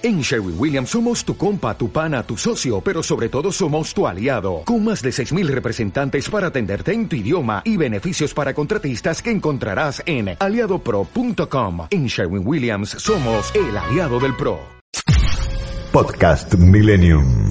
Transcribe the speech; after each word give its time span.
En 0.00 0.20
Sherwin 0.20 0.54
Williams 0.56 0.90
somos 0.90 1.24
tu 1.24 1.36
compa, 1.36 1.76
tu 1.76 1.90
pana, 1.90 2.22
tu 2.22 2.36
socio, 2.36 2.80
pero 2.80 3.02
sobre 3.02 3.28
todo 3.28 3.50
somos 3.50 3.92
tu 3.92 4.06
aliado, 4.06 4.62
con 4.64 4.84
más 4.84 5.02
de 5.02 5.10
6.000 5.10 5.48
representantes 5.48 6.30
para 6.30 6.46
atenderte 6.48 6.92
en 6.92 7.08
tu 7.08 7.16
idioma 7.16 7.62
y 7.64 7.76
beneficios 7.76 8.32
para 8.32 8.54
contratistas 8.54 9.20
que 9.20 9.32
encontrarás 9.32 10.00
en 10.06 10.36
aliadopro.com. 10.38 11.88
En 11.90 12.06
Sherwin 12.06 12.46
Williams 12.46 12.90
somos 12.90 13.52
el 13.56 13.76
aliado 13.76 14.20
del 14.20 14.36
PRO. 14.36 14.60
Podcast 15.90 16.54
Millennium. 16.54 17.50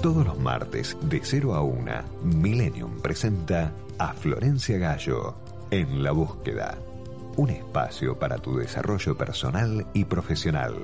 Todos 0.00 0.24
los 0.24 0.38
martes 0.38 0.96
de 1.02 1.20
0 1.22 1.54
a 1.54 1.60
1, 1.60 1.92
Millennium 2.22 3.00
presenta 3.02 3.72
a 3.98 4.12
Florencia 4.12 4.78
Gallo 4.78 5.34
en 5.70 6.02
La 6.02 6.12
Búsqueda. 6.12 6.76
Un 7.36 7.50
espacio 7.50 8.18
para 8.18 8.38
tu 8.38 8.56
desarrollo 8.56 9.16
personal 9.16 9.86
y 9.94 10.04
profesional. 10.04 10.74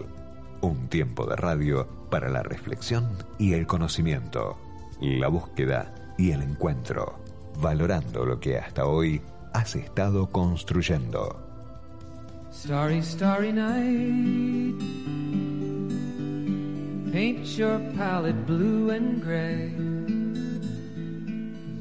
Un 0.60 0.88
tiempo 0.88 1.26
de 1.26 1.36
radio 1.36 1.86
para 2.10 2.28
la 2.28 2.42
reflexión 2.42 3.08
y 3.38 3.54
el 3.54 3.66
conocimiento. 3.66 4.58
La 5.00 5.28
búsqueda 5.28 5.94
y 6.16 6.30
el 6.30 6.42
encuentro. 6.42 7.18
Valorando 7.60 8.24
lo 8.24 8.38
que 8.40 8.58
hasta 8.58 8.86
hoy 8.86 9.20
has 9.52 9.76
estado 9.76 10.30
construyendo. 10.30 11.38
Starry, 12.52 13.02
starry 13.02 13.52
night. 13.52 14.78
Paint 17.12 17.44
your 17.56 17.80
palette 17.96 18.46
blue 18.46 18.90
and 18.90 19.22
gray. 19.22 20.21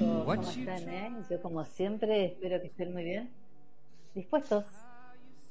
¿Cómo 0.00 0.32
están? 0.32 0.88
Eh? 0.88 1.12
Yo 1.28 1.42
como 1.42 1.64
siempre 1.66 2.24
espero 2.24 2.58
que 2.62 2.68
estén 2.68 2.92
muy 2.94 3.04
bien. 3.04 3.30
Dispuestos 4.14 4.64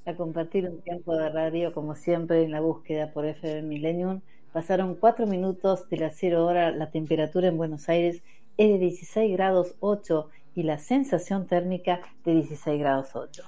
a 0.05 0.15
compartir 0.15 0.67
un 0.67 0.81
tiempo 0.81 1.15
de 1.15 1.29
radio 1.29 1.71
como 1.71 1.95
siempre 1.95 2.43
en 2.43 2.51
la 2.51 2.59
búsqueda 2.59 3.11
por 3.13 3.25
FM 3.25 3.61
Millennium. 3.61 4.21
Pasaron 4.51 4.95
cuatro 4.95 5.27
minutos 5.27 5.87
de 5.89 5.97
las 5.97 6.15
cero 6.17 6.47
hora. 6.47 6.71
La 6.71 6.89
temperatura 6.89 7.47
en 7.47 7.57
Buenos 7.57 7.87
Aires 7.89 8.23
es 8.57 8.69
de 8.71 8.79
16 8.79 9.31
grados 9.37 9.75
8 9.81 10.29
y 10.55 10.63
la 10.63 10.79
sensación 10.79 11.45
térmica 11.45 12.01
de 12.25 12.33
16 12.33 12.79
grados 12.79 13.15
8. 13.15 13.43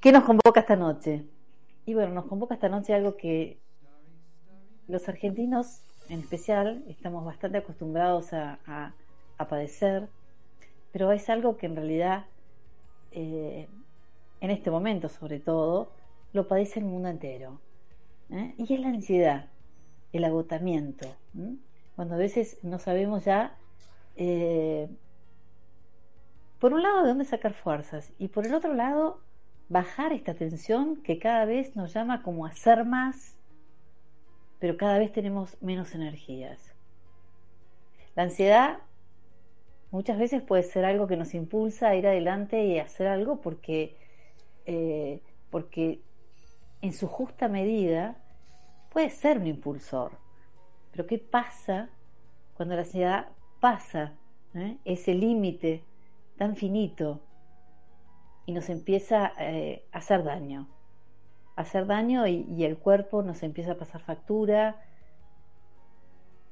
¿Qué 0.00 0.12
nos 0.12 0.24
convoca 0.24 0.60
esta 0.60 0.76
noche? 0.76 1.24
Y 1.86 1.94
bueno, 1.94 2.12
nos 2.12 2.26
convoca 2.26 2.54
esta 2.54 2.68
noche 2.68 2.92
algo 2.92 3.16
que 3.16 3.58
los 4.86 5.08
argentinos 5.08 5.80
en 6.10 6.20
especial 6.20 6.84
estamos 6.88 7.24
bastante 7.24 7.58
acostumbrados 7.58 8.34
a, 8.34 8.58
a, 8.66 8.92
a 9.40 9.48
padecer, 9.48 10.08
pero 10.92 11.12
es 11.12 11.28
algo 11.28 11.56
que 11.56 11.66
en 11.66 11.76
realidad 11.76 12.26
eh, 13.12 13.68
en 14.40 14.50
este 14.50 14.70
momento 14.70 15.08
sobre 15.08 15.40
todo 15.40 15.92
lo 16.32 16.46
padece 16.48 16.80
el 16.80 16.86
mundo 16.86 17.08
entero. 17.08 17.60
¿eh? 18.30 18.54
Y 18.58 18.74
es 18.74 18.80
la 18.80 18.88
ansiedad, 18.88 19.46
el 20.12 20.24
agotamiento, 20.24 21.06
¿eh? 21.38 21.56
cuando 21.96 22.14
a 22.14 22.18
veces 22.18 22.58
no 22.62 22.78
sabemos 22.78 23.24
ya, 23.24 23.56
por 26.58 26.74
un 26.74 26.82
lado, 26.82 27.02
de 27.02 27.08
dónde 27.08 27.24
sacar 27.24 27.54
fuerzas 27.54 28.12
y 28.18 28.28
por 28.28 28.46
el 28.46 28.54
otro 28.54 28.74
lado, 28.74 29.20
bajar 29.68 30.12
esta 30.12 30.34
tensión 30.34 30.96
que 30.96 31.18
cada 31.18 31.44
vez 31.46 31.74
nos 31.76 31.94
llama 31.94 32.22
como 32.22 32.44
a 32.44 32.52
ser 32.52 32.84
más 32.84 33.36
pero 34.60 34.76
cada 34.76 34.98
vez 34.98 35.10
tenemos 35.10 35.60
menos 35.60 35.94
energías. 35.94 36.72
La 38.14 38.24
ansiedad 38.24 38.78
muchas 39.90 40.18
veces 40.18 40.42
puede 40.42 40.62
ser 40.62 40.84
algo 40.84 41.06
que 41.06 41.16
nos 41.16 41.34
impulsa 41.34 41.88
a 41.88 41.96
ir 41.96 42.06
adelante 42.06 42.64
y 42.64 42.78
hacer 42.78 43.06
algo 43.06 43.40
porque, 43.40 43.96
eh, 44.66 45.20
porque 45.50 46.00
en 46.82 46.92
su 46.92 47.06
justa 47.08 47.48
medida 47.48 48.16
puede 48.90 49.10
ser 49.10 49.38
un 49.38 49.46
impulsor. 49.46 50.12
Pero 50.92 51.06
¿qué 51.06 51.18
pasa 51.18 51.88
cuando 52.56 52.74
la 52.74 52.82
ansiedad 52.82 53.28
pasa 53.60 54.14
eh, 54.54 54.76
ese 54.84 55.14
límite 55.14 55.84
tan 56.38 56.56
finito 56.56 57.20
y 58.46 58.52
nos 58.52 58.68
empieza 58.68 59.32
eh, 59.38 59.84
a 59.92 59.98
hacer 59.98 60.24
daño? 60.24 60.68
hacer 61.60 61.86
daño 61.86 62.26
y, 62.26 62.64
el 62.64 62.78
cuerpo 62.78 63.22
nos 63.22 63.42
empieza 63.42 63.72
a 63.72 63.76
pasar 63.76 64.00
factura, 64.00 64.80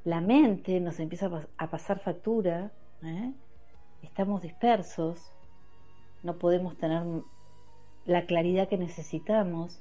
la 0.04 0.20
mente 0.20 0.80
nos 0.80 1.00
empieza 1.00 1.30
a 1.56 1.70
pasar 1.70 1.98
factura, 1.98 2.70
¿eh? 3.02 3.32
estamos 4.02 4.42
dispersos, 4.42 5.32
no 6.22 6.38
podemos 6.38 6.76
tener 6.76 7.02
la 8.04 8.26
claridad 8.26 8.68
que 8.68 8.78
necesitamos, 8.78 9.80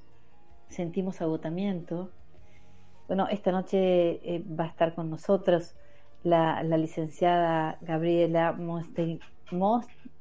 sentimos 0.70 1.22
agotamiento. 1.22 2.12
Bueno, 3.08 3.28
esta 3.30 3.52
noche 3.52 3.78
eh, 4.36 4.44
va 4.48 4.66
a 4.66 4.68
estar 4.68 4.94
con 4.96 5.10
nosotros 5.10 5.76
la, 6.24 6.62
la 6.64 6.78
licenciada 6.78 7.78
Gabriela 7.82 8.52
Mosteirin, 8.52 9.20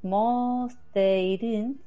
Mosteirin, 0.02 1.80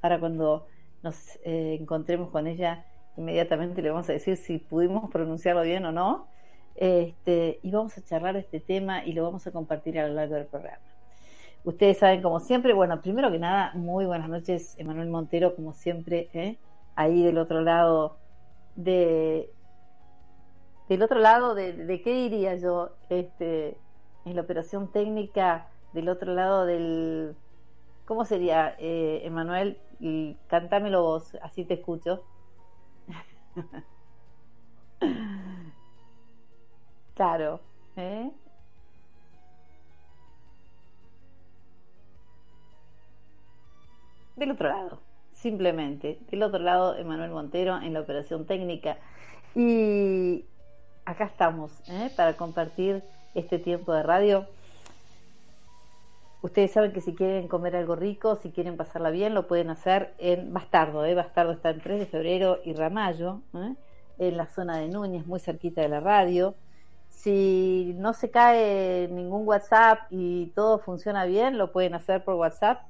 para 0.00 0.20
cuando 0.20 0.66
nos 1.02 1.36
eh, 1.44 1.78
encontremos 1.80 2.30
con 2.30 2.46
ella, 2.46 2.84
inmediatamente 3.16 3.82
le 3.82 3.90
vamos 3.90 4.08
a 4.08 4.12
decir 4.12 4.36
si 4.36 4.58
pudimos 4.58 5.10
pronunciarlo 5.10 5.62
bien 5.62 5.84
o 5.86 5.92
no. 5.92 6.28
Este, 6.74 7.60
y 7.62 7.70
vamos 7.70 7.96
a 7.98 8.04
charlar 8.04 8.36
este 8.36 8.60
tema 8.60 9.04
y 9.04 9.12
lo 9.12 9.24
vamos 9.24 9.46
a 9.46 9.52
compartir 9.52 9.98
a 9.98 10.08
lo 10.08 10.14
largo 10.14 10.34
del 10.34 10.46
programa. 10.46 10.82
Ustedes 11.64 11.98
saben, 11.98 12.22
como 12.22 12.40
siempre, 12.40 12.72
bueno, 12.72 13.00
primero 13.00 13.30
que 13.30 13.38
nada, 13.38 13.72
muy 13.74 14.04
buenas 14.04 14.28
noches, 14.28 14.74
Emanuel 14.78 15.08
Montero, 15.10 15.54
como 15.54 15.72
siempre, 15.74 16.28
¿eh? 16.32 16.58
ahí 16.96 17.22
del 17.22 17.38
otro 17.38 17.60
lado 17.60 18.16
de. 18.76 19.50
Del 20.88 21.02
otro 21.02 21.20
lado 21.20 21.54
de, 21.54 21.72
de, 21.72 22.02
qué 22.02 22.12
diría 22.12 22.56
yo, 22.56 22.90
este, 23.08 23.78
en 24.24 24.36
la 24.36 24.42
operación 24.42 24.90
técnica, 24.90 25.68
del 25.92 26.08
otro 26.08 26.34
lado 26.34 26.66
del, 26.66 27.36
¿cómo 28.04 28.24
sería, 28.24 28.74
eh, 28.78 29.22
Emanuel? 29.24 29.78
Cantámelo 30.48 31.02
vos, 31.02 31.36
así 31.42 31.64
te 31.64 31.74
escucho. 31.74 32.24
claro, 37.22 37.60
¿eh? 37.96 38.32
Del 44.34 44.50
otro 44.50 44.68
lado, 44.68 44.98
simplemente. 45.32 46.18
Del 46.32 46.42
otro 46.42 46.58
lado, 46.58 46.96
Emanuel 46.96 47.30
Montero 47.30 47.80
en 47.80 47.92
la 47.92 48.00
operación 48.00 48.44
técnica. 48.44 48.96
Y 49.54 50.44
acá 51.04 51.26
estamos, 51.26 51.70
¿eh? 51.88 52.10
para 52.16 52.36
compartir 52.36 53.04
este 53.36 53.60
tiempo 53.60 53.92
de 53.92 54.02
radio. 54.02 54.48
Ustedes 56.40 56.72
saben 56.72 56.92
que 56.92 57.00
si 57.00 57.14
quieren 57.14 57.46
comer 57.46 57.76
algo 57.76 57.94
rico, 57.94 58.34
si 58.34 58.50
quieren 58.50 58.76
pasarla 58.76 59.10
bien, 59.10 59.32
lo 59.32 59.46
pueden 59.46 59.70
hacer 59.70 60.12
en 60.18 60.52
Bastardo. 60.52 61.04
¿eh? 61.04 61.14
Bastardo 61.14 61.52
está 61.52 61.70
en 61.70 61.80
3 61.82 62.00
de 62.00 62.06
febrero 62.06 62.58
y 62.64 62.72
Ramallo, 62.72 63.42
¿eh? 63.54 63.76
en 64.18 64.36
la 64.36 64.46
zona 64.46 64.78
de 64.78 64.88
Núñez, 64.88 65.24
muy 65.24 65.38
cerquita 65.38 65.82
de 65.82 65.88
la 65.88 66.00
radio. 66.00 66.56
Si 67.22 67.94
no 67.98 68.14
se 68.14 68.32
cae 68.32 69.06
ningún 69.06 69.46
WhatsApp 69.46 70.00
y 70.10 70.46
todo 70.56 70.80
funciona 70.80 71.24
bien, 71.24 71.56
lo 71.56 71.70
pueden 71.70 71.94
hacer 71.94 72.24
por 72.24 72.34
WhatsApp 72.34 72.82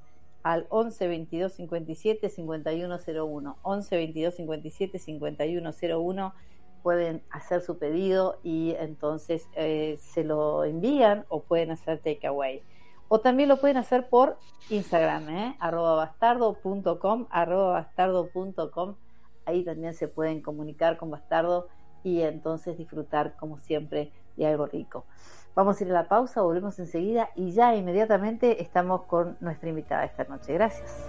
al 0.43 0.67
11 0.71 1.07
22 1.07 1.53
57 1.53 2.31
5101. 2.31 3.59
11 3.61 3.97
22 3.97 4.35
57 4.35 4.99
5101 4.99 6.35
pueden 6.83 7.23
hacer 7.31 7.61
su 7.61 7.77
pedido 7.77 8.39
y 8.43 8.75
entonces 8.79 9.47
eh, 9.55 9.99
se 10.01 10.25
lo 10.25 10.65
envían 10.65 11.27
o 11.29 11.43
pueden 11.43 11.71
hacer 11.71 11.99
takeaway. 11.99 12.63
O 13.09 13.21
también 13.21 13.51
lo 13.51 13.61
pueden 13.61 13.77
hacer 13.77 14.09
por 14.09 14.39
Instagram, 14.71 15.29
¿eh? 15.29 15.57
arroba 15.61 15.95
bastardo.com, 15.95 17.27
arroba 17.29 17.73
bastardo.com. 17.73 18.95
Ahí 19.45 19.63
también 19.63 19.93
se 19.93 20.09
pueden 20.09 20.41
comunicar 20.41 20.97
con 20.97 21.11
Bastardo 21.11 21.69
y 22.03 22.23
entonces 22.23 22.79
disfrutar, 22.79 23.37
como 23.37 23.59
siempre, 23.59 24.11
de 24.37 24.47
algo 24.47 24.67
rico. 24.67 25.05
Vamos 25.55 25.81
a 25.81 25.85
ir 25.85 25.91
a 25.91 25.95
la 25.95 26.09
pausa, 26.09 26.41
volvemos 26.41 26.79
enseguida 26.79 27.29
y 27.37 27.53
ya 27.53 27.75
inmediatamente 27.75 28.63
estamos 28.63 29.03
con 29.03 29.37
nuestra 29.41 29.69
invitada 29.69 30.05
esta 30.05 30.25
noche. 30.25 30.55
Gracias. 30.55 31.07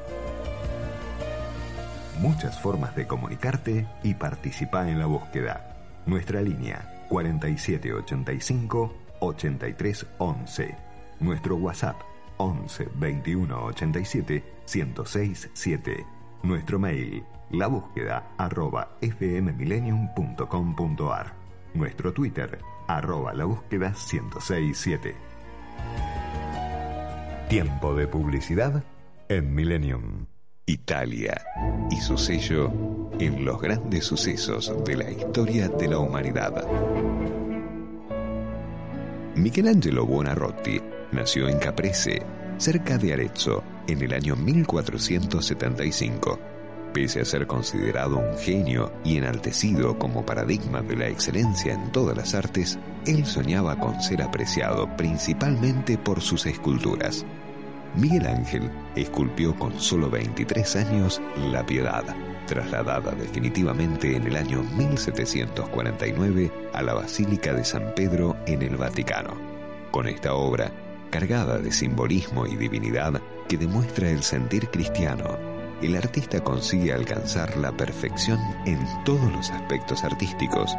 Muchas 2.19 2.59
formas 2.59 2.95
de 2.95 3.07
comunicarte 3.07 3.87
y 4.03 4.13
participar 4.15 4.87
en 4.87 4.99
la 4.99 5.05
búsqueda. 5.05 5.77
Nuestra 6.05 6.41
línea 6.41 7.05
4785 7.09 8.93
8311. 9.19 10.77
Nuestro 11.19 11.55
WhatsApp 11.55 11.95
11 12.37 12.89
21 12.95 13.65
87 13.65 14.43
1067. 14.65 15.51
7. 15.53 16.05
Nuestro 16.43 16.79
mail 16.79 17.23
la 17.53 17.67
búsqueda 17.67 18.33
arroba 18.37 18.97
fmmillennium.com.ar. 19.01 21.42
Nuestro 21.73 22.13
Twitter 22.13 22.59
arroba 22.87 23.33
la 23.33 23.45
búsqueda 23.45 23.89
1067. 23.89 25.15
Tiempo 27.49 27.95
de 27.95 28.07
publicidad 28.07 28.83
en 29.27 29.55
Millennium. 29.55 30.27
Italia 30.65 31.41
y 31.91 31.97
su 31.97 32.17
sello 32.17 32.71
en 33.19 33.43
los 33.43 33.59
grandes 33.59 34.05
sucesos 34.05 34.73
de 34.85 34.95
la 34.95 35.11
historia 35.11 35.67
de 35.67 35.87
la 35.87 35.97
humanidad. 35.97 36.65
Michelangelo 39.35 40.05
Buonarroti 40.05 40.79
nació 41.11 41.49
en 41.49 41.57
Caprese, 41.57 42.21
cerca 42.57 42.99
de 42.99 43.13
Arezzo, 43.13 43.63
en 43.87 44.03
el 44.03 44.13
año 44.13 44.35
1475. 44.35 46.52
Pese 46.93 47.21
a 47.21 47.25
ser 47.25 47.47
considerado 47.47 48.19
un 48.19 48.37
genio 48.37 48.93
y 49.03 49.17
enaltecido 49.17 49.97
como 49.97 50.23
paradigma 50.23 50.83
de 50.83 50.95
la 50.95 51.07
excelencia 51.07 51.73
en 51.73 51.91
todas 51.91 52.15
las 52.15 52.35
artes, 52.35 52.77
él 53.07 53.25
soñaba 53.25 53.79
con 53.79 53.99
ser 53.99 54.21
apreciado 54.21 54.87
principalmente 54.95 55.97
por 55.97 56.21
sus 56.21 56.45
esculturas. 56.45 57.25
Miguel 57.95 58.27
Ángel 58.27 58.69
esculpió 58.95 59.55
con 59.55 59.79
solo 59.79 60.07
23 60.11 60.75
años 60.75 61.19
La 61.51 61.65
Piedad, 61.65 62.03
trasladada 62.45 63.11
definitivamente 63.13 64.15
en 64.15 64.27
el 64.27 64.35
año 64.35 64.61
1749 64.77 66.51
a 66.73 66.81
la 66.83 66.93
Basílica 66.93 67.53
de 67.53 67.65
San 67.65 67.93
Pedro 67.95 68.37
en 68.45 68.61
el 68.61 68.77
Vaticano. 68.77 69.31
Con 69.89 70.07
esta 70.07 70.35
obra, 70.35 70.71
cargada 71.09 71.57
de 71.57 71.71
simbolismo 71.71 72.45
y 72.45 72.55
divinidad 72.55 73.19
que 73.47 73.57
demuestra 73.57 74.09
el 74.09 74.21
sentir 74.21 74.69
cristiano, 74.69 75.52
el 75.81 75.95
artista 75.95 76.43
consigue 76.43 76.93
alcanzar 76.93 77.57
la 77.57 77.71
perfección 77.71 78.39
en 78.65 78.79
todos 79.03 79.31
los 79.31 79.49
aspectos 79.49 80.03
artísticos 80.03 80.71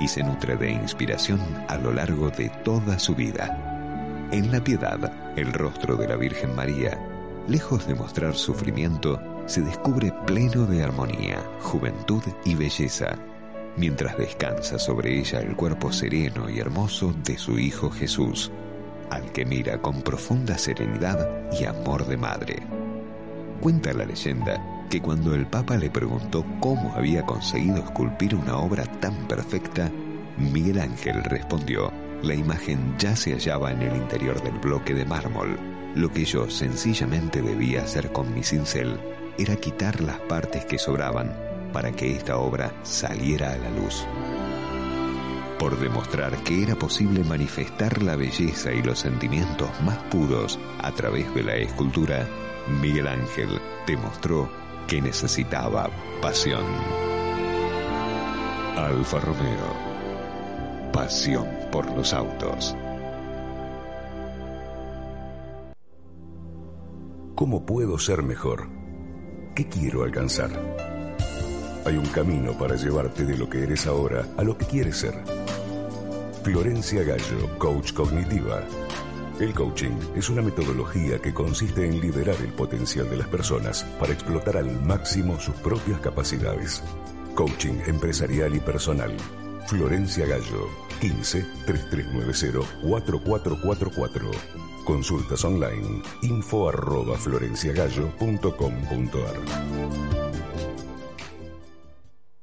y 0.00 0.08
se 0.08 0.22
nutre 0.22 0.56
de 0.56 0.70
inspiración 0.70 1.40
a 1.68 1.76
lo 1.76 1.92
largo 1.92 2.30
de 2.30 2.48
toda 2.64 2.98
su 2.98 3.14
vida. 3.14 4.28
En 4.32 4.50
la 4.50 4.62
piedad, 4.62 5.12
el 5.36 5.52
rostro 5.52 5.96
de 5.96 6.08
la 6.08 6.16
Virgen 6.16 6.54
María, 6.54 6.98
lejos 7.48 7.86
de 7.86 7.94
mostrar 7.94 8.34
sufrimiento, 8.34 9.20
se 9.46 9.60
descubre 9.60 10.12
pleno 10.26 10.66
de 10.66 10.82
armonía, 10.82 11.42
juventud 11.60 12.22
y 12.44 12.54
belleza, 12.54 13.16
mientras 13.76 14.16
descansa 14.16 14.78
sobre 14.78 15.18
ella 15.18 15.40
el 15.40 15.56
cuerpo 15.56 15.92
sereno 15.92 16.48
y 16.48 16.60
hermoso 16.60 17.14
de 17.24 17.36
su 17.36 17.58
Hijo 17.58 17.90
Jesús, 17.90 18.50
al 19.10 19.32
que 19.32 19.44
mira 19.44 19.82
con 19.82 20.02
profunda 20.02 20.56
serenidad 20.58 21.50
y 21.52 21.64
amor 21.64 22.06
de 22.06 22.16
madre. 22.16 22.62
Cuenta 23.60 23.92
la 23.92 24.06
leyenda 24.06 24.86
que 24.88 25.02
cuando 25.02 25.34
el 25.34 25.46
Papa 25.46 25.76
le 25.76 25.90
preguntó 25.90 26.44
cómo 26.60 26.94
había 26.94 27.26
conseguido 27.26 27.76
esculpir 27.76 28.34
una 28.34 28.56
obra 28.56 28.84
tan 29.00 29.14
perfecta, 29.28 29.90
Miguel 30.38 30.80
Ángel 30.80 31.22
respondió, 31.24 31.92
la 32.22 32.34
imagen 32.34 32.94
ya 32.98 33.14
se 33.14 33.32
hallaba 33.32 33.70
en 33.70 33.82
el 33.82 33.96
interior 33.96 34.42
del 34.42 34.58
bloque 34.58 34.94
de 34.94 35.04
mármol. 35.04 35.58
Lo 35.94 36.10
que 36.10 36.24
yo 36.24 36.48
sencillamente 36.48 37.42
debía 37.42 37.82
hacer 37.82 38.10
con 38.12 38.32
mi 38.32 38.42
cincel 38.42 38.98
era 39.36 39.56
quitar 39.56 40.00
las 40.00 40.18
partes 40.20 40.64
que 40.64 40.78
sobraban 40.78 41.30
para 41.72 41.92
que 41.92 42.12
esta 42.12 42.38
obra 42.38 42.72
saliera 42.82 43.52
a 43.52 43.58
la 43.58 43.70
luz. 43.70 44.06
Por 45.60 45.78
demostrar 45.78 46.34
que 46.42 46.62
era 46.62 46.74
posible 46.74 47.22
manifestar 47.22 48.02
la 48.02 48.16
belleza 48.16 48.72
y 48.72 48.82
los 48.82 48.98
sentimientos 48.98 49.68
más 49.82 49.98
puros 50.04 50.58
a 50.78 50.90
través 50.92 51.34
de 51.34 51.42
la 51.42 51.54
escultura, 51.56 52.26
Miguel 52.80 53.06
Ángel 53.06 53.60
demostró 53.86 54.48
que 54.88 55.02
necesitaba 55.02 55.90
pasión. 56.22 56.64
Alfa 58.74 59.20
Romeo 59.20 59.90
Pasión 60.94 61.46
por 61.70 61.94
los 61.94 62.14
autos. 62.14 62.74
¿Cómo 67.34 67.66
puedo 67.66 67.98
ser 67.98 68.22
mejor? 68.22 68.66
¿Qué 69.54 69.68
quiero 69.68 70.04
alcanzar? 70.04 70.50
Hay 71.84 71.98
un 71.98 72.06
camino 72.06 72.56
para 72.56 72.76
llevarte 72.76 73.26
de 73.26 73.36
lo 73.36 73.50
que 73.50 73.62
eres 73.62 73.86
ahora 73.86 74.26
a 74.38 74.42
lo 74.42 74.56
que 74.56 74.64
quieres 74.64 74.96
ser. 74.96 75.39
Florencia 76.42 77.04
Gallo, 77.04 77.58
coach 77.58 77.92
cognitiva. 77.92 78.64
El 79.38 79.54
coaching 79.54 79.96
es 80.16 80.30
una 80.30 80.42
metodología 80.42 81.18
que 81.18 81.34
consiste 81.34 81.86
en 81.86 82.00
liberar 82.00 82.36
el 82.40 82.52
potencial 82.52 83.08
de 83.08 83.18
las 83.18 83.28
personas 83.28 83.84
para 83.98 84.12
explotar 84.12 84.56
al 84.56 84.80
máximo 84.82 85.38
sus 85.38 85.54
propias 85.56 86.00
capacidades. 86.00 86.82
Coaching 87.34 87.80
empresarial 87.86 88.54
y 88.54 88.60
personal 88.60 89.14
Florencia 89.70 90.26
Gallo, 90.26 90.68
15 91.00 91.46
3390 91.64 92.82
4444. 92.82 94.30
Consultas 94.84 95.44
online 95.44 96.02
info 96.22 96.68
arroba 96.68 97.16
florenciagallo.com.ar. 97.16 99.36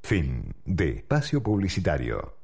Fin 0.03 0.55
de 0.63 0.89
espacio 0.91 1.43
publicitario. 1.43 2.36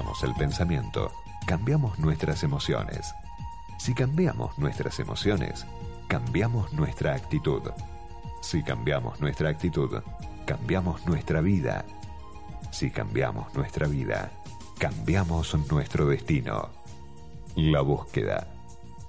Cambiamos 0.00 0.24
el 0.24 0.34
pensamiento, 0.34 1.12
cambiamos 1.44 1.98
nuestras 1.98 2.42
emociones. 2.42 3.14
Si 3.76 3.92
cambiamos 3.92 4.56
nuestras 4.58 4.98
emociones, 4.98 5.66
cambiamos 6.08 6.72
nuestra 6.72 7.14
actitud. 7.14 7.60
Si 8.40 8.62
cambiamos 8.62 9.20
nuestra 9.20 9.50
actitud, 9.50 9.90
cambiamos 10.46 11.04
nuestra 11.04 11.42
vida. 11.42 11.84
Si 12.70 12.90
cambiamos 12.90 13.54
nuestra 13.54 13.86
vida, 13.88 14.30
cambiamos 14.78 15.54
nuestro 15.70 16.06
destino. 16.06 16.70
La 17.56 17.82
búsqueda. 17.82 18.46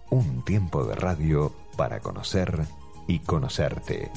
Un 0.10 0.44
tiempo 0.44 0.84
de 0.84 0.96
radio 0.96 1.54
para 1.78 2.02
conocer 2.02 2.66
y 3.08 3.20
conocerte. 3.20 4.12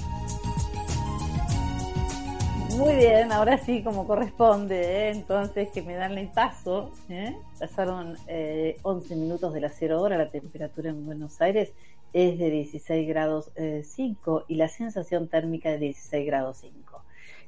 Muy 2.77 2.97
bien, 2.97 3.31
ahora 3.31 3.57
sí, 3.59 3.85
como 3.85 4.05
corresponde, 4.05 4.81
¿eh? 4.81 5.11
entonces 5.11 5.69
que 5.69 5.81
me 5.81 5.95
dan 5.95 6.19
el 6.19 6.27
paso. 6.27 6.91
¿eh? 7.09 7.37
Pasaron 7.61 8.17
11 8.17 8.25
eh, 8.27 9.17
minutos 9.17 9.55
de 9.55 9.61
la 9.61 9.69
cero 9.69 10.03
hora, 10.03 10.19
la 10.19 10.29
temperatura 10.29 10.91
en 10.91 11.07
Buenos 11.07 11.41
Aires 11.41 11.73
es 12.13 12.37
de 12.37 12.51
16 12.51 13.09
grados 13.09 13.53
5 13.83 14.41
eh, 14.41 14.45
y 14.49 14.57
la 14.57 14.67
sensación 14.67 15.29
térmica 15.29 15.71
de 15.71 15.79
16 15.79 16.27
grados 16.27 16.59
5. 16.63 17.03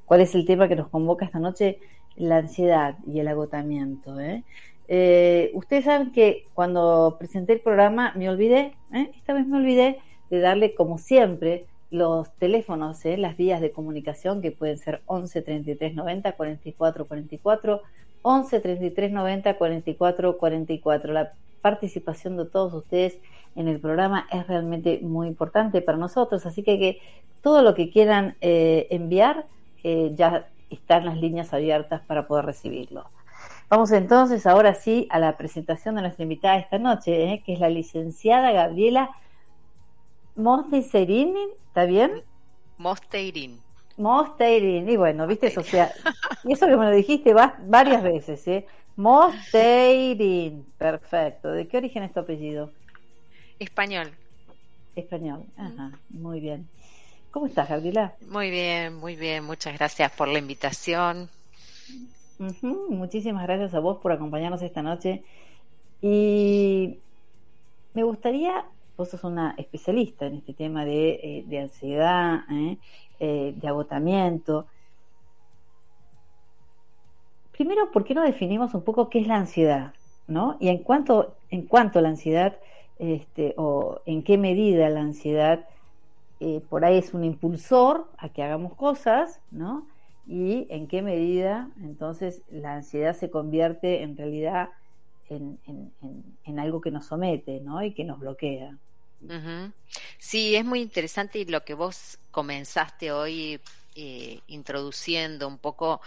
¿Cuál 0.05 0.21
es 0.21 0.33
el 0.33 0.45
tema 0.45 0.69
que 0.69 0.77
nos 0.77 0.87
convoca 0.87 1.25
esta 1.25 1.39
noche? 1.39 1.79
La 2.15 2.37
ansiedad 2.37 2.95
y 3.05 3.19
el 3.19 3.27
agotamiento. 3.27 4.11
ustedes 4.11 5.83
saben 5.83 6.13
que 6.13 6.47
cuando 6.53 7.17
presenté 7.19 7.53
el 7.53 7.59
programa 7.59 8.13
me 8.15 8.29
olvidé, 8.29 8.75
esta 9.13 9.33
vez 9.33 9.45
me 9.45 9.57
olvidé 9.57 9.99
de 10.29 10.39
darle 10.39 10.73
como 10.73 10.97
siempre 10.97 11.65
los 11.89 12.31
teléfonos, 12.35 13.03
las 13.05 13.37
vías 13.37 13.61
de 13.61 13.71
comunicación 13.71 14.41
que 14.41 14.51
pueden 14.51 14.77
ser 14.77 15.01
11 15.05 15.41
33 15.41 15.95
90 15.95 16.31
44 16.33 17.05
44, 17.07 17.81
11 18.21 18.59
33 18.59 19.11
90 19.11 19.57
44 19.57 20.37
44. 20.37 21.13
La 21.13 21.33
participación 21.61 22.37
de 22.37 22.45
todos 22.45 22.73
ustedes 22.73 23.17
en 23.55 23.67
el 23.67 23.79
programa 23.79 24.27
es 24.31 24.45
realmente 24.47 24.99
muy 25.01 25.27
importante 25.27 25.81
para 25.81 25.97
nosotros, 25.97 26.45
así 26.45 26.63
que, 26.63 26.99
todo 27.41 27.61
lo 27.61 27.75
que 27.75 27.89
quieran 27.91 28.35
eh, 28.41 28.87
enviar 28.89 29.45
eh, 29.83 30.11
ya 30.15 30.47
están 30.69 31.05
las 31.05 31.17
líneas 31.17 31.53
abiertas 31.53 32.01
para 32.01 32.27
poder 32.27 32.45
recibirlo. 32.45 33.05
Vamos 33.69 33.91
entonces 33.91 34.45
ahora 34.47 34.73
sí 34.73 35.07
a 35.09 35.19
la 35.19 35.37
presentación 35.37 35.95
de 35.95 36.01
nuestra 36.01 36.23
invitada 36.23 36.57
esta 36.57 36.79
noche, 36.79 37.31
eh, 37.31 37.43
que 37.45 37.53
es 37.53 37.59
la 37.59 37.69
licenciada 37.69 38.51
Gabriela 38.51 39.11
Mosteirin, 40.37 41.35
¿está 41.67 41.85
bien? 41.85 42.23
Mosteirin. 42.77 43.59
Mosteirin, 43.97 44.87
y 44.89 44.95
bueno, 44.95 45.27
viste, 45.27 45.47
eso, 45.47 45.63
sea, 45.63 45.91
y 46.43 46.53
eso 46.53 46.67
que 46.67 46.77
me 46.77 46.85
lo 46.85 46.91
dijiste 46.91 47.33
varias 47.33 48.03
veces, 48.03 48.47
¿eh? 48.47 48.65
Mosteirin, 48.95 50.65
perfecto. 50.77 51.51
¿De 51.51 51.67
qué 51.67 51.77
origen 51.77 52.03
es 52.03 52.13
tu 52.13 52.19
apellido? 52.19 52.71
Español. 53.59 54.11
Español, 54.95 55.43
ajá, 55.57 55.91
muy 56.09 56.39
bien. 56.39 56.67
¿Cómo 57.31 57.47
estás, 57.47 57.69
Gabriela? 57.69 58.15
Muy 58.29 58.49
bien, 58.49 58.95
muy 58.95 59.15
bien. 59.15 59.43
Muchas 59.43 59.77
gracias 59.77 60.11
por 60.11 60.27
la 60.27 60.39
invitación. 60.39 61.29
Muchísimas 62.89 63.43
gracias 63.43 63.73
a 63.73 63.79
vos 63.79 63.97
por 63.97 64.11
acompañarnos 64.11 64.61
esta 64.61 64.81
noche. 64.81 65.23
Y 66.01 66.97
me 67.93 68.03
gustaría, 68.03 68.65
vos 68.97 69.09
sos 69.09 69.23
una 69.23 69.53
especialista 69.57 70.25
en 70.25 70.35
este 70.35 70.53
tema 70.53 70.83
de, 70.83 71.45
eh, 71.49 71.59
ansiedad, 71.59 72.39
¿eh? 72.51 72.77
Eh, 73.19 73.53
de 73.55 73.67
agotamiento. 73.67 74.65
Primero, 77.51 77.91
¿por 77.91 78.03
qué 78.03 78.13
no 78.15 78.23
definimos 78.23 78.73
un 78.73 78.83
poco 78.83 79.09
qué 79.09 79.19
es 79.19 79.27
la 79.27 79.35
ansiedad? 79.35 79.93
¿no? 80.27 80.57
Y 80.59 80.67
en 80.69 80.79
cuanto, 80.79 81.35
en 81.49 81.67
cuanto 81.67 82.01
la 82.01 82.09
ansiedad, 82.09 82.57
este, 82.99 83.53
o 83.57 84.01
en 84.05 84.23
qué 84.23 84.37
medida 84.37 84.89
la 84.89 85.01
ansiedad 85.01 85.65
por 86.69 86.85
ahí 86.85 86.99
es 86.99 87.15
un 87.15 87.23
impulsor 87.23 88.07
a 88.19 88.29
que 88.29 88.43
hagamos 88.43 88.75
cosas, 88.75 89.39
¿no? 89.49 89.87
Y 90.27 90.67
en 90.69 90.87
qué 90.87 91.01
medida 91.01 91.69
entonces 91.81 92.43
la 92.51 92.75
ansiedad 92.75 93.15
se 93.15 93.31
convierte 93.31 94.03
en 94.03 94.15
realidad 94.15 94.69
en, 95.29 96.59
algo 96.59 96.81
que 96.81 96.91
nos 96.91 97.07
somete 97.07 97.59
¿no? 97.59 97.83
y 97.83 97.93
que 97.93 98.03
nos 98.03 98.19
bloquea. 98.19 98.77
Sí, 100.17 100.55
es 100.55 100.65
muy 100.65 100.81
interesante 100.81 101.43
lo 101.45 101.63
que 101.63 101.73
vos 101.73 102.19
comenzaste 102.31 103.11
hoy 103.11 103.59
eh, 103.95 104.41
introduciendo 104.47 105.47
un 105.47 105.57
poco 105.57 106.01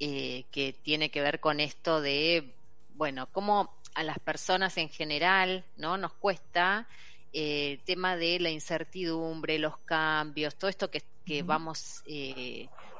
eh, 0.00 0.44
que 0.50 0.74
tiene 0.82 1.10
que 1.10 1.20
ver 1.20 1.40
con 1.40 1.60
esto 1.60 2.00
de, 2.00 2.54
bueno, 2.94 3.28
cómo 3.32 3.70
a 3.94 4.02
las 4.02 4.18
personas 4.18 4.76
en 4.78 4.88
general 4.88 5.64
no 5.76 5.98
nos 5.98 6.14
cuesta 6.14 6.88
eh, 7.32 7.72
el 7.72 7.80
tema 7.80 8.16
de 8.16 8.40
la 8.40 8.50
incertidumbre, 8.50 9.58
los 9.58 9.76
cambios, 9.78 10.56
todo 10.56 10.70
esto 10.70 10.90
que, 10.90 11.02
que 11.26 11.42
vamos, 11.42 12.02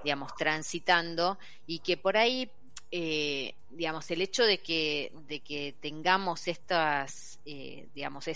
digamos, 0.05 0.37
transitando 0.37 1.39
y 1.67 1.79
que 1.79 1.97
por 1.97 2.17
ahí 2.17 2.51
eh, 2.97 3.57
digamos, 3.71 4.09
el 4.13 4.23
hecho 4.23 4.45
de 4.45 4.59
que, 4.59 5.11
de 5.27 5.41
que 5.41 5.75
tengamos 5.81 6.47
estas, 6.47 7.41
eh, 7.45 7.89
digamos, 7.93 8.31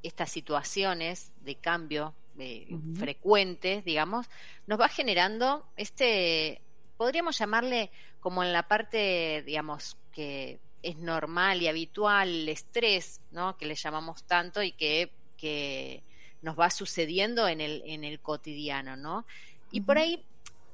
estas 0.00 0.30
situaciones 0.30 1.32
de 1.40 1.56
cambio 1.56 2.14
eh, 2.38 2.68
frecuentes, 2.96 3.84
digamos, 3.84 4.28
nos 4.68 4.78
va 4.78 4.88
generando 4.88 5.66
este, 5.76 6.60
podríamos 6.96 7.36
llamarle 7.36 7.90
como 8.20 8.44
en 8.44 8.52
la 8.52 8.62
parte, 8.68 9.42
digamos, 9.44 9.96
que 10.12 10.60
es 10.84 10.96
normal 10.98 11.60
y 11.62 11.66
habitual, 11.66 12.28
el 12.28 12.48
estrés, 12.48 13.20
¿no? 13.32 13.56
Que 13.56 13.66
le 13.66 13.74
llamamos 13.74 14.22
tanto 14.22 14.62
y 14.62 14.70
que, 14.70 15.10
que 15.36 16.04
nos 16.42 16.56
va 16.56 16.70
sucediendo 16.70 17.48
en 17.48 17.60
el, 17.60 17.82
en 17.84 18.04
el 18.04 18.20
cotidiano, 18.20 18.96
¿no? 18.96 19.26
Y 19.72 19.80
por 19.80 19.98
ahí 19.98 20.24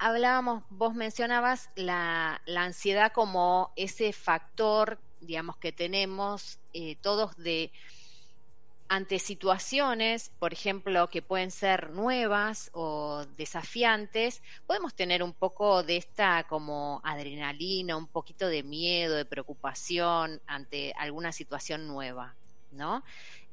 hablábamos, 0.02 0.64
vos 0.68 0.94
mencionabas 0.94 1.70
la, 1.76 2.42
ansiedad 2.56 3.12
como 3.12 3.72
ese 3.76 4.12
factor, 4.12 4.98
digamos, 5.20 5.56
que 5.58 5.70
tenemos 5.70 6.58
eh, 6.72 6.96
todos 6.96 7.36
de 7.36 7.70
ante 8.88 9.20
situaciones, 9.20 10.32
por 10.40 10.52
ejemplo, 10.52 11.08
que 11.08 11.22
pueden 11.22 11.52
ser 11.52 11.90
nuevas 11.90 12.68
o 12.74 13.24
desafiantes, 13.36 14.42
podemos 14.66 14.92
tener 14.92 15.22
un 15.22 15.32
poco 15.32 15.84
de 15.84 15.98
esta 15.98 16.44
como 16.48 17.00
adrenalina, 17.04 17.96
un 17.96 18.08
poquito 18.08 18.48
de 18.48 18.64
miedo, 18.64 19.14
de 19.14 19.24
preocupación 19.24 20.42
ante 20.46 20.92
alguna 20.98 21.30
situación 21.30 21.86
nueva, 21.86 22.34
¿no? 22.72 23.04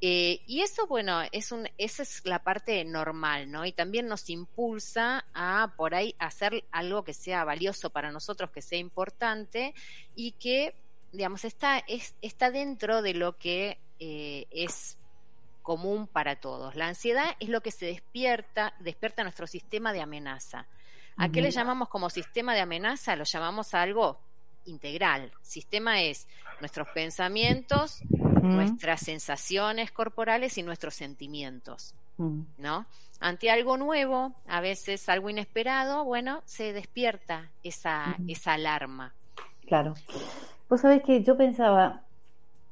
Eh, 0.01 0.41
y 0.47 0.61
eso, 0.61 0.87
bueno, 0.87 1.21
es 1.31 1.51
un, 1.51 1.69
esa 1.77 2.03
es 2.03 2.21
la 2.23 2.39
parte 2.39 2.83
normal, 2.85 3.51
¿no? 3.51 3.65
Y 3.65 3.73
también 3.73 4.07
nos 4.07 4.29
impulsa 4.29 5.25
a 5.33 5.73
por 5.75 5.93
ahí 5.93 6.15
hacer 6.19 6.63
algo 6.71 7.03
que 7.03 7.13
sea 7.13 7.43
valioso 7.43 7.89
para 7.89 8.11
nosotros, 8.11 8.51
que 8.51 8.61
sea 8.61 8.79
importante 8.79 9.73
y 10.15 10.31
que, 10.33 10.73
digamos, 11.11 11.43
está, 11.43 11.79
es, 11.79 12.15
está 12.21 12.49
dentro 12.49 13.01
de 13.01 13.13
lo 13.13 13.37
que 13.37 13.77
eh, 13.99 14.45
es 14.51 14.97
común 15.61 16.07
para 16.07 16.37
todos. 16.37 16.75
La 16.75 16.87
ansiedad 16.87 17.35
es 17.39 17.49
lo 17.49 17.61
que 17.61 17.71
se 17.71 17.85
despierta, 17.85 18.73
despierta 18.79 19.23
nuestro 19.23 19.45
sistema 19.47 19.93
de 19.93 20.01
amenaza. 20.01 20.65
¿A 21.17 21.29
qué 21.29 21.41
le 21.41 21.51
llamamos 21.51 21.89
como 21.89 22.09
sistema 22.09 22.53
de 22.55 22.61
amenaza? 22.61 23.17
Lo 23.17 23.25
llamamos 23.25 23.73
a 23.73 23.81
algo 23.81 24.17
integral. 24.65 25.33
Sistema 25.41 26.01
es 26.01 26.27
nuestros 26.61 26.87
pensamientos, 26.89 28.01
nuestras 28.41 29.01
sensaciones 29.01 29.91
corporales 29.91 30.57
y 30.57 30.63
nuestros 30.63 30.95
sentimientos, 30.95 31.93
¿no? 32.57 32.85
Ante 33.21 33.51
algo 33.51 33.75
nuevo, 33.77 34.33
a 34.47 34.61
veces 34.61 35.09
algo 35.09 35.29
inesperado, 35.29 36.05
bueno, 36.05 36.41
se 36.45 36.71
despierta 36.71 37.49
esa, 37.63 38.15
esa 38.27 38.53
alarma. 38.53 39.13
Claro. 39.67 39.93
Vos 40.69 40.81
sabés 40.81 41.03
que 41.03 41.21
yo 41.23 41.35
pensaba, 41.35 42.01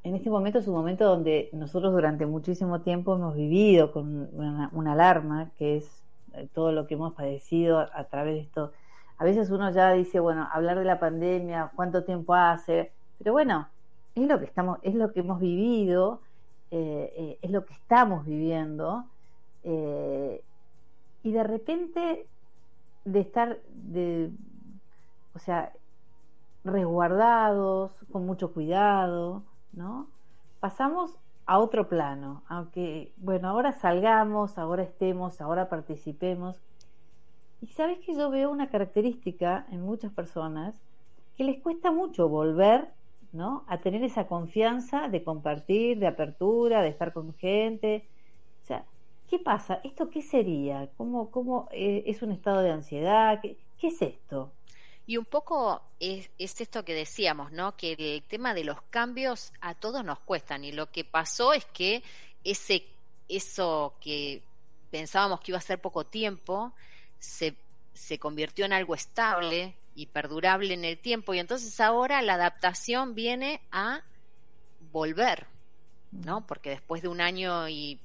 en 0.03 0.15
este 0.15 0.29
momento 0.29 0.59
es 0.59 0.67
un 0.67 0.75
momento 0.75 1.05
donde 1.05 1.49
nosotros 1.51 1.91
durante 1.91 2.25
muchísimo 2.25 2.81
tiempo 2.81 3.15
hemos 3.15 3.35
vivido 3.35 3.91
con 3.91 4.29
una, 4.71 4.91
alarma, 4.93 5.51
que 5.57 5.77
es 5.77 6.01
eh, 6.33 6.47
todo 6.53 6.71
lo 6.71 6.87
que 6.87 6.93
hemos 6.93 7.13
padecido 7.13 7.79
a, 7.79 8.03
través 8.05 8.35
de 8.35 8.41
esto. 8.41 8.71
A 9.17 9.25
veces 9.25 9.49
uno 9.49 9.69
ya 9.71 9.91
dice, 9.91 10.19
bueno, 10.19 10.47
hablar 10.51 10.79
de 10.79 10.85
la 10.85 10.99
pandemia, 10.99 11.71
cuánto 11.75 12.03
tiempo 12.03 12.35
hace, 12.35 12.91
pero 13.17 13.33
bueno, 13.33 13.67
es 14.23 14.27
lo 14.27 14.39
que 14.39 14.45
estamos, 14.45 14.79
es 14.81 14.95
lo 14.95 15.11
que 15.13 15.19
hemos 15.19 15.39
vivido, 15.39 16.21
eh, 16.71 17.13
eh, 17.15 17.39
es 17.41 17.51
lo 17.51 17.65
que 17.65 17.73
estamos 17.73 18.25
viviendo, 18.25 19.05
eh, 19.63 20.43
y 21.23 21.31
de 21.31 21.43
repente 21.43 22.25
de 23.05 23.19
estar 23.19 23.59
o 25.33 25.39
sea, 25.39 25.71
resguardados, 26.63 27.91
con 28.11 28.25
mucho 28.25 28.53
cuidado, 28.53 29.43
¿no? 29.71 30.07
Pasamos 30.59 31.15
a 31.45 31.59
otro 31.59 31.87
plano, 31.87 32.43
aunque, 32.47 33.13
bueno, 33.17 33.49
ahora 33.49 33.71
salgamos, 33.71 34.57
ahora 34.57 34.83
estemos, 34.83 35.39
ahora 35.41 35.69
participemos. 35.69 36.57
Y 37.61 37.67
sabes 37.67 37.99
que 37.99 38.15
yo 38.15 38.29
veo 38.29 38.49
una 38.49 38.69
característica 38.69 39.65
en 39.71 39.81
muchas 39.81 40.11
personas 40.11 40.75
que 41.37 41.43
les 41.43 41.61
cuesta 41.61 41.91
mucho 41.91 42.27
volver 42.27 42.89
¿no? 43.31 43.65
A 43.67 43.79
tener 43.79 44.03
esa 44.03 44.27
confianza 44.27 45.07
de 45.07 45.23
compartir, 45.23 45.99
de 45.99 46.07
apertura, 46.07 46.81
de 46.81 46.89
estar 46.89 47.13
con 47.13 47.33
gente. 47.35 48.07
O 48.63 48.65
sea, 48.65 48.85
¿qué 49.29 49.39
pasa? 49.39 49.79
¿Esto 49.83 50.09
qué 50.09 50.21
sería? 50.21 50.89
¿Cómo, 50.97 51.31
cómo 51.31 51.67
eh, 51.71 52.03
es 52.07 52.21
un 52.21 52.31
estado 52.31 52.61
de 52.61 52.71
ansiedad? 52.71 53.39
¿Qué, 53.41 53.57
es 53.81 54.01
esto? 54.01 54.51
Y 55.05 55.17
un 55.17 55.25
poco 55.25 55.81
es, 55.99 56.29
esto 56.37 56.83
que 56.83 56.93
decíamos, 56.93 57.51
¿no? 57.51 57.75
Que 57.77 57.93
el 57.93 58.23
tema 58.23 58.53
de 58.53 58.63
los 58.63 58.81
cambios 58.89 59.53
a 59.61 59.75
todos 59.75 60.03
nos 60.03 60.19
cuestan 60.19 60.63
y 60.63 60.71
lo 60.71 60.91
que 60.91 61.03
pasó 61.03 61.53
es 61.53 61.65
que 61.65 62.03
ese 62.43 62.83
eso 63.29 63.93
que 63.99 64.41
pensábamos 64.89 65.41
que 65.41 65.51
iba 65.51 65.57
a 65.57 65.61
ser 65.61 65.81
poco 65.81 66.05
tiempo 66.05 66.73
se, 67.19 67.55
se 67.93 68.19
convirtió 68.19 68.65
en 68.65 68.73
algo 68.73 68.95
estable, 68.95 69.75
y 69.97 70.05
perdurable 70.05 70.75
en 70.75 70.85
el 70.85 70.99
tiempo. 70.99 71.33
Y 71.33 71.39
entonces 71.39 71.79
ahora 71.79 72.21
la 72.21 72.35
adaptación 72.35 73.15
viene 73.15 73.59
a 73.71 74.03
volver, 74.91 75.47
¿no? 76.11 76.45
Porque 76.45 76.69
después 76.69 77.01
de 77.01 77.07
un 77.07 77.19
año 77.19 77.67
y, 77.67 77.99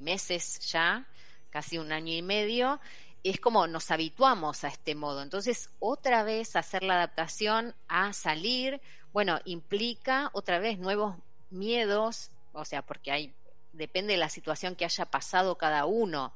meses 0.00 0.58
ya, 0.72 1.06
casi 1.50 1.78
un 1.78 1.92
año 1.92 2.12
y 2.12 2.22
medio, 2.22 2.80
es 3.22 3.38
como 3.38 3.68
nos 3.68 3.92
habituamos 3.92 4.64
a 4.64 4.68
este 4.68 4.96
modo. 4.96 5.22
Entonces, 5.22 5.70
otra 5.78 6.24
vez 6.24 6.56
hacer 6.56 6.82
la 6.82 6.94
adaptación 6.94 7.76
a 7.86 8.12
salir, 8.12 8.80
bueno, 9.12 9.38
implica 9.44 10.30
otra 10.32 10.58
vez 10.58 10.80
nuevos 10.80 11.16
miedos, 11.50 12.30
o 12.52 12.64
sea, 12.64 12.82
porque 12.82 13.12
hay, 13.12 13.34
depende 13.72 14.14
de 14.14 14.18
la 14.18 14.30
situación 14.30 14.74
que 14.74 14.84
haya 14.84 15.04
pasado 15.06 15.56
cada 15.56 15.86
uno. 15.86 16.32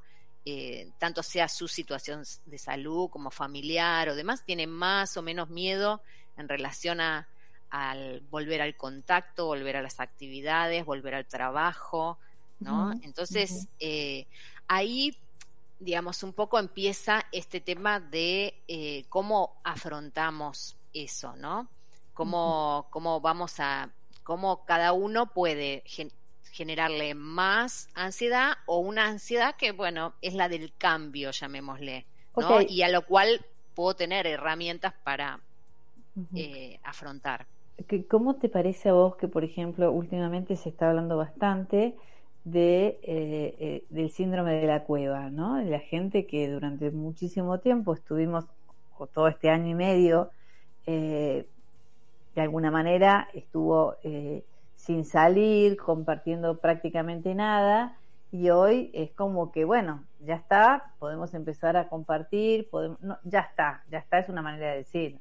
Eh, 0.46 0.90
tanto 0.98 1.22
sea 1.22 1.48
su 1.48 1.68
situación 1.68 2.22
de 2.44 2.58
salud 2.58 3.08
como 3.08 3.30
familiar 3.30 4.10
o 4.10 4.14
demás, 4.14 4.44
tiene 4.44 4.66
más 4.66 5.16
o 5.16 5.22
menos 5.22 5.48
miedo 5.48 6.02
en 6.36 6.48
relación 6.48 7.00
a 7.00 7.26
al 7.70 8.20
volver 8.30 8.62
al 8.62 8.76
contacto, 8.76 9.46
volver 9.46 9.76
a 9.76 9.82
las 9.82 9.98
actividades, 9.98 10.84
volver 10.84 11.16
al 11.16 11.26
trabajo, 11.26 12.18
¿no? 12.60 12.92
Entonces, 13.02 13.66
eh, 13.80 14.26
ahí, 14.68 15.18
digamos, 15.80 16.22
un 16.22 16.32
poco 16.34 16.60
empieza 16.60 17.24
este 17.32 17.60
tema 17.60 17.98
de 17.98 18.62
eh, 18.68 19.04
cómo 19.08 19.56
afrontamos 19.64 20.76
eso, 20.92 21.34
¿no? 21.34 21.68
Cómo, 22.12 22.86
cómo 22.90 23.20
vamos 23.20 23.58
a, 23.58 23.90
cómo 24.22 24.64
cada 24.64 24.92
uno 24.92 25.32
puede 25.32 25.82
generarle 26.54 27.14
más 27.14 27.88
ansiedad 27.94 28.52
o 28.66 28.78
una 28.78 29.06
ansiedad 29.06 29.56
que, 29.56 29.72
bueno, 29.72 30.14
es 30.22 30.34
la 30.34 30.48
del 30.48 30.72
cambio, 30.78 31.32
llamémosle, 31.32 32.06
¿no? 32.36 32.60
Y 32.62 32.82
a 32.82 32.88
lo 32.88 33.04
cual 33.04 33.44
puedo 33.74 33.94
tener 33.94 34.28
herramientas 34.28 34.94
para 35.02 35.40
eh, 36.36 36.78
afrontar. 36.84 37.44
¿Cómo 38.08 38.36
te 38.36 38.48
parece 38.48 38.90
a 38.90 38.92
vos 38.92 39.16
que, 39.16 39.26
por 39.26 39.42
ejemplo, 39.42 39.90
últimamente 39.90 40.54
se 40.54 40.68
está 40.68 40.90
hablando 40.90 41.16
bastante 41.16 41.96
de, 42.44 43.00
eh, 43.02 43.56
eh, 43.58 43.84
del 43.90 44.10
síndrome 44.10 44.54
de 44.54 44.68
la 44.68 44.84
cueva, 44.84 45.30
¿no? 45.30 45.56
De 45.56 45.64
la 45.64 45.80
gente 45.80 46.24
que 46.24 46.48
durante 46.48 46.92
muchísimo 46.92 47.58
tiempo 47.58 47.94
estuvimos, 47.94 48.44
o 48.96 49.08
todo 49.08 49.26
este 49.26 49.50
año 49.50 49.70
y 49.70 49.74
medio, 49.74 50.30
de 50.86 51.46
alguna 52.36 52.70
manera 52.70 53.28
estuvo 53.32 53.96
sin 54.84 55.06
salir, 55.06 55.78
compartiendo 55.78 56.58
prácticamente 56.58 57.34
nada, 57.34 57.96
y 58.30 58.50
hoy 58.50 58.90
es 58.92 59.12
como 59.12 59.50
que, 59.50 59.64
bueno, 59.64 60.04
ya 60.20 60.34
está, 60.34 60.92
podemos 60.98 61.32
empezar 61.32 61.78
a 61.78 61.88
compartir, 61.88 62.68
podemos, 62.68 63.00
no, 63.00 63.16
ya 63.24 63.40
está, 63.40 63.82
ya 63.90 63.98
está, 63.98 64.18
es 64.18 64.28
una 64.28 64.42
manera 64.42 64.72
de 64.72 64.78
decir. 64.78 65.18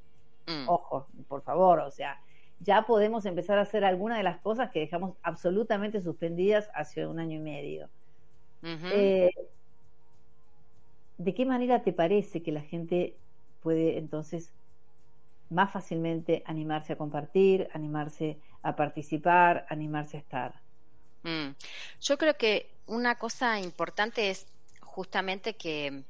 Mm. 0.47 0.67
Ojo, 0.67 1.07
por 1.29 1.43
favor, 1.43 1.79
o 1.79 1.91
sea, 1.91 2.19
ya 2.59 2.81
podemos 2.81 3.25
empezar 3.25 3.57
a 3.57 3.61
hacer 3.61 3.85
algunas 3.85 4.17
de 4.17 4.25
las 4.25 4.39
cosas 4.41 4.69
que 4.69 4.81
dejamos 4.81 5.13
absolutamente 5.23 6.01
suspendidas 6.01 6.69
hace 6.73 7.07
un 7.07 7.19
año 7.19 7.37
y 7.37 7.41
medio. 7.41 7.87
Eh, 8.63 9.31
¿De 11.17 11.33
qué 11.33 11.45
manera 11.45 11.83
te 11.83 11.93
parece 11.93 12.41
que 12.41 12.51
la 12.51 12.61
gente 12.61 13.15
puede 13.61 13.97
entonces 13.97 14.51
más 15.49 15.71
fácilmente 15.71 16.43
animarse 16.45 16.93
a 16.93 16.97
compartir, 16.97 17.69
animarse 17.73 18.39
a 18.63 18.75
participar, 18.75 19.65
animarse 19.69 20.17
a 20.17 20.19
estar? 20.19 20.53
Mm. 21.23 21.51
Yo 22.01 22.17
creo 22.17 22.35
que 22.37 22.69
una 22.87 23.15
cosa 23.15 23.59
importante 23.59 24.29
es 24.29 24.47
justamente 24.81 25.55
que 25.55 26.03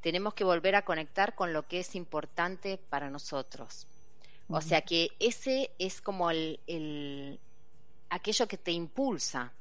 tenemos 0.00 0.34
que 0.34 0.44
volver 0.44 0.76
a 0.76 0.82
conectar 0.82 1.34
con 1.34 1.52
lo 1.52 1.66
que 1.66 1.80
es 1.80 1.94
importante 1.94 2.78
para 2.78 3.10
nosotros. 3.10 3.86
O 4.50 4.62
sea 4.62 4.80
que 4.80 5.10
ese 5.18 5.70
es 5.78 6.00
como 6.00 6.30
el, 6.30 7.38
aquello 8.08 8.48
que 8.48 8.56
te 8.56 8.70
impulsa 8.70 9.52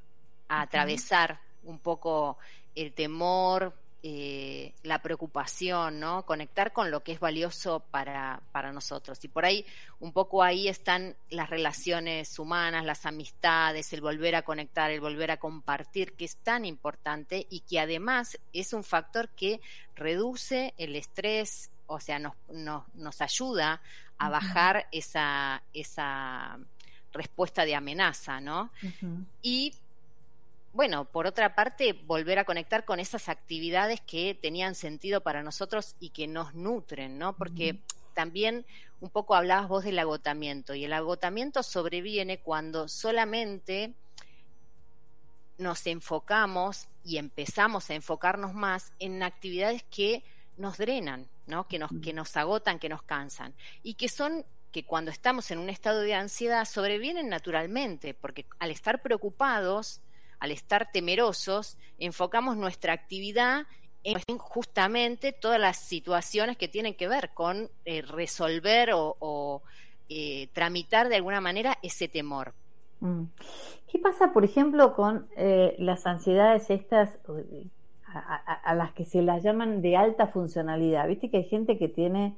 a 0.48 0.62
atravesar 0.62 1.42
un 1.64 1.80
poco 1.80 2.38
el 2.74 2.94
temor, 2.94 3.74
eh, 4.10 4.72
la 4.84 5.02
preocupación, 5.02 6.00
¿no? 6.00 6.26
Conectar 6.26 6.72
con 6.72 6.92
lo 6.92 7.04
que 7.04 7.12
es 7.12 7.20
valioso 7.20 7.82
para, 7.92 8.40
para 8.54 8.72
nosotros. 8.72 9.22
Y 9.26 9.28
por 9.28 9.44
ahí, 9.44 9.66
un 10.00 10.14
poco 10.14 10.44
ahí 10.44 10.70
están 10.70 11.18
las 11.30 11.50
relaciones 11.50 12.40
humanas, 12.40 12.86
las 12.86 13.06
amistades, 13.06 13.92
el 13.92 14.00
volver 14.00 14.36
a 14.36 14.44
conectar, 14.44 14.92
el 14.92 15.02
volver 15.02 15.32
a 15.32 15.36
compartir, 15.36 16.14
que 16.14 16.24
es 16.24 16.38
tan 16.38 16.64
importante 16.64 17.48
y 17.50 17.60
que 17.60 17.82
además 17.82 18.40
es 18.54 18.72
un 18.72 18.86
factor 18.86 19.28
que 19.28 19.60
reduce 19.98 20.74
el 20.78 20.96
estrés, 20.96 21.70
o 21.88 22.00
sea, 22.00 22.18
nos, 22.18 22.34
nos, 22.50 22.84
nos 22.96 23.22
ayuda 23.22 23.82
a 24.18 24.30
bajar 24.30 24.88
esa, 24.94 25.62
esa 25.74 26.58
respuesta 27.12 27.66
de 27.66 27.76
amenaza, 27.76 28.40
¿no? 28.40 28.72
Y 29.42 29.74
bueno, 30.74 31.06
por 31.06 31.26
otra 31.26 31.56
parte, 31.56 31.94
volver 31.94 32.40
a 32.40 32.44
conectar 32.46 32.86
con 32.86 33.00
esas 33.00 33.30
actividades 33.30 34.02
que 34.02 34.38
tenían 34.40 34.76
sentido 34.76 35.22
para 35.22 35.44
nosotros 35.44 35.96
y 36.00 36.10
que 36.10 36.28
nos 36.28 36.54
nutren, 36.54 37.18
¿no? 37.18 37.36
Porque 37.36 37.82
también 38.14 38.66
un 39.00 39.10
poco 39.10 39.36
hablabas 39.36 39.68
vos 39.68 39.84
del 39.84 40.00
agotamiento 40.00 40.74
y 40.76 40.86
el 40.86 40.94
agotamiento 40.94 41.64
sobreviene 41.64 42.40
cuando 42.40 42.88
solamente 42.88 43.94
nos 45.58 45.86
enfocamos 45.88 46.88
y 47.04 47.18
empezamos 47.18 47.90
a 47.90 47.96
enfocarnos 47.96 48.54
más 48.54 48.92
en 49.00 49.24
actividades 49.24 49.84
que 49.84 50.24
nos 50.58 50.78
drenan, 50.78 51.28
¿no? 51.46 51.68
Que 51.68 51.80
nos, 51.80 51.92
que 52.04 52.14
nos 52.14 52.36
agotan, 52.38 52.80
que 52.80 52.90
nos 52.90 53.02
cansan 53.04 53.54
y 53.84 53.96
que 53.96 54.10
son 54.10 54.46
que 54.72 54.84
cuando 54.84 55.12
estamos 55.12 55.50
en 55.52 55.60
un 55.60 55.70
estado 55.70 56.02
de 56.02 56.14
ansiedad 56.14 56.66
sobrevienen 56.66 57.30
naturalmente, 57.30 58.14
porque 58.14 58.46
al 58.60 58.72
estar 58.72 59.02
preocupados 59.02 60.02
al 60.40 60.52
estar 60.52 60.90
temerosos, 60.92 61.78
enfocamos 62.00 62.58
nuestra 62.58 62.94
actividad 62.94 63.66
en 64.04 64.38
justamente 64.38 65.34
todas 65.34 65.60
las 65.60 65.78
situaciones 65.78 66.58
que 66.58 66.68
tienen 66.68 66.94
que 66.94 67.08
ver 67.08 67.32
con 67.34 67.70
eh, 67.84 68.02
resolver 68.02 68.92
o, 68.94 69.62
eh, 70.10 70.48
tramitar 70.54 71.10
de 71.10 71.18
alguna 71.18 71.42
manera 71.42 71.78
ese 71.84 72.08
temor. 72.08 72.54
Mm. 73.02 73.24
¿Qué 73.92 74.00
pasa, 74.00 74.32
por 74.32 74.46
ejemplo, 74.46 74.96
con 74.96 75.28
eh, 75.36 75.76
las 75.80 76.06
ansiedades 76.06 76.70
estas 76.70 77.18
a, 78.06 78.74
las 78.76 78.94
que 78.94 79.04
se 79.04 79.22
las 79.22 79.44
llaman 79.44 79.82
de 79.82 79.98
alta 79.98 80.28
funcionalidad? 80.28 81.08
Viste 81.08 81.30
que 81.30 81.38
hay 81.38 81.44
gente 81.44 81.78
que 81.78 81.90
tiene 81.90 82.36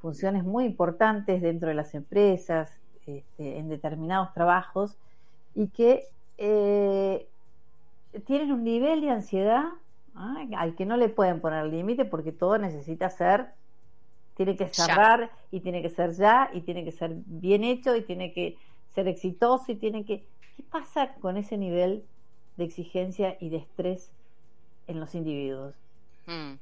funciones 0.00 0.44
muy 0.44 0.64
importantes 0.64 1.42
dentro 1.42 1.68
de 1.68 1.74
las 1.74 1.94
empresas, 1.94 2.70
este, 3.06 3.58
en 3.58 3.68
determinados 3.68 4.32
trabajos, 4.34 4.96
y 5.54 5.68
que 5.68 6.04
tienen 8.26 8.52
un 8.52 8.64
nivel 8.64 9.00
de 9.00 9.10
ansiedad 9.10 9.64
al 10.14 10.74
que 10.74 10.84
no 10.84 10.96
le 10.96 11.08
pueden 11.08 11.40
poner 11.40 11.66
límite 11.66 12.04
porque 12.04 12.32
todo 12.32 12.58
necesita 12.58 13.08
ser, 13.08 13.46
tiene 14.36 14.56
que 14.56 14.68
cerrar 14.68 15.30
y 15.50 15.60
tiene 15.60 15.82
que 15.82 15.90
ser 15.90 16.12
ya 16.12 16.50
y 16.52 16.62
tiene 16.62 16.84
que 16.84 16.92
ser 16.92 17.12
bien 17.26 17.64
hecho 17.64 17.94
y 17.94 18.02
tiene 18.02 18.32
que 18.32 18.56
ser 18.94 19.08
exitoso 19.08 19.72
y 19.72 19.76
tiene 19.76 20.04
que... 20.04 20.24
¿Qué 20.56 20.62
pasa 20.64 21.14
con 21.20 21.36
ese 21.36 21.56
nivel 21.56 22.04
de 22.56 22.64
exigencia 22.64 23.36
y 23.40 23.48
de 23.48 23.58
estrés 23.58 24.10
en 24.88 24.98
los 24.98 25.14
individuos? 25.14 25.74
Mm. 26.26 26.54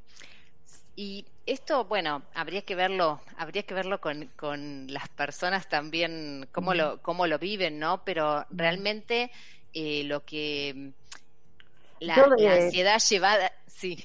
Y 0.96 1.26
esto, 1.46 1.84
bueno, 1.84 2.22
habría 2.34 2.62
que 2.62 2.74
verlo, 2.74 3.20
habría 3.36 3.62
que 3.62 3.74
verlo 3.74 4.00
con, 4.00 4.28
con 4.36 4.86
las 4.92 5.08
personas 5.10 5.68
también, 5.68 6.46
cómo, 6.52 6.74
lo, 6.74 7.00
cómo 7.02 7.26
lo 7.26 7.38
viven, 7.38 7.78
¿no? 7.78 8.02
Pero 8.04 8.44
realmente 8.50 9.30
eh, 9.74 10.04
lo 10.04 10.24
que 10.24 10.92
la, 12.00 12.14
ansiedad 12.14 12.98
llevada, 12.98 13.52
sí. 13.66 14.04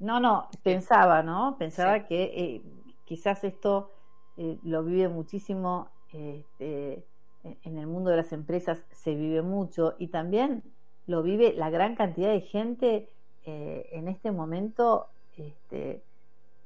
No, 0.00 0.20
no, 0.20 0.48
pensaba, 0.62 1.22
¿no? 1.22 1.56
Pensaba 1.58 2.06
que 2.06 2.22
eh, 2.22 2.62
quizás 3.04 3.44
esto 3.44 3.92
eh, 4.36 4.58
lo 4.62 4.82
vive 4.82 5.08
muchísimo 5.08 5.90
este, 6.12 7.06
en 7.44 7.78
el 7.78 7.86
mundo 7.86 8.10
de 8.10 8.16
las 8.16 8.32
empresas, 8.32 8.82
se 8.90 9.14
vive 9.14 9.42
mucho 9.42 9.94
y 9.98 10.08
también 10.08 10.62
lo 11.06 11.22
vive 11.22 11.54
la 11.56 11.70
gran 11.70 11.94
cantidad 11.94 12.30
de 12.30 12.40
gente 12.40 13.08
eh, 13.44 13.88
en 13.92 14.08
este 14.08 14.30
momento 14.30 15.08
este, 15.36 16.02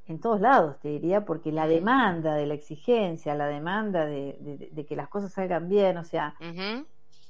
en 0.07 0.21
todos 0.21 0.41
lados, 0.41 0.79
te 0.81 0.89
diría, 0.89 1.25
porque 1.25 1.51
la 1.51 1.67
demanda 1.67 2.35
de 2.35 2.47
la 2.47 2.55
exigencia, 2.55 3.35
la 3.35 3.49
demanda 3.49 4.07
de, 4.07 4.87
que 4.89 4.97
las 4.97 5.09
cosas 5.09 5.33
salgan 5.33 5.69
bien, 5.69 5.97
o 5.97 6.05
sea, 6.05 6.35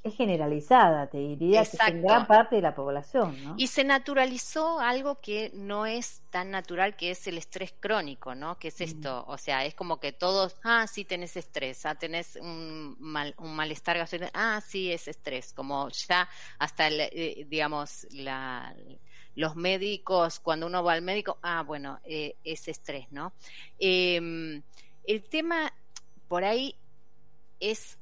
es 0.08 0.16
generalizada, 0.16 1.06
te 1.08 1.18
diría, 1.18 1.64
que 1.64 1.76
en 1.88 2.02
gran 2.02 2.26
parte 2.26 2.56
de 2.56 2.62
la 2.62 2.74
población. 2.74 3.36
¿no? 3.42 3.54
Y 3.56 3.66
se 3.66 3.84
naturalizó 3.84 4.80
algo 4.80 5.20
que 5.20 5.50
no 5.54 5.86
es 5.86 6.22
tan 6.30 6.50
natural, 6.50 6.96
que 6.96 7.10
es 7.10 7.26
el 7.26 7.38
estrés 7.38 7.74
crónico, 7.78 8.34
¿no? 8.34 8.58
Que 8.58 8.68
es 8.68 8.80
esto, 8.80 9.24
o 9.26 9.38
sea, 9.38 9.64
es 9.64 9.74
como 9.74 9.98
que 9.98 10.12
todos, 10.12 10.56
ah, 10.64 10.86
sí 10.86 11.04
tenés 11.04 11.36
estrés, 11.36 11.86
ah, 11.86 11.94
tenés 11.94 12.36
un, 12.36 12.96
mal, 12.98 13.34
un 13.38 13.54
malestar 13.54 13.96
ah, 14.34 14.60
sí 14.66 14.92
es 14.92 15.08
estrés, 15.08 15.52
como 15.52 15.88
ya 15.88 16.28
hasta, 16.58 16.88
eh, 16.88 17.46
digamos, 17.48 18.06
la, 18.10 18.74
los 19.34 19.54
médicos, 19.54 20.40
cuando 20.40 20.66
uno 20.66 20.82
va 20.82 20.94
al 20.94 21.02
médico, 21.02 21.38
ah, 21.42 21.62
bueno, 21.62 22.00
eh, 22.04 22.36
es 22.42 22.68
estrés, 22.68 23.06
¿no? 23.12 23.32
Em, 23.78 24.62
el 25.04 25.22
tema 25.24 25.72
por 26.28 26.44
ahí 26.44 26.74
es 27.60 27.95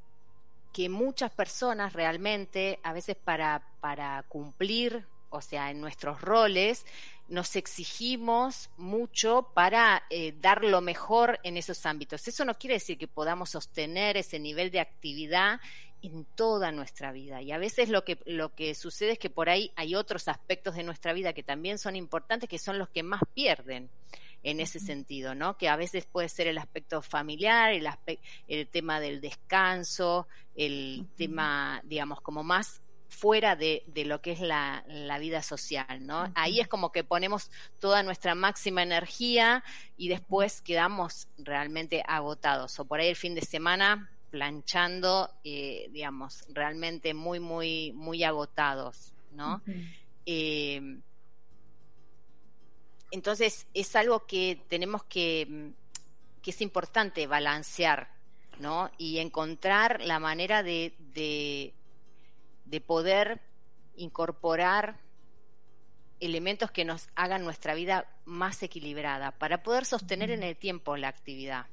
que 0.74 0.88
muchas 0.88 1.30
personas 1.30 1.92
realmente, 1.92 2.80
a 2.82 2.92
veces 2.92 3.16
para, 3.16 3.62
para 3.80 4.24
cumplir, 4.28 5.06
o 5.30 5.40
sea, 5.40 5.70
en 5.70 5.80
nuestros 5.80 6.20
roles, 6.20 6.84
nos 7.28 7.54
exigimos 7.54 8.70
mucho 8.76 9.48
para 9.54 10.02
eh, 10.10 10.34
dar 10.40 10.64
lo 10.64 10.80
mejor 10.80 11.38
en 11.44 11.56
esos 11.56 11.86
ámbitos. 11.86 12.26
Eso 12.26 12.44
no 12.44 12.58
quiere 12.58 12.74
decir 12.74 12.98
que 12.98 13.06
podamos 13.06 13.50
sostener 13.50 14.16
ese 14.16 14.40
nivel 14.40 14.72
de 14.72 14.80
actividad 14.80 15.60
en 16.02 16.26
toda 16.34 16.72
nuestra 16.72 17.12
vida. 17.12 17.40
Y 17.40 17.52
a 17.52 17.58
veces 17.58 17.88
lo 17.88 18.04
que, 18.04 18.18
lo 18.26 18.52
que 18.52 18.74
sucede 18.74 19.12
es 19.12 19.18
que 19.20 19.30
por 19.30 19.48
ahí 19.48 19.70
hay 19.76 19.94
otros 19.94 20.26
aspectos 20.26 20.74
de 20.74 20.82
nuestra 20.82 21.12
vida 21.12 21.32
que 21.32 21.44
también 21.44 21.78
son 21.78 21.94
importantes, 21.94 22.48
que 22.48 22.58
son 22.58 22.80
los 22.80 22.88
que 22.88 23.04
más 23.04 23.22
pierden 23.32 23.88
en 24.44 24.60
ese 24.60 24.78
sentido, 24.78 25.34
¿no? 25.34 25.56
Que 25.56 25.68
a 25.68 25.76
veces 25.76 26.06
puede 26.06 26.28
ser 26.28 26.46
el 26.46 26.58
aspecto 26.58 27.02
familiar, 27.02 27.72
el, 27.72 27.88
el 28.46 28.68
tema 28.68 29.00
del 29.00 29.20
descanso, 29.20 30.28
el 30.54 31.06
tema, 31.16 31.80
digamos, 31.84 32.20
como 32.20 32.44
más 32.44 32.80
fuera 33.08 33.56
de, 33.56 33.84
de 33.86 34.04
lo 34.04 34.20
que 34.20 34.32
es 34.32 34.40
la, 34.40 34.84
la 34.86 35.18
vida 35.18 35.42
social, 35.42 36.04
¿no? 36.04 36.30
Ahí 36.34 36.60
es 36.60 36.68
como 36.68 36.92
que 36.92 37.04
ponemos 37.04 37.50
toda 37.80 38.02
nuestra 38.02 38.34
máxima 38.34 38.82
energía 38.82 39.64
y 39.96 40.08
después 40.08 40.60
quedamos 40.60 41.28
realmente 41.38 42.02
agotados. 42.06 42.78
O 42.80 42.84
por 42.84 43.00
ahí 43.00 43.08
el 43.08 43.16
fin 43.16 43.34
de 43.34 43.42
semana 43.42 44.10
planchando, 44.30 45.30
eh, 45.44 45.88
digamos, 45.92 46.44
realmente 46.48 47.14
muy, 47.14 47.38
muy, 47.38 47.92
muy 47.92 48.24
agotados, 48.24 49.14
¿no? 49.30 49.62
Entonces 53.14 53.68
es 53.74 53.94
algo 53.94 54.26
que 54.26 54.60
tenemos 54.68 55.04
que, 55.04 55.70
que 56.42 56.50
es 56.50 56.60
importante 56.60 57.28
balancear, 57.28 58.08
¿no? 58.58 58.90
Y 58.98 59.18
encontrar 59.18 60.00
la 60.00 60.18
manera 60.18 60.64
de, 60.64 60.96
de, 61.14 62.80
poder 62.80 63.40
incorporar 63.94 64.98
elementos 66.18 66.72
que 66.72 66.84
nos 66.84 67.06
hagan 67.14 67.44
nuestra 67.44 67.74
vida 67.74 68.04
más 68.24 68.60
equilibrada 68.64 69.30
para 69.30 69.62
poder 69.62 69.84
sostener 69.84 70.32
en 70.32 70.42
el 70.42 70.56
tiempo 70.56 70.96
la 70.96 71.06
actividad. 71.06 71.66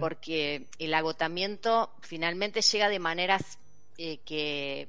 porque 0.00 0.66
el 0.80 0.94
agotamiento 0.94 1.92
finalmente 2.00 2.60
llega 2.60 2.88
de 2.88 2.98
maneras 2.98 3.56
eh, 3.98 4.18
que 4.24 4.88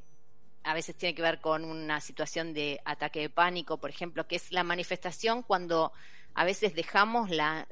a 0.63 0.73
veces 0.73 0.95
tiene 0.95 1.15
que 1.15 1.21
ver 1.21 1.41
con 1.41 1.65
una 1.65 1.99
situación 1.99 2.54
de 2.54 2.80
ataque 2.86 3.19
de 3.21 3.30
pánico, 3.30 3.78
por 3.78 3.89
ejemplo, 3.89 4.28
que 4.28 4.38
es 4.38 4.52
la 4.52 4.63
manifestación 4.63 5.43
cuando 5.43 5.91
a 6.34 6.45
veces 6.45 6.73
dejamos 6.73 7.30
la, 7.30 7.67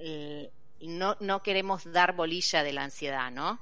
no, 0.82 1.16
no 1.20 1.42
queremos 1.42 1.92
dar 1.92 2.16
bolilla 2.16 2.64
de 2.64 2.74
la 2.74 2.84
ansiedad, 2.84 3.32
¿no? 3.32 3.60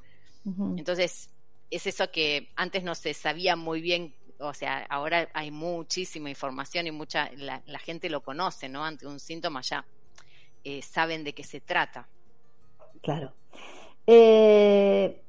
Entonces, 0.78 1.30
es 1.70 1.88
eso 1.88 2.12
que 2.12 2.50
antes 2.56 2.84
no 2.84 2.96
se 2.96 3.14
sabía 3.14 3.56
muy 3.56 3.82
bien, 3.82 4.16
o 4.40 4.54
sea, 4.54 4.86
ahora 4.90 5.30
hay 5.34 5.52
muchísima 5.52 6.30
información 6.30 6.88
y 6.88 6.92
mucha, 6.92 7.30
la, 7.36 7.62
gente 7.80 8.10
lo 8.10 8.22
conoce, 8.22 8.70
¿no? 8.70 8.84
Ante 8.84 9.06
un 9.06 9.20
síntoma 9.20 9.62
ya 9.62 9.86
eh, 10.64 10.82
saben 10.82 11.24
de 11.24 11.34
qué 11.34 11.44
se 11.44 11.62
trata. 11.62 12.08
Claro. 13.02 13.34
Eh, 14.08 15.22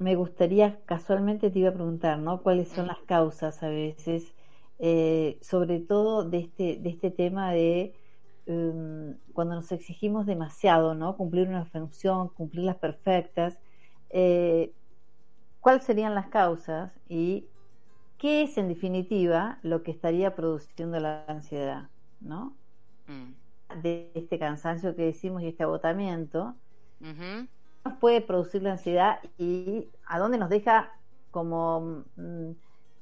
me 0.00 0.16
gustaría, 0.16 0.80
casualmente 0.86 1.50
te 1.50 1.58
iba 1.58 1.68
a 1.68 1.74
preguntar, 1.74 2.18
¿no? 2.18 2.42
¿Cuáles 2.42 2.68
son 2.68 2.86
las 2.86 2.98
causas 3.00 3.62
a 3.62 3.68
veces, 3.68 4.34
eh, 4.78 5.38
sobre 5.42 5.78
todo 5.78 6.24
de 6.24 6.38
este, 6.38 6.78
de 6.78 6.88
este 6.88 7.10
tema 7.10 7.52
de 7.52 7.94
um, 8.46 9.14
cuando 9.34 9.56
nos 9.56 9.70
exigimos 9.72 10.24
demasiado, 10.24 10.94
¿no? 10.94 11.18
Cumplir 11.18 11.48
una 11.48 11.66
función, 11.66 12.30
cumplirlas 12.30 12.76
perfectas. 12.76 13.58
Eh, 14.08 14.72
¿Cuáles 15.60 15.84
serían 15.84 16.14
las 16.14 16.28
causas 16.28 16.98
y 17.06 17.50
qué 18.16 18.42
es 18.42 18.56
en 18.56 18.68
definitiva 18.68 19.58
lo 19.62 19.82
que 19.82 19.90
estaría 19.90 20.34
produciendo 20.34 20.98
la 20.98 21.26
ansiedad, 21.28 21.90
¿no? 22.20 22.56
Mm. 23.06 23.82
De 23.82 24.10
este 24.14 24.38
cansancio 24.38 24.96
que 24.96 25.02
decimos 25.02 25.42
y 25.42 25.48
este 25.48 25.62
agotamiento 25.62 26.56
puede 28.00 28.20
producir 28.20 28.62
la 28.62 28.72
ansiedad 28.72 29.20
y 29.38 29.88
a 30.06 30.18
dónde 30.18 30.38
nos 30.38 30.50
deja 30.50 30.92
como 31.30 32.04
mm, 32.16 32.50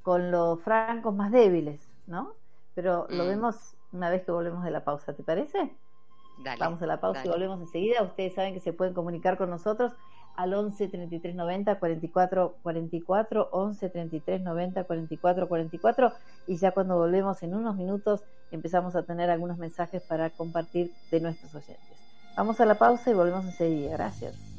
con 0.03 0.31
los 0.31 0.61
francos 0.61 1.15
más 1.15 1.31
débiles, 1.33 1.89
¿no? 2.07 2.35
Pero 2.75 3.07
lo 3.11 3.25
mm. 3.25 3.29
vemos 3.29 3.75
una 3.93 4.11
vez 4.11 4.25
que 4.25 4.33
volvemos 4.33 4.65
de 4.65 4.71
la 4.71 4.85
pausa, 4.85 5.13
¿te 5.13 5.23
parece? 5.23 5.73
Vamos 6.59 6.81
a 6.83 6.87
la 6.87 7.01
pausa 7.01 7.23
y 7.25 7.29
volvemos 7.29 7.61
enseguida. 7.61 8.03
Ustedes 8.03 8.35
saben 8.35 8.55
que 8.55 8.61
se 8.61 8.73
pueden 8.73 8.95
comunicar 8.95 9.37
con 9.37 9.51
nosotros 9.51 9.93
al 10.37 10.55
11 10.55 10.87
33 10.87 11.35
90 11.35 11.81
44 11.81 12.59
44, 12.63 13.49
11 13.51 13.89
33 13.89 14.41
90 14.43 14.85
44 14.85 15.49
44 15.49 16.13
y 16.47 16.57
ya 16.57 16.71
cuando 16.71 16.97
volvemos 16.97 17.43
en 17.43 17.55
unos 17.55 17.75
minutos 17.75 18.23
empezamos 18.53 18.95
a 18.95 19.03
tener 19.03 19.31
algunos 19.31 19.59
mensajes 19.59 20.01
para 20.03 20.31
compartir 20.31 20.93
de 21.11 21.21
nuestros 21.21 21.53
oyentes. 21.57 21.99
Vamos 22.37 22.61
a 22.61 22.67
la 22.67 22.77
pausa 22.77 23.11
y 23.11 23.15
volvemos 23.15 23.47
enseguida. 23.47 23.91
Gracias. 23.91 24.58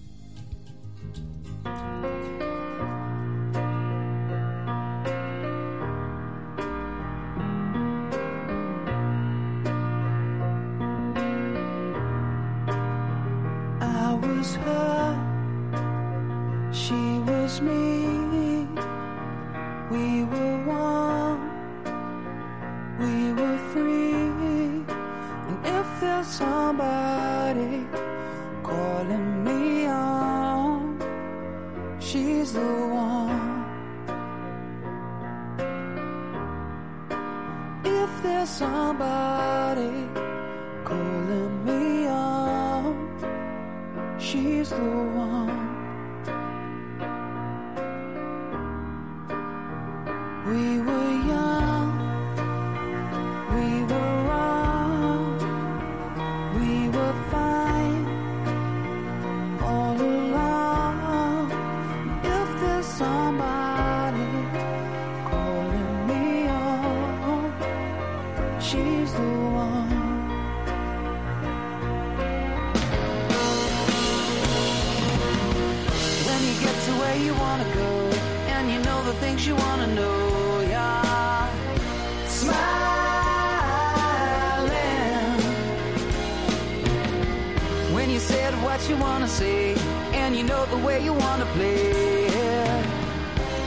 Wanna 89.20 89.32
say, 89.32 89.76
and 90.14 90.34
you 90.34 90.44
know 90.44 90.66
the 90.68 90.78
way 90.78 91.04
you 91.04 91.12
wanna 91.12 91.46
play, 91.58 92.32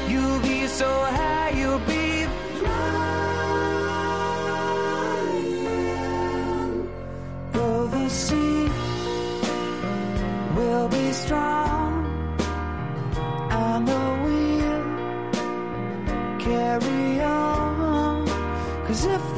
you'll 0.08 0.40
be 0.40 0.66
so 0.66 0.88
high, 0.88 1.50
you'll 1.50 1.78
be 1.80 2.26
flying. 2.58 2.88
Though 7.52 7.86
the 7.86 8.08
sea 8.08 8.70
will 10.56 10.88
be 10.88 11.12
strong. 11.12 11.92
I 13.50 13.78
know 13.86 14.06
we'll 14.24 14.84
carry 16.38 17.20
on. 17.20 18.26
Cause 18.86 19.04
if 19.04 19.31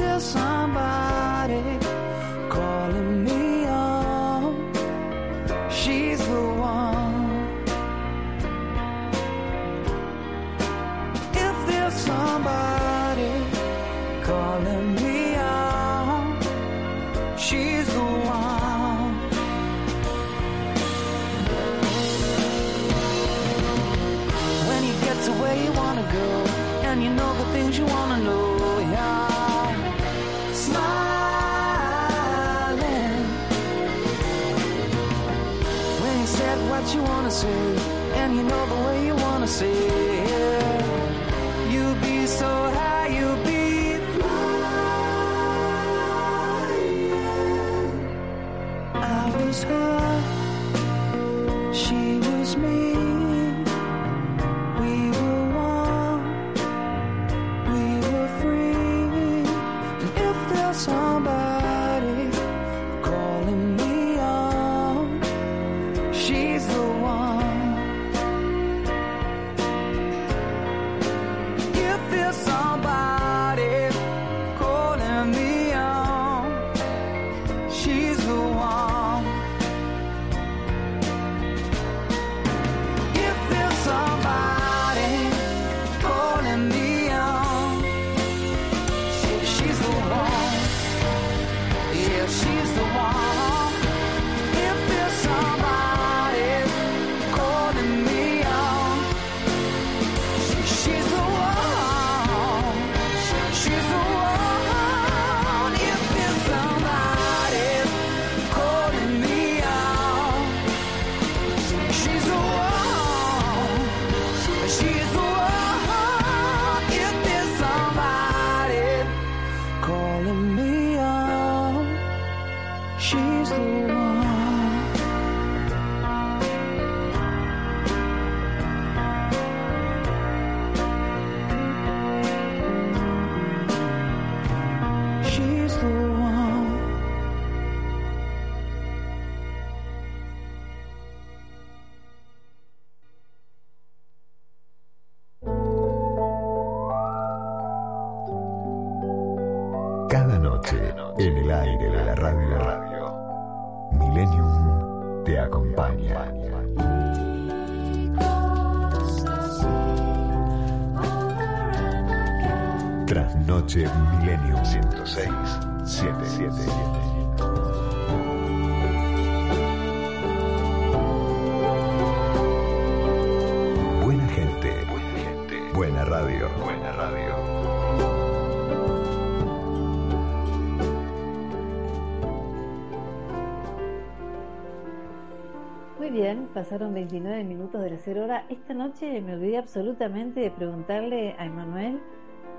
pasaron 186.65 186.95
29 186.95 187.43
minutos 187.43 187.79
de 187.79 187.91
la 187.91 187.97
cero 187.99 188.23
hora. 188.23 188.43
Esta 188.49 188.73
noche 188.73 189.21
me 189.21 189.33
olvidé 189.35 189.59
absolutamente 189.59 190.39
de 190.39 190.49
preguntarle 190.49 191.35
a 191.37 191.45
Emanuel 191.45 191.99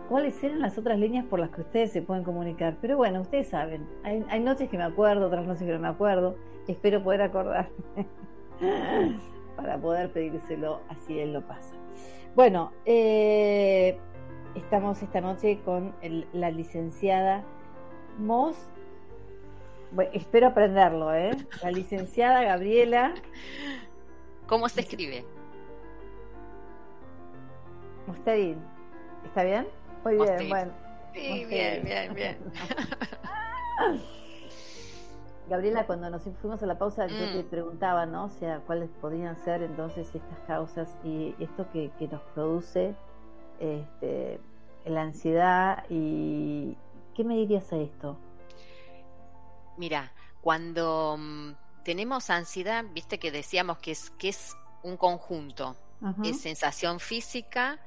cuáles 0.09 0.45
eran 0.45 0.61
las 0.61 0.79
otras 0.79 0.97
líneas 0.97 1.25
por 1.25 1.41
las 1.41 1.51
que 1.51 1.63
ustedes 1.63 1.91
se 1.91 2.03
pueden 2.03 2.23
comunicar. 2.23 2.77
Pero 2.81 2.97
bueno, 2.97 3.23
ustedes 3.23 3.49
saben, 3.49 3.85
hay, 4.05 4.39
noches 4.39 4.69
que 4.71 4.79
me 4.79 4.85
acuerdo, 4.85 5.27
otras 5.27 5.45
noches 5.45 5.65
que 5.65 5.73
no 5.73 5.81
me 5.81 5.89
acuerdo. 5.89 6.37
Espero 6.69 7.03
poder 7.03 7.23
acordarme 7.23 7.69
para 9.57 9.77
poder 9.77 10.13
pedírselo 10.13 10.83
así 10.89 11.19
él 11.19 11.33
lo 11.33 11.41
pasa. 11.45 11.75
Bueno, 12.37 12.71
eh, 12.85 13.99
estamos 14.55 15.03
esta 15.03 15.21
noche 15.21 15.59
con 15.65 15.97
el- 16.01 16.29
la 16.33 16.53
licenciada 16.53 17.43
Moss. 18.21 18.71
Espero 20.13 20.49
aprenderlo, 20.49 21.15
¿eh? 21.15 21.31
La 21.63 21.71
licenciada 21.71 22.43
Gabriela 22.45 23.15
¿Cómo 24.47 24.69
se 24.69 24.81
escribe? 24.81 25.25
Mosterín. 28.07 28.59
¿Está 29.25 29.43
bien? 29.43 29.67
Muy 30.05 30.15
bien, 30.15 30.49
bueno. 30.49 30.73
Sí, 31.13 31.45
bien, 31.47 31.85
bien, 31.85 32.15
bien. 32.15 32.53
Gabriela, 35.49 35.87
cuando 35.87 36.11
nos 36.11 36.23
fuimos 36.41 36.63
a 36.63 36.67
la 36.67 36.79
pausa, 36.79 37.07
yo 37.07 37.15
Mm. 37.15 37.33
te 37.33 37.45
preguntaba, 37.45 38.05
¿no? 38.07 38.25
O 38.25 38.31
sea, 38.31 38.61
cuáles 38.61 38.91
podían 39.01 39.37
ser 39.37 39.63
entonces 39.63 40.13
estas 40.15 40.39
causas 40.41 40.97
y 41.05 41.37
esto 41.43 41.69
que, 41.71 41.93
que 41.99 42.09
nos 42.09 42.23
produce 42.35 42.95
este, 43.59 44.41
la 44.85 45.03
ansiedad 45.03 45.85
y 45.89 46.77
¿qué 47.15 47.25
me 47.25 47.37
dirías 47.37 47.73
a 47.73 47.77
esto? 47.77 48.19
Mira, 49.77 50.11
cuando 50.41 51.17
mm, 51.19 51.53
tenemos 51.87 52.31
ansiedad, 52.31 52.85
viste 52.93 53.21
que 53.21 53.31
decíamos 53.31 53.79
que 53.79 53.93
es, 53.93 54.11
que 54.19 54.31
es 54.31 54.57
un 54.83 54.97
conjunto, 54.97 55.77
es 56.25 56.41
sensación 56.41 56.99
física, 56.99 57.79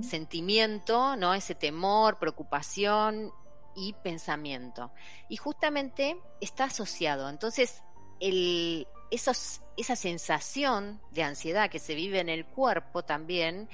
sentimiento, 0.00 1.16
¿no? 1.16 1.34
Ese 1.34 1.54
temor, 1.54 2.18
preocupación 2.18 3.30
y 3.74 3.92
pensamiento. 3.92 4.90
Y 5.28 5.36
justamente 5.36 6.16
está 6.40 6.64
asociado. 6.64 7.28
Entonces, 7.28 7.82
el, 8.20 8.88
esos, 9.10 9.60
esa 9.76 9.96
sensación 9.96 10.98
de 11.10 11.22
ansiedad 11.22 11.68
que 11.68 11.78
se 11.78 11.94
vive 11.94 12.20
en 12.20 12.30
el 12.30 12.46
cuerpo 12.46 13.02
también 13.02 13.68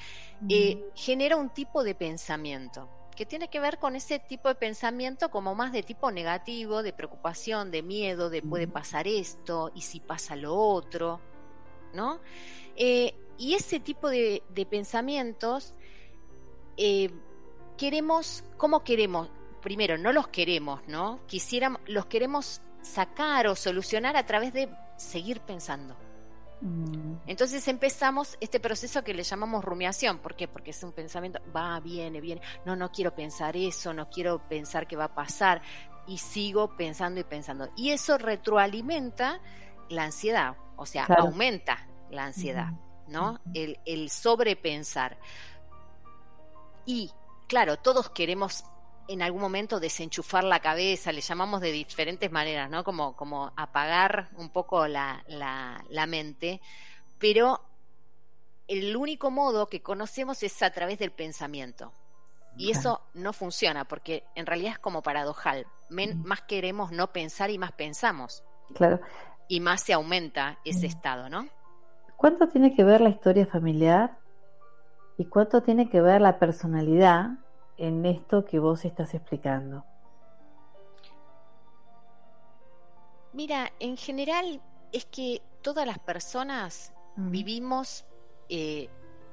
eh, 0.49 0.85
genera 0.97 1.37
un 1.37 1.51
tipo 1.51 1.85
de 1.85 1.95
pensamiento 1.95 2.91
que 3.23 3.27
tiene 3.27 3.49
que 3.49 3.61
ver 3.61 3.79
con 3.79 3.95
ese 3.95 4.19
tipo 4.19 4.49
de 4.49 4.57
pensamiento 4.57 5.31
como 5.31 5.55
más 5.55 5.71
de 5.71 5.85
tipo 5.85 6.11
negativo, 6.11 6.83
de 6.83 6.93
preocupación, 6.93 7.71
de 7.71 7.81
miedo, 7.81 8.31
de 8.31 8.43
puede 8.43 8.67
pasar 8.67 9.07
esto 9.07 9.71
y 9.77 9.83
si 9.83 10.01
pasa 10.01 10.35
lo 10.35 10.57
otro, 10.57 11.21
¿no? 11.93 12.21
Eh, 12.75 13.15
y 13.37 13.55
ese 13.55 13.79
tipo 13.79 14.11
de, 14.11 14.43
de 14.49 14.67
pensamientos 14.67 15.73
eh, 16.77 17.11
queremos, 17.77 18.43
¿cómo 18.57 18.83
queremos? 18.83 19.31
Primero, 19.61 19.97
no 19.99 20.13
los 20.13 20.27
queremos, 20.27 20.81
¿no? 20.89 21.23
Quisiéramos, 21.29 21.81
los 21.87 22.07
queremos 22.07 22.61
sacar 22.83 23.47
o 23.47 23.55
solucionar 23.55 24.17
a 24.17 24.27
través 24.27 24.53
de 24.53 24.69
seguir 24.97 25.43
pensando. 25.43 25.97
Mm, 26.63 27.17
Entonces 27.27 27.67
empezamos 27.69 28.37
este 28.41 28.61
proceso 28.61 29.03
que 29.05 29.15
le 29.15 29.25
llamamos 29.25 29.65
rumiación. 29.65 30.21
¿Por 30.21 30.37
qué? 30.37 30.49
Porque 30.49 30.71
es 30.71 30.83
un 30.83 30.93
pensamiento, 30.93 31.41
va, 31.55 31.81
viene, 31.81 32.21
viene. 32.21 32.41
No, 32.65 32.77
no 32.77 32.91
quiero 32.93 33.15
pensar 33.15 33.57
eso, 33.57 33.93
no 33.93 34.09
quiero 34.11 34.47
pensar 34.49 34.87
qué 34.87 34.97
va 34.97 35.05
a 35.07 35.15
pasar. 35.15 35.63
Y 36.07 36.19
sigo 36.19 36.77
pensando 36.77 37.21
y 37.21 37.25
pensando. 37.25 37.69
Y 37.77 37.91
eso 37.91 38.19
retroalimenta 38.19 39.41
la 39.89 40.05
ansiedad, 40.05 40.57
o 40.77 40.87
sea, 40.87 41.07
Claro. 41.07 41.25
aumenta 41.25 41.79
la 42.11 42.25
ansiedad, 42.27 42.75
¿no? 43.07 43.41
El, 43.55 43.81
el 43.85 44.11
sobrepensar. 44.11 45.19
Y, 46.85 47.11
claro, 47.49 47.77
todos 47.79 48.11
queremos 48.11 48.65
en 49.09 49.23
algún 49.23 49.41
momento 49.41 49.81
desenchufar 49.81 50.45
la 50.45 50.61
cabeza, 50.61 51.13
le 51.13 51.21
llamamos 51.21 51.61
de 51.61 51.73
diferentes 51.73 52.31
maneras, 52.31 52.71
¿no? 52.71 52.85
Como, 52.85 53.15
como 53.17 53.53
apagar 53.57 54.31
un 54.37 54.51
poco 54.51 54.87
la, 54.87 55.23
la, 55.27 55.85
la 55.89 56.07
mente, 56.07 56.61
pero 57.19 57.61
el 58.69 58.97
único 58.97 59.31
modo 59.31 59.67
que 59.67 59.83
conocemos 59.83 60.43
es 60.43 60.63
a 60.63 60.71
través 60.71 60.99
del 60.99 61.13
pensamiento. 61.13 61.93
Y 62.57 62.71
eso 62.71 63.01
no 63.15 63.33
funciona, 63.33 63.87
porque 63.87 64.25
en 64.35 64.45
realidad 64.45 64.73
es 64.73 64.79
como 64.79 65.03
paradojal. 65.03 65.67
Men- 65.89 66.23
más 66.23 66.43
queremos 66.43 66.93
no 66.93 67.11
pensar 67.11 67.51
y 67.51 67.57
más 67.57 67.73
pensamos. 67.73 68.45
Claro. 68.75 69.01
Y 69.49 69.61
más 69.61 69.83
se 69.83 69.95
aumenta 69.95 70.59
ese 70.65 70.87
estado, 70.87 71.31
¿no? 71.31 71.49
¿Cuánto 72.17 72.49
tiene 72.49 72.75
que 72.75 72.85
ver 72.85 73.01
la 73.01 73.09
historia 73.09 73.47
familiar 73.47 74.19
y 75.17 75.27
cuánto 75.27 75.63
tiene 75.63 75.89
que 75.89 76.01
ver 76.01 76.21
la 76.21 76.39
personalidad 76.39 77.31
en 77.77 78.07
esto 78.07 78.45
que 78.47 78.59
vos 78.59 78.85
estás 78.87 79.15
explicando? 79.15 79.87
Mira, 83.33 83.73
en 83.79 83.97
general 83.97 84.63
es 84.91 85.05
que 85.07 85.43
todas 85.63 85.87
las 85.87 85.99
personas 85.99 86.95
Mm, 87.19 87.45
vivimos 87.45 88.05
eh, 88.49 88.91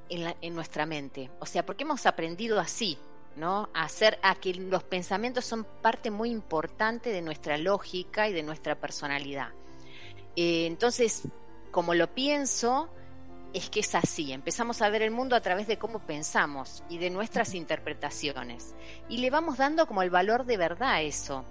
en, 0.08 0.24
la- 0.24 0.36
en 0.40 0.54
nuestra 0.54 0.86
mente. 0.86 1.32
O 1.38 1.46
sea, 1.46 1.64
porque 1.66 1.84
hemos 1.84 2.06
aprendido 2.06 2.58
así, 2.60 3.06
¿no? 3.34 3.70
A 3.74 3.84
hacer 3.84 4.18
a 4.22 4.34
que 4.36 4.54
los 4.54 4.84
pensamientos 4.84 5.44
son 5.44 5.66
parte 5.80 6.10
muy 6.10 6.30
importante 6.30 7.10
de 7.10 7.22
nuestra 7.22 7.58
lógica 7.58 8.28
y 8.28 8.32
de 8.32 8.42
nuestra 8.42 8.76
personalidad. 8.80 9.50
Eh, 10.36 10.66
entonces, 10.66 11.28
como 11.70 11.94
lo 11.94 12.14
pienso, 12.14 12.92
es 13.52 13.70
que 13.70 13.80
es 13.80 13.94
así. 13.94 14.32
Empezamos 14.32 14.82
a 14.82 14.88
ver 14.88 15.02
el 15.02 15.10
mundo 15.10 15.36
a 15.36 15.40
través 15.40 15.66
de 15.66 15.78
cómo 15.78 15.98
pensamos 16.00 16.82
y 16.88 16.98
de 16.98 17.10
nuestras 17.10 17.54
interpretaciones. 17.54 18.74
Y 19.08 19.18
le 19.18 19.30
vamos 19.30 19.58
dando 19.58 19.86
como 19.86 20.02
el 20.02 20.10
valor 20.10 20.44
de 20.44 20.56
verdad 20.56 20.90
a 20.90 21.00
eso 21.02 21.44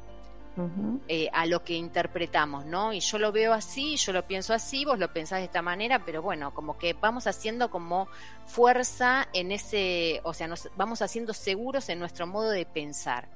eh, 1.07 1.29
a 1.31 1.45
lo 1.45 1.63
que 1.63 1.75
interpretamos, 1.75 2.65
¿no? 2.65 2.91
Y 2.91 2.99
yo 2.99 3.17
lo 3.17 3.31
veo 3.31 3.53
así, 3.53 3.95
yo 3.95 4.11
lo 4.11 4.27
pienso 4.27 4.53
así, 4.53 4.83
vos 4.83 4.99
lo 4.99 5.13
pensás 5.13 5.39
de 5.39 5.45
esta 5.45 5.61
manera, 5.61 6.03
pero 6.03 6.21
bueno, 6.21 6.53
como 6.53 6.77
que 6.77 6.93
vamos 6.93 7.27
haciendo 7.27 7.69
como 7.69 8.09
fuerza 8.45 9.27
en 9.33 9.53
ese, 9.53 10.19
o 10.23 10.33
sea, 10.33 10.47
nos 10.47 10.69
vamos 10.75 11.01
haciendo 11.01 11.33
seguros 11.33 11.87
en 11.87 11.99
nuestro 11.99 12.27
modo 12.27 12.49
de 12.49 12.65
pensar. 12.65 13.29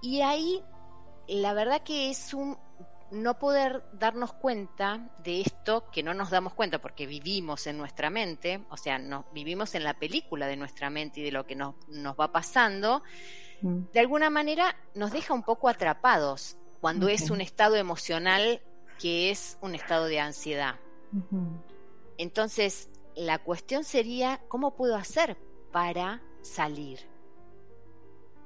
Y 0.00 0.22
ahí, 0.22 0.62
la 1.28 1.52
verdad 1.52 1.82
que 1.82 2.08
es 2.08 2.32
un 2.32 2.56
no 3.14 3.38
poder 3.38 3.82
darnos 3.92 4.32
cuenta 4.32 5.08
de 5.18 5.40
esto, 5.40 5.90
que 5.90 6.02
no 6.02 6.14
nos 6.14 6.30
damos 6.30 6.54
cuenta 6.54 6.80
porque 6.80 7.06
vivimos 7.06 7.66
en 7.66 7.78
nuestra 7.78 8.10
mente, 8.10 8.64
o 8.70 8.76
sea, 8.76 8.98
nos, 8.98 9.24
vivimos 9.32 9.74
en 9.74 9.84
la 9.84 9.94
película 9.94 10.46
de 10.46 10.56
nuestra 10.56 10.90
mente 10.90 11.20
y 11.20 11.22
de 11.22 11.32
lo 11.32 11.46
que 11.46 11.54
nos, 11.54 11.74
nos 11.88 12.16
va 12.16 12.32
pasando, 12.32 13.02
mm, 13.62 13.84
de 13.92 14.00
alguna 14.00 14.30
manera 14.30 14.76
nos 14.94 15.12
deja 15.12 15.32
un 15.32 15.42
poco 15.42 15.68
atrapados 15.68 16.56
cuando 16.80 17.08
es 17.08 17.30
un 17.30 17.40
estado 17.40 17.76
emocional 17.76 18.60
que 18.98 19.30
es 19.30 19.56
un 19.62 19.74
estado 19.74 20.06
de 20.06 20.20
ansiedad. 20.20 20.76
Entonces, 22.18 22.90
la 23.16 23.38
cuestión 23.38 23.84
sería, 23.84 24.40
¿cómo 24.48 24.76
puedo 24.76 24.96
hacer 24.96 25.36
para 25.72 26.22
salir? 26.42 27.13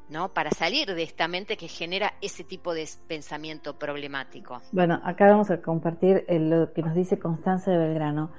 ¿No? 0.09 0.33
Para 0.33 0.51
salir 0.51 0.94
de 0.94 1.03
esta 1.03 1.29
mente 1.29 1.57
que 1.57 1.68
genera 1.68 2.14
ese 2.21 2.42
tipo 2.44 2.75
de 2.75 2.88
pensamiento 3.07 3.79
problemático. 3.79 4.62
Bueno, 4.71 5.01
acá 5.05 5.27
vamos 5.29 5.51
a 5.51 5.62
compartir 5.62 6.25
eh, 6.29 6.38
lo 6.38 6.73
que 6.73 6.83
nos 6.83 6.94
dice 6.94 7.18
Constanza 7.18 7.71
de 7.71 7.79
Belgrano. 7.79 8.33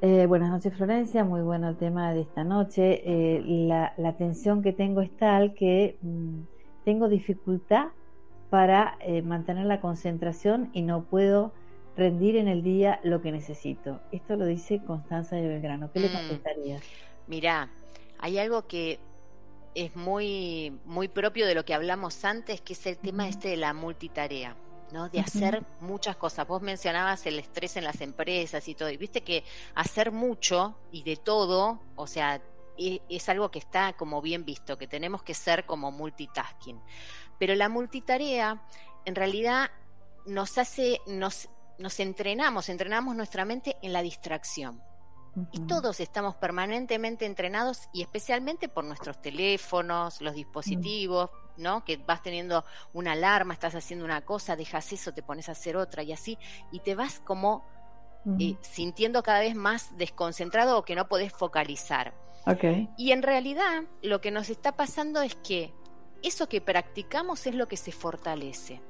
Eh, 0.00 0.26
buenas 0.26 0.50
noches 0.50 0.74
Florencia, 0.76 1.24
muy 1.24 1.42
bueno 1.42 1.68
el 1.70 1.76
tema 1.78 2.12
de 2.14 2.22
esta 2.22 2.44
noche. 2.44 3.02
Eh, 3.06 3.42
la, 3.44 3.94
la 3.98 4.16
tensión 4.16 4.62
que 4.62 4.72
tengo 4.72 5.00
es 5.02 5.16
tal 5.16 5.54
que 5.54 5.98
mm, 6.02 6.42
tengo 6.84 7.08
dificultad 7.08 7.88
para 8.50 8.96
eh, 9.00 9.22
mantener 9.22 9.66
la 9.66 9.80
concentración 9.80 10.70
y 10.72 10.82
no 10.82 11.06
puedo 11.06 11.54
rendir 11.96 12.36
en 12.36 12.48
el 12.48 12.62
día 12.62 13.00
lo 13.04 13.20
que 13.22 13.32
necesito. 13.32 14.02
Esto 14.10 14.36
lo 14.36 14.46
dice 14.46 14.84
Constanza 14.84 15.36
de 15.36 15.48
Belgrano. 15.48 15.90
¿Qué 15.92 16.00
le 16.00 16.10
Mm. 16.10 16.12
contestarías? 16.12 16.84
Mirá, 17.26 17.72
hay 18.18 18.38
algo 18.38 18.66
que 18.66 19.00
es 19.74 19.94
muy, 19.96 20.80
muy 20.84 21.08
propio 21.08 21.46
de 21.46 21.54
lo 21.54 21.64
que 21.64 21.74
hablamos 21.74 22.24
antes, 22.24 22.60
que 22.60 22.74
es 22.74 22.86
el 22.86 22.98
tema 22.98 23.28
este 23.28 23.48
de 23.48 23.56
la 23.56 23.72
multitarea. 23.72 24.56
¿no? 24.92 25.08
de 25.08 25.20
hacer 25.20 25.64
muchas 25.80 26.16
cosas. 26.16 26.46
Vos 26.46 26.60
mencionabas 26.60 27.24
el 27.24 27.38
estrés 27.38 27.76
en 27.76 27.84
las 27.84 28.02
empresas 28.02 28.68
y 28.68 28.74
todo, 28.74 28.90
y 28.90 28.98
viste 28.98 29.22
que 29.22 29.42
hacer 29.74 30.12
mucho 30.12 30.76
y 30.90 31.02
de 31.02 31.16
todo, 31.16 31.80
o 31.96 32.06
sea, 32.06 32.42
e, 32.76 33.00
es, 33.08 33.28
algo 33.28 33.50
que 33.50 33.58
está 33.58 33.94
como 33.94 34.20
bien 34.20 34.44
visto, 34.44 34.76
que 34.76 34.86
tenemos 34.86 35.22
que 35.22 35.34
ser 35.34 35.64
como 35.64 35.90
multitasking. 35.90 36.78
Pero 37.38 37.54
la 37.54 37.68
multitarea 37.70 38.62
en 39.04 39.14
realidad 39.14 39.70
nos 40.26 40.58
hace, 40.58 41.00
nos, 41.06 41.48
nos 41.78 41.98
entrenamos, 41.98 42.68
entrenamos 42.68 43.16
nuestra 43.16 43.44
mente 43.44 43.76
en 43.82 43.92
la 43.92 44.02
distracción. 44.02 44.82
Y 45.50 45.60
todos 45.66 46.00
estamos 46.00 46.36
permanentemente 46.36 47.24
entrenados 47.24 47.88
y 47.92 48.02
especialmente 48.02 48.68
por 48.68 48.84
nuestros 48.84 49.20
teléfonos, 49.20 50.20
los 50.20 50.34
dispositivos, 50.34 51.30
¿no? 51.56 51.84
Que 51.84 51.96
vas 51.96 52.22
teniendo 52.22 52.64
una 52.92 53.12
alarma, 53.12 53.54
estás 53.54 53.74
haciendo 53.74 54.04
una 54.04 54.20
cosa, 54.22 54.56
dejas 54.56 54.92
eso, 54.92 55.12
te 55.12 55.22
pones 55.22 55.48
a 55.48 55.52
hacer 55.52 55.76
otra 55.76 56.02
y 56.02 56.12
así, 56.12 56.38
y 56.70 56.80
te 56.80 56.94
vas 56.94 57.18
como 57.20 57.64
eh, 58.38 58.56
sintiendo 58.62 59.22
cada 59.22 59.40
vez 59.40 59.54
más 59.54 59.96
desconcentrado 59.96 60.78
o 60.78 60.84
que 60.84 60.94
no 60.94 61.08
podés 61.08 61.32
focalizar. 61.32 62.14
Y 62.96 63.12
en 63.12 63.22
realidad 63.22 63.84
lo 64.02 64.20
que 64.20 64.30
nos 64.30 64.50
está 64.50 64.72
pasando 64.72 65.22
es 65.22 65.34
que 65.36 65.72
eso 66.22 66.48
que 66.48 66.60
practicamos 66.60 67.46
es 67.46 67.54
lo 67.54 67.66
que 67.68 67.76
se 67.76 67.92
fortalece. 67.92 68.80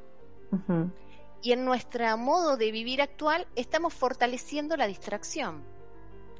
Y 1.42 1.52
en 1.52 1.64
nuestro 1.64 2.16
modo 2.18 2.56
de 2.56 2.70
vivir 2.70 3.00
actual 3.00 3.46
estamos 3.56 3.94
fortaleciendo 3.94 4.76
la 4.76 4.86
distracción. 4.86 5.64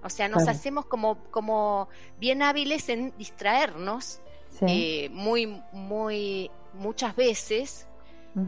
O 0.03 0.11
sea, 0.11 0.29
nos 0.29 0.49
hacemos 0.49 0.87
como, 0.87 1.23
como 1.31 1.89
bien 2.19 2.43
hábiles 2.43 2.89
en 2.89 3.17
distraernos 3.17 4.21
eh, 4.67 5.09
muy, 5.11 5.63
muy, 5.73 6.51
muchas 6.73 7.15
veces. 7.15 7.87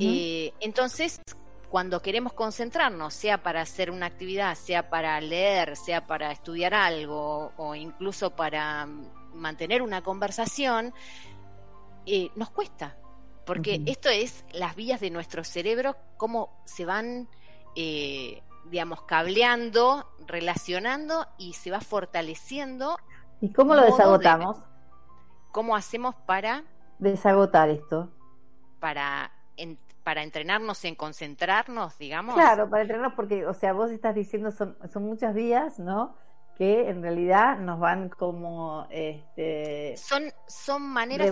Eh, 0.00 0.52
entonces, 0.60 1.20
cuando 1.68 2.00
queremos 2.00 2.32
concentrarnos, 2.32 3.14
sea 3.14 3.42
para 3.42 3.60
hacer 3.60 3.90
una 3.90 4.06
actividad, 4.06 4.54
sea 4.56 4.88
para 4.90 5.20
leer, 5.20 5.76
sea 5.76 6.06
para 6.06 6.32
estudiar 6.32 6.74
algo 6.74 7.52
o 7.56 7.74
incluso 7.74 8.30
para 8.30 8.86
mantener 9.32 9.82
una 9.82 10.02
conversación, 10.02 10.92
eh, 12.06 12.30
nos 12.34 12.50
cuesta. 12.50 12.96
Porque 13.44 13.82
esto 13.84 14.08
es 14.08 14.44
las 14.52 14.74
vías 14.74 15.00
de 15.00 15.10
nuestro 15.10 15.44
cerebro, 15.44 15.96
cómo 16.16 16.62
se 16.64 16.86
van 16.86 17.28
digamos, 18.70 19.02
cableando, 19.02 20.06
relacionando 20.26 21.26
y 21.38 21.54
se 21.54 21.70
va 21.70 21.80
fortaleciendo. 21.80 22.96
¿Y 23.40 23.52
cómo 23.52 23.74
lo 23.74 23.82
desagotamos? 23.82 24.58
¿Cómo 25.52 25.76
hacemos 25.76 26.14
para... 26.26 26.64
Desagotar 26.98 27.68
esto. 27.68 28.10
Para, 28.80 29.30
para 30.02 30.22
entrenarnos 30.22 30.84
en 30.84 30.94
concentrarnos, 30.94 31.98
digamos. 31.98 32.34
Claro, 32.34 32.68
para 32.70 32.82
entrenarnos 32.82 33.14
porque, 33.14 33.46
o 33.46 33.54
sea, 33.54 33.72
vos 33.72 33.90
estás 33.90 34.14
diciendo, 34.14 34.50
son, 34.50 34.76
son 34.92 35.04
muchas 35.04 35.34
vías, 35.34 35.78
¿no? 35.78 36.16
que 36.56 36.88
en 36.88 37.02
realidad 37.02 37.58
nos 37.58 37.80
van 37.80 38.08
como 38.08 38.86
este 38.90 39.96
son 39.96 40.32
son 40.46 40.82
maneras 40.82 41.30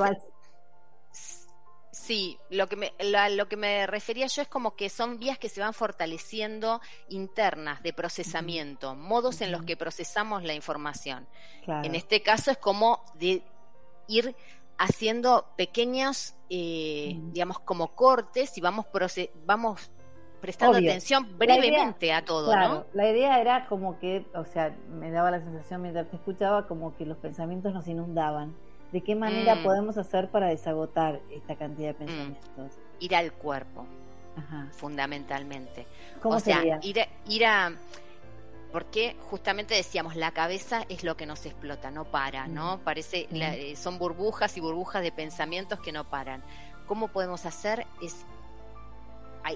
Sí, 1.92 2.38
lo 2.48 2.68
que, 2.68 2.76
me, 2.76 2.92
lo 3.37 3.48
que 3.48 3.57
me 3.59 3.87
refería 3.87 4.26
yo 4.26 4.40
es 4.40 4.48
como 4.48 4.74
que 4.76 4.88
son 4.88 5.18
vías 5.18 5.38
que 5.38 5.50
se 5.50 5.61
van 5.61 5.74
fortaleciendo 5.74 6.81
internas 7.11 7.83
de 7.83 7.92
procesamiento, 7.92 8.94
modos 8.94 9.42
en 9.42 9.52
los 9.52 9.62
que 9.62 9.76
procesamos 9.76 10.42
la 10.42 10.55
información. 10.55 11.26
En 11.66 11.94
este 11.94 12.22
caso 12.22 12.50
es 12.50 12.57
como 12.57 13.05
de 13.16 13.42
ir 14.09 14.35
haciendo 14.78 15.44
pequeños, 15.55 16.35
eh, 16.48 17.14
digamos, 17.31 17.59
como 17.61 17.88
cortes 17.88 18.57
y 18.57 18.62
vamos, 18.62 18.87
vamos 19.44 19.90
prestando 20.40 20.78
atención 20.78 21.37
brevemente 21.37 22.11
a 22.11 22.24
todo, 22.24 22.57
¿no? 22.57 22.87
La 22.94 23.11
idea 23.11 23.38
era 23.38 23.66
como 23.66 23.98
que, 23.98 24.24
o 24.35 24.46
sea, 24.46 24.74
me 24.88 25.11
daba 25.11 25.31
la 25.31 25.40
sensación 25.40 25.83
mientras 25.83 26.09
te 26.09 26.16
escuchaba 26.16 26.66
como 26.66 26.96
que 26.96 27.05
los 27.05 27.18
pensamientos 27.18 27.74
nos 27.74 27.87
inundaban 27.87 28.57
¿De 28.92 29.00
qué 29.00 29.14
manera 29.14 29.55
mm. 29.55 29.62
podemos 29.62 29.96
hacer 29.96 30.28
para 30.28 30.48
desagotar 30.48 31.20
esta 31.31 31.57
cantidad 31.57 31.94
de 31.96 32.05
mm. 32.05 32.07
pensamientos? 32.07 32.78
Ir 33.00 33.16
al 33.16 33.33
cuerpo, 33.33 33.87
fundamentalmente. 34.72 35.87
¿Cómo 36.20 36.37
o 36.37 36.40
sea, 36.40 36.62
Ir, 36.83 37.46
a, 37.46 37.72
Porque 38.70 39.16
justamente 39.31 39.74
decíamos, 39.74 40.14
la 40.14 40.31
cabeza 40.33 40.85
es 40.90 41.05
lo 41.05 41.16
que 41.16 41.24
nos 41.24 41.46
explota, 41.46 41.90
no 41.90 42.05
para, 42.05 42.46
¿no? 42.46 42.76
Mm. 42.76 42.81
Parece, 42.81 43.28
eh, 43.31 43.74
son 43.76 43.98
burbujas 43.98 44.57
y 44.59 44.61
burbujas 44.61 45.02
de 45.02 45.11
pensamientos 45.11 45.81
que 45.81 45.90
no 45.90 46.05
paran. 46.05 46.42
¿Cómo 46.87 47.09
podemos 47.09 47.46
hacer? 47.46 47.87
Es 48.02 48.26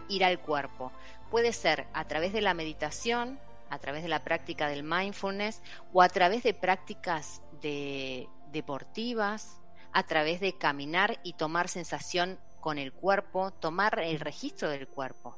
ir 0.08 0.24
al 0.24 0.40
cuerpo. 0.40 0.92
Puede 1.30 1.52
ser 1.52 1.86
a 1.92 2.04
través 2.04 2.32
de 2.32 2.40
la 2.40 2.54
meditación, 2.54 3.38
a 3.68 3.78
través 3.78 4.02
de 4.02 4.08
la 4.08 4.20
práctica 4.20 4.68
del 4.68 4.82
mindfulness 4.82 5.60
o 5.92 6.00
a 6.00 6.08
través 6.08 6.42
de 6.42 6.54
prácticas 6.54 7.42
de 7.60 8.28
deportivas, 8.56 9.60
a 9.92 10.02
través 10.02 10.40
de 10.40 10.56
caminar 10.56 11.20
y 11.22 11.34
tomar 11.34 11.68
sensación 11.68 12.38
con 12.60 12.78
el 12.78 12.92
cuerpo, 12.92 13.52
tomar 13.52 14.00
el 14.00 14.18
registro 14.18 14.68
del 14.68 14.88
cuerpo, 14.88 15.36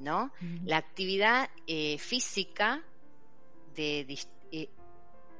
¿no? 0.00 0.32
La 0.64 0.78
actividad 0.78 1.48
eh, 1.66 1.98
física 1.98 2.82
de, 3.74 4.18
eh, 4.52 4.68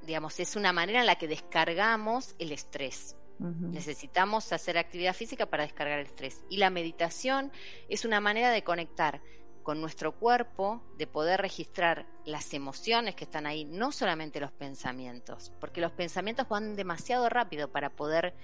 digamos, 0.06 0.38
es 0.40 0.56
una 0.56 0.72
manera 0.72 1.00
en 1.00 1.06
la 1.06 1.16
que 1.16 1.28
descargamos 1.28 2.34
el 2.38 2.52
estrés. 2.52 3.16
Necesitamos 3.38 4.52
hacer 4.52 4.78
actividad 4.78 5.14
física 5.14 5.46
para 5.46 5.64
descargar 5.64 5.98
el 5.98 6.06
estrés. 6.06 6.44
Y 6.48 6.58
la 6.58 6.70
meditación 6.70 7.50
es 7.88 8.04
una 8.04 8.20
manera 8.20 8.50
de 8.50 8.62
conectar 8.62 9.20
con 9.64 9.80
nuestro 9.80 10.12
cuerpo, 10.12 10.82
de 10.98 11.06
poder 11.06 11.40
registrar 11.40 12.06
las 12.26 12.52
emociones 12.52 13.16
que 13.16 13.24
están 13.24 13.46
ahí, 13.46 13.64
no 13.64 13.92
solamente 13.92 14.38
los 14.38 14.52
pensamientos, 14.52 15.50
porque 15.58 15.80
los 15.80 15.90
pensamientos 15.90 16.46
van 16.48 16.76
demasiado 16.76 17.30
rápido 17.30 17.66
para 17.68 17.88
poder 17.88 18.34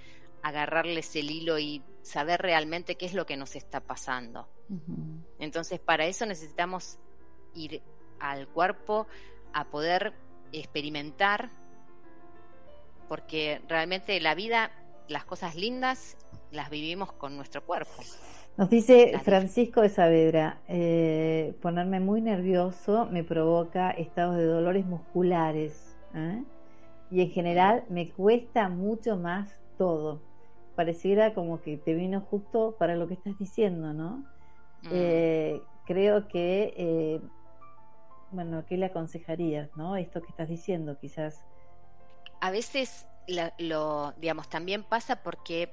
agarrarles 0.41 1.15
el 1.15 1.29
hilo 1.29 1.59
y 1.59 1.83
saber 2.01 2.41
realmente 2.41 2.95
qué 2.95 3.05
es 3.05 3.13
lo 3.13 3.27
que 3.27 3.37
nos 3.37 3.55
está 3.55 3.79
pasando. 3.81 4.47
Entonces, 5.37 5.79
para 5.79 6.05
eso 6.07 6.25
necesitamos 6.25 6.97
ir 7.53 7.83
al 8.19 8.47
cuerpo 8.47 9.05
a 9.53 9.65
poder 9.65 10.13
experimentar, 10.51 11.51
porque 13.07 13.61
realmente 13.67 14.19
la 14.21 14.33
vida, 14.33 14.71
las 15.07 15.23
cosas 15.25 15.55
lindas, 15.55 16.17
las 16.51 16.71
vivimos 16.71 17.11
con 17.13 17.37
nuestro 17.37 17.63
cuerpo. 17.63 17.91
Nos 18.57 18.69
dice 18.69 19.17
Francisco 19.23 19.81
de 19.81 19.89
Saavedra, 19.89 20.61
eh, 20.67 21.55
ponerme 21.61 21.99
muy 21.99 22.21
nervioso 22.21 23.07
me 23.09 23.23
provoca 23.23 23.91
estados 23.91 24.35
de 24.35 24.45
dolores 24.45 24.85
musculares 24.85 25.95
¿eh? 26.13 26.43
y 27.09 27.21
en 27.21 27.29
general 27.31 27.85
me 27.89 28.11
cuesta 28.11 28.67
mucho 28.69 29.15
más 29.17 29.57
todo. 29.77 30.21
Pareciera 30.75 31.33
como 31.33 31.61
que 31.61 31.77
te 31.77 31.93
vino 31.93 32.21
justo 32.21 32.75
para 32.77 32.95
lo 32.95 33.07
que 33.07 33.13
estás 33.15 33.37
diciendo, 33.39 33.93
¿no? 33.93 34.17
Mm. 34.83 34.89
Eh, 34.91 35.61
creo 35.85 36.27
que, 36.27 37.21
bueno, 38.31 38.65
¿qué 38.67 38.77
le 38.77 38.85
aconsejarías, 38.85 39.69
no? 39.75 39.95
Esto 39.95 40.21
que 40.21 40.29
estás 40.29 40.49
diciendo, 40.49 40.97
quizás. 40.99 41.43
A 42.41 42.51
veces 42.51 43.07
lo 43.59 44.13
digamos, 44.17 44.49
también 44.49 44.83
pasa 44.83 45.17
porque 45.23 45.71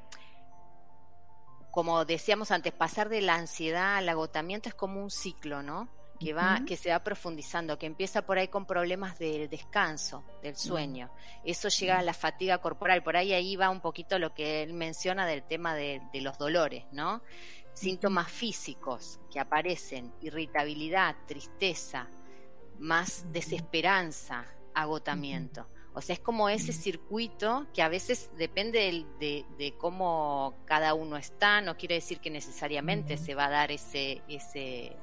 como 1.79 2.05
decíamos 2.05 2.51
antes, 2.51 2.73
pasar 2.73 3.09
de 3.09 3.21
la 3.21 3.37
ansiedad 3.37 3.99
al 3.99 4.09
agotamiento 4.09 4.69
es 4.69 4.75
como 4.75 5.01
un 5.01 5.13
ciclo, 5.13 5.63
¿no? 5.63 5.89
Que 6.19 6.33
va, 6.33 6.63
que 6.67 6.77
se 6.77 6.91
va 6.91 7.05
profundizando, 7.05 7.79
que 7.79 7.87
empieza 7.87 8.23
por 8.23 8.37
ahí 8.37 8.49
con 8.49 8.67
problemas 8.67 9.17
del 9.21 9.49
descanso, 9.49 10.25
del 10.43 10.57
sueño. 10.57 11.09
Eso 11.45 11.69
llega 11.69 12.01
a 12.01 12.03
la 12.03 12.15
fatiga 12.15 12.59
corporal. 12.59 13.05
Por 13.05 13.17
ahí 13.17 13.33
ahí 13.33 13.55
va 13.55 13.71
un 13.71 13.81
poquito 13.81 14.19
lo 14.19 14.35
que 14.35 14.65
él 14.65 14.73
menciona 14.73 15.25
del 15.25 15.45
tema 15.45 15.77
de, 15.77 16.03
los 16.15 16.37
dolores, 16.37 16.85
¿no? 16.91 17.23
Síntomas 17.75 18.29
físicos 18.29 19.21
que 19.31 19.39
aparecen, 19.39 20.13
irritabilidad, 20.21 21.15
tristeza, 21.29 22.09
más 22.81 23.25
desesperanza, 23.31 24.45
agotamiento. 24.75 25.69
O 25.95 26.01
sea, 26.01 26.15
es 26.15 26.21
como 26.21 26.49
ese 26.49 26.73
circuito 26.73 27.67
que 27.75 27.83
a 27.83 27.89
veces 27.89 28.31
depende 28.37 29.05
de, 29.19 29.75
cómo 29.79 30.55
cada 30.65 30.95
uno 30.95 31.17
está, 31.17 31.61
no 31.61 31.77
quiere 31.77 31.97
decir 31.97 32.21
que 32.21 32.31
necesariamente 32.31 33.17
se 33.17 33.35
va 33.35 33.47
a 33.47 33.51
dar 33.51 33.73
ese, 33.73 34.23
ese, 34.29 34.97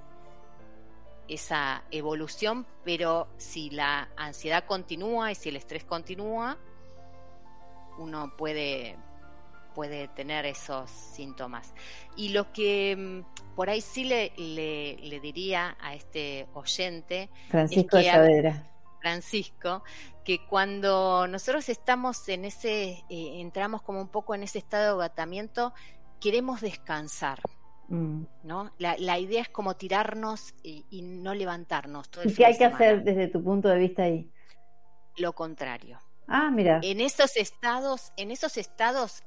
esa 1.28 1.84
evolución, 1.92 2.66
pero 2.84 3.28
si 3.38 3.70
la 3.72 4.10
ansiedad 4.16 4.66
continúa 4.66 5.32
y 5.32 5.36
si 5.36 5.50
el 5.50 5.58
estrés 5.58 5.84
continúa, 5.84 6.58
uno 7.98 8.32
puede, 8.38 8.96
puede 9.74 10.08
tener 10.10 10.46
esos 10.46 10.90
síntomas. 10.90 11.74
Y 12.16 12.30
lo 12.30 12.52
que 12.54 12.96
mm, 12.96 13.56
por 13.56 13.70
ahí 13.70 13.82
sí 13.82 14.04
le, 14.04 14.32
le, 14.38 15.20
diría 15.20 15.76
a 15.80 15.96
este 15.96 16.48
oyente... 16.54 17.30
Francisco 17.50 17.98
es 17.98 18.06
que, 18.06 18.54
Francisco, 19.06 19.84
que 20.24 20.48
cuando 20.48 21.28
nosotros 21.28 21.70
estamos 21.70 22.28
en 22.28 22.44
ese, 22.44 23.04
eh, 23.08 23.40
entramos 23.40 23.84
como 23.84 24.02
un 24.02 24.08
poco 24.08 24.34
en 24.34 24.42
ese 24.42 24.58
estado 24.58 24.98
de 24.98 25.04
agotamiento, 25.04 25.76
queremos 26.20 26.60
descansar. 26.60 27.40
Mm. 27.88 28.24
¿no? 28.42 28.72
La, 28.80 29.20
idea 29.20 29.44
es 29.44 29.50
como 29.50 29.76
tirarnos 29.76 30.56
y, 30.64 31.04
no 31.04 31.36
levantarnos. 31.36 32.10
Todo 32.10 32.24
¿Y 32.24 32.34
qué 32.34 32.48
hay 32.48 32.58
que 32.58 32.66
hacer 32.66 33.04
desde 33.04 33.28
tu 33.28 33.44
punto 33.44 33.70
de 33.70 33.78
vista 33.78 34.02
ahí? 34.02 34.32
Lo 35.18 35.34
contrario. 35.34 36.00
Ah, 36.28 36.50
mira. 36.50 36.80
En 36.82 37.00
esos 37.00 37.38
estados, 37.38 38.12
en 38.18 38.32
esos 38.32 38.58
estados, 38.58 39.24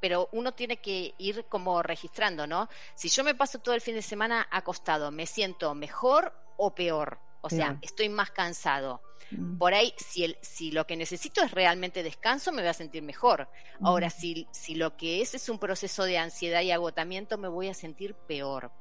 pero 0.00 0.30
uno 0.32 0.52
tiene 0.52 0.78
que 0.78 1.14
ir 1.18 1.44
como 1.50 1.82
registrando, 1.82 2.46
¿no? 2.46 2.70
Si 2.94 3.10
yo 3.10 3.22
me 3.22 3.34
paso 3.34 3.58
todo 3.58 3.74
el 3.74 3.82
fin 3.82 3.96
de 3.96 4.02
semana 4.02 4.48
acostado, 4.50 5.10
¿me 5.10 5.26
siento 5.26 5.74
mejor 5.74 6.32
o 6.56 6.74
peor? 6.74 7.27
O 7.40 7.50
sea, 7.50 7.78
estoy 7.82 8.08
más 8.08 8.30
cansado. 8.30 9.00
Mm. 9.30 9.58
Por 9.58 9.74
ahí, 9.74 9.92
si, 9.96 10.24
el, 10.24 10.38
si 10.40 10.70
lo 10.70 10.86
que 10.86 10.96
necesito 10.96 11.42
es 11.42 11.50
realmente 11.50 12.02
descanso, 12.02 12.52
me 12.52 12.62
voy 12.62 12.70
a 12.70 12.74
sentir 12.74 13.02
mejor. 13.02 13.48
Ahora, 13.80 14.08
mm. 14.08 14.10
si, 14.10 14.48
si 14.50 14.74
lo 14.74 14.96
que 14.96 15.20
es 15.20 15.34
es 15.34 15.48
un 15.48 15.58
proceso 15.58 16.04
de 16.04 16.18
ansiedad 16.18 16.62
y 16.62 16.70
agotamiento, 16.70 17.38
me 17.38 17.48
voy 17.48 17.68
a 17.68 17.74
sentir 17.74 18.14
peor. 18.14 18.72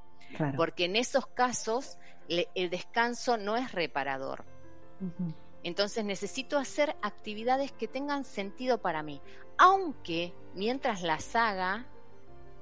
Porque 0.55 0.85
en 0.85 0.95
esos 0.95 1.27
casos, 1.27 1.97
el 2.27 2.69
descanso 2.69 3.37
no 3.37 3.55
es 3.55 3.71
reparador. 3.71 4.45
Entonces 5.63 6.03
necesito 6.03 6.57
hacer 6.57 6.95
actividades 7.01 7.71
que 7.71 7.87
tengan 7.87 8.25
sentido 8.25 8.81
para 8.81 9.03
mí, 9.03 9.21
aunque 9.57 10.33
mientras 10.53 11.01
las 11.01 11.35
haga, 11.35 11.85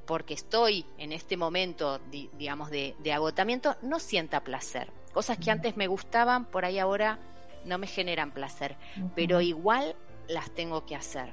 porque 0.06 0.34
estoy 0.34 0.86
en 0.98 1.12
este 1.12 1.38
momento, 1.38 2.00
digamos, 2.10 2.70
de, 2.70 2.96
agotamiento, 3.14 3.76
no 3.82 4.00
sienta 4.00 4.44
placer. 4.44 4.92
Cosas 5.16 5.38
que 5.38 5.50
antes 5.50 5.78
me 5.78 5.88
gustaban, 5.88 6.44
por 6.44 6.66
ahí 6.66 6.78
ahora 6.78 7.20
no 7.64 7.78
me 7.78 7.88
generan 7.88 8.32
placer, 8.32 8.76
pero 9.16 9.40
igual 9.40 9.96
las 10.28 10.52
tengo 10.52 10.86
que 10.86 10.94
hacer, 10.94 11.30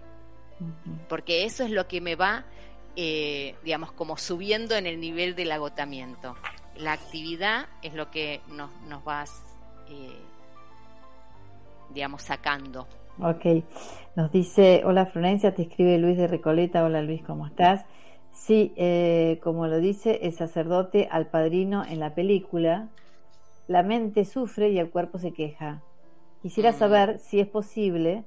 porque 1.08 1.44
eso 1.44 1.64
es 1.64 1.70
lo 1.72 1.88
que 1.88 2.00
me 2.00 2.14
va, 2.14 2.44
eh, 2.94 3.56
digamos, 3.64 3.90
como 3.90 4.16
subiendo 4.18 4.76
en 4.76 4.86
el 4.86 5.00
nivel 5.00 5.34
del 5.34 5.50
agotamiento. 5.50 6.36
La 6.76 6.92
actividad 6.92 7.66
es 7.82 7.94
lo 7.94 8.08
que 8.12 8.40
nos, 8.46 8.70
nos 8.82 9.02
va 9.02 9.24
eh, 9.88 10.16
digamos, 11.92 12.22
sacando. 12.22 12.86
Ok, 13.18 13.64
nos 14.14 14.30
dice, 14.30 14.82
hola 14.84 15.06
Florencia, 15.06 15.56
te 15.56 15.62
escribe 15.62 15.98
Luis 15.98 16.18
de 16.18 16.28
Recoleta, 16.28 16.84
hola 16.84 17.02
Luis, 17.02 17.24
¿cómo 17.24 17.48
estás? 17.48 17.84
Sí, 18.30 18.74
eh, 18.76 19.40
como 19.42 19.66
lo 19.66 19.78
dice 19.80 20.20
el 20.22 20.34
sacerdote 20.34 21.08
al 21.10 21.26
padrino 21.26 21.84
en 21.84 21.98
la 21.98 22.14
película, 22.14 22.88
la 23.68 23.82
mente 23.82 24.24
sufre 24.24 24.70
y 24.70 24.78
el 24.78 24.90
cuerpo 24.90 25.18
se 25.18 25.32
queja. 25.32 25.82
Quisiera 26.42 26.72
mm. 26.72 26.74
saber 26.74 27.18
si 27.18 27.40
es 27.40 27.46
posible 27.46 28.24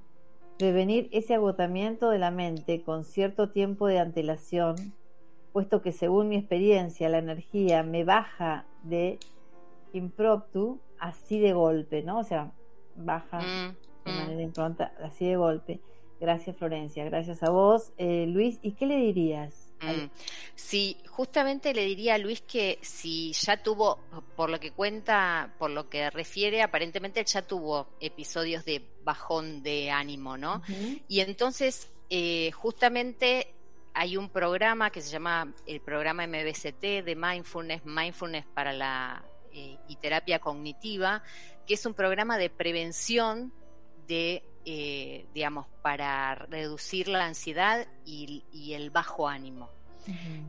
prevenir 0.57 1.09
ese 1.11 1.35
agotamiento 1.35 2.09
de 2.09 2.19
la 2.19 2.31
mente 2.31 2.81
con 2.81 3.03
cierto 3.03 3.49
tiempo 3.49 3.87
de 3.87 3.99
antelación, 3.99 4.75
puesto 5.51 5.81
que 5.81 5.91
según 5.91 6.29
mi 6.29 6.37
experiencia 6.37 7.09
la 7.09 7.17
energía 7.17 7.83
me 7.83 8.03
baja 8.03 8.65
de 8.83 9.19
impromptu 9.93 10.79
así 10.99 11.39
de 11.39 11.53
golpe, 11.53 12.03
¿no? 12.03 12.19
O 12.19 12.23
sea, 12.23 12.51
baja 12.95 13.39
mm, 13.39 13.75
de 14.05 14.11
mm. 14.11 14.15
manera 14.15 14.41
impronta, 14.41 14.93
así 15.03 15.27
de 15.27 15.35
golpe. 15.35 15.81
Gracias 16.19 16.55
Florencia, 16.55 17.03
gracias 17.05 17.43
a 17.43 17.49
vos. 17.49 17.93
Eh, 17.97 18.25
Luis, 18.27 18.59
¿y 18.61 18.71
qué 18.73 18.85
le 18.85 18.97
dirías? 18.97 19.64
Mm. 19.81 20.09
Sí, 20.55 20.97
justamente 21.07 21.73
le 21.73 21.85
diría 21.85 22.15
a 22.15 22.17
Luis 22.17 22.41
que 22.41 22.79
si 22.81 23.33
ya 23.33 23.61
tuvo, 23.61 23.99
por 24.35 24.49
lo 24.49 24.59
que 24.59 24.71
cuenta, 24.71 25.53
por 25.59 25.69
lo 25.69 25.89
que 25.89 26.09
refiere, 26.09 26.61
aparentemente 26.61 27.23
ya 27.23 27.41
tuvo 27.41 27.87
episodios 27.99 28.65
de 28.65 28.81
bajón 29.03 29.61
de 29.63 29.91
ánimo, 29.91 30.37
¿no? 30.37 30.61
Y 31.07 31.19
entonces, 31.19 31.89
eh, 32.09 32.51
justamente 32.51 33.47
hay 33.93 34.17
un 34.17 34.29
programa 34.29 34.89
que 34.89 35.01
se 35.01 35.09
llama 35.09 35.53
el 35.65 35.81
programa 35.81 36.27
MBCT 36.27 37.03
de 37.03 37.15
Mindfulness, 37.15 37.85
Mindfulness 37.85 38.45
para 38.53 38.73
la 38.73 39.23
eh, 39.51 39.77
y 39.87 39.95
terapia 39.97 40.39
cognitiva, 40.39 41.23
que 41.65 41.75
es 41.75 41.85
un 41.85 41.93
programa 41.93 42.37
de 42.37 42.49
prevención 42.49 43.53
de, 44.07 44.43
eh, 44.65 45.27
digamos, 45.33 45.67
para 45.81 46.33
reducir 46.33 47.07
la 47.07 47.25
ansiedad 47.25 47.87
y, 48.03 48.73
el 48.73 48.89
bajo 48.89 49.27
ánimo. 49.27 49.69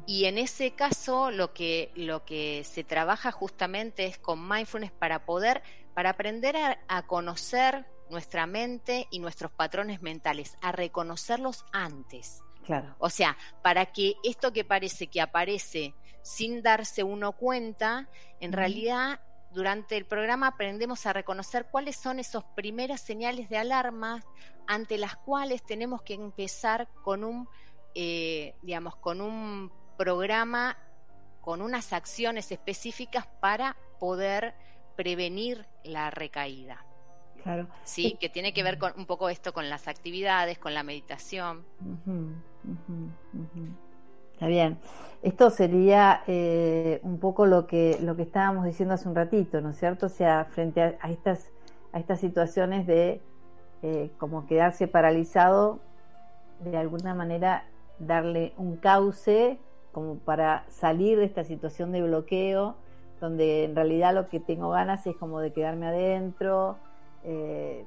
Y 0.06 0.26
en 0.26 0.38
ese 0.38 0.72
caso 0.72 1.30
lo 1.30 1.52
que, 1.54 1.90
lo 1.94 2.24
que 2.24 2.62
se 2.64 2.84
trabaja 2.84 3.32
justamente 3.32 4.06
es 4.06 4.18
con 4.18 4.46
mindfulness 4.46 4.92
para 4.92 5.24
poder, 5.24 5.62
para 5.94 6.10
aprender 6.10 6.56
a, 6.56 7.02
conocer 7.06 7.86
nuestra 8.10 8.46
mente 8.46 9.06
y 9.10 9.18
nuestros 9.18 9.50
patrones 9.52 10.02
mentales, 10.02 10.56
a 10.60 10.72
reconocerlos 10.72 11.64
antes. 11.72 12.42
Claro. 12.64 12.94
O 12.98 13.10
sea, 13.10 13.36
para 13.62 13.86
que 13.86 14.14
esto 14.24 14.52
que 14.52 14.64
parece 14.64 15.06
que 15.06 15.20
aparece 15.20 15.94
sin 16.22 16.62
darse 16.62 17.02
uno 17.02 17.32
cuenta, 17.32 18.08
en 18.40 18.52
realidad 18.52 19.20
durante 19.57 19.96
el 19.96 20.04
programa 20.04 20.48
aprendemos 20.48 21.07
a 21.07 21.14
reconocer 21.14 21.66
cuáles 21.70 21.96
son 21.96 22.18
esas 22.18 22.44
primeras 22.54 23.00
señales 23.00 23.48
de 23.48 23.57
alarma 23.57 24.22
ante 24.66 24.98
las 24.98 25.16
cuales 25.16 25.64
tenemos 25.64 26.02
que 26.02 26.12
empezar 26.12 26.86
con 27.02 27.24
un, 27.24 27.48
eh, 27.94 28.54
digamos, 28.61 28.96
con 28.96 29.22
un 29.22 29.72
programa, 29.96 30.76
con 31.40 31.62
unas 31.62 31.94
acciones 31.94 32.52
específicas 32.52 33.26
para 33.40 33.78
poder 33.98 34.54
prevenir 34.94 35.66
la 35.84 36.11
recaída. 36.11 36.84
Claro. 37.42 37.66
Sí, 37.82 38.18
que 38.20 38.28
tiene 38.28 38.52
que 38.52 38.62
ver 38.62 38.76
con 38.76 38.92
un 38.98 39.07
poco 39.07 39.30
esto 39.30 39.54
con 39.54 39.70
las 39.70 39.88
actividades, 39.88 40.59
con 40.59 40.74
la 40.74 40.82
meditación. 40.82 41.64
Está 44.37 44.49
bien. 44.49 44.76
Esto 45.22 45.49
sería 45.49 46.22
eh, 46.26 47.01
un 47.03 47.18
poco 47.18 47.47
lo 47.47 47.66
que, 47.66 47.97
lo 48.03 48.16
que 48.16 48.22
estábamos 48.22 48.66
diciendo 48.66 48.93
hace 48.93 49.09
un 49.09 49.14
ratito, 49.14 49.62
¿no 49.62 49.70
es 49.70 49.78
cierto? 49.78 50.07
O 50.07 50.11
sea, 50.11 50.45
frente 50.45 50.82
a, 50.82 51.11
estas, 51.11 51.51
a 51.95 51.99
estas 51.99 52.20
situaciones 52.20 52.87
de 52.87 53.22
eh, 53.82 54.11
como 54.18 54.47
quedarse 54.47 54.89
paralizado, 54.89 55.80
de 56.61 56.76
alguna 56.76 57.14
manera 57.14 57.64
darle 57.99 58.53
un 58.59 58.76
cauce 58.76 59.59
como 59.91 60.16
para 60.16 60.66
salir 60.68 61.18
de 61.18 61.24
esta 61.24 61.45
situación 61.45 61.91
de 61.93 62.03
bloqueo, 62.03 62.76
donde 63.22 63.64
en 63.64 63.74
realidad 63.74 64.12
lo 64.12 64.28
que 64.28 64.39
tengo 64.39 64.68
ganas 64.68 65.07
es 65.07 65.16
como 65.16 65.41
de 65.41 65.51
quedarme 65.55 65.87
adentro, 65.87 66.76
eh, 67.24 67.87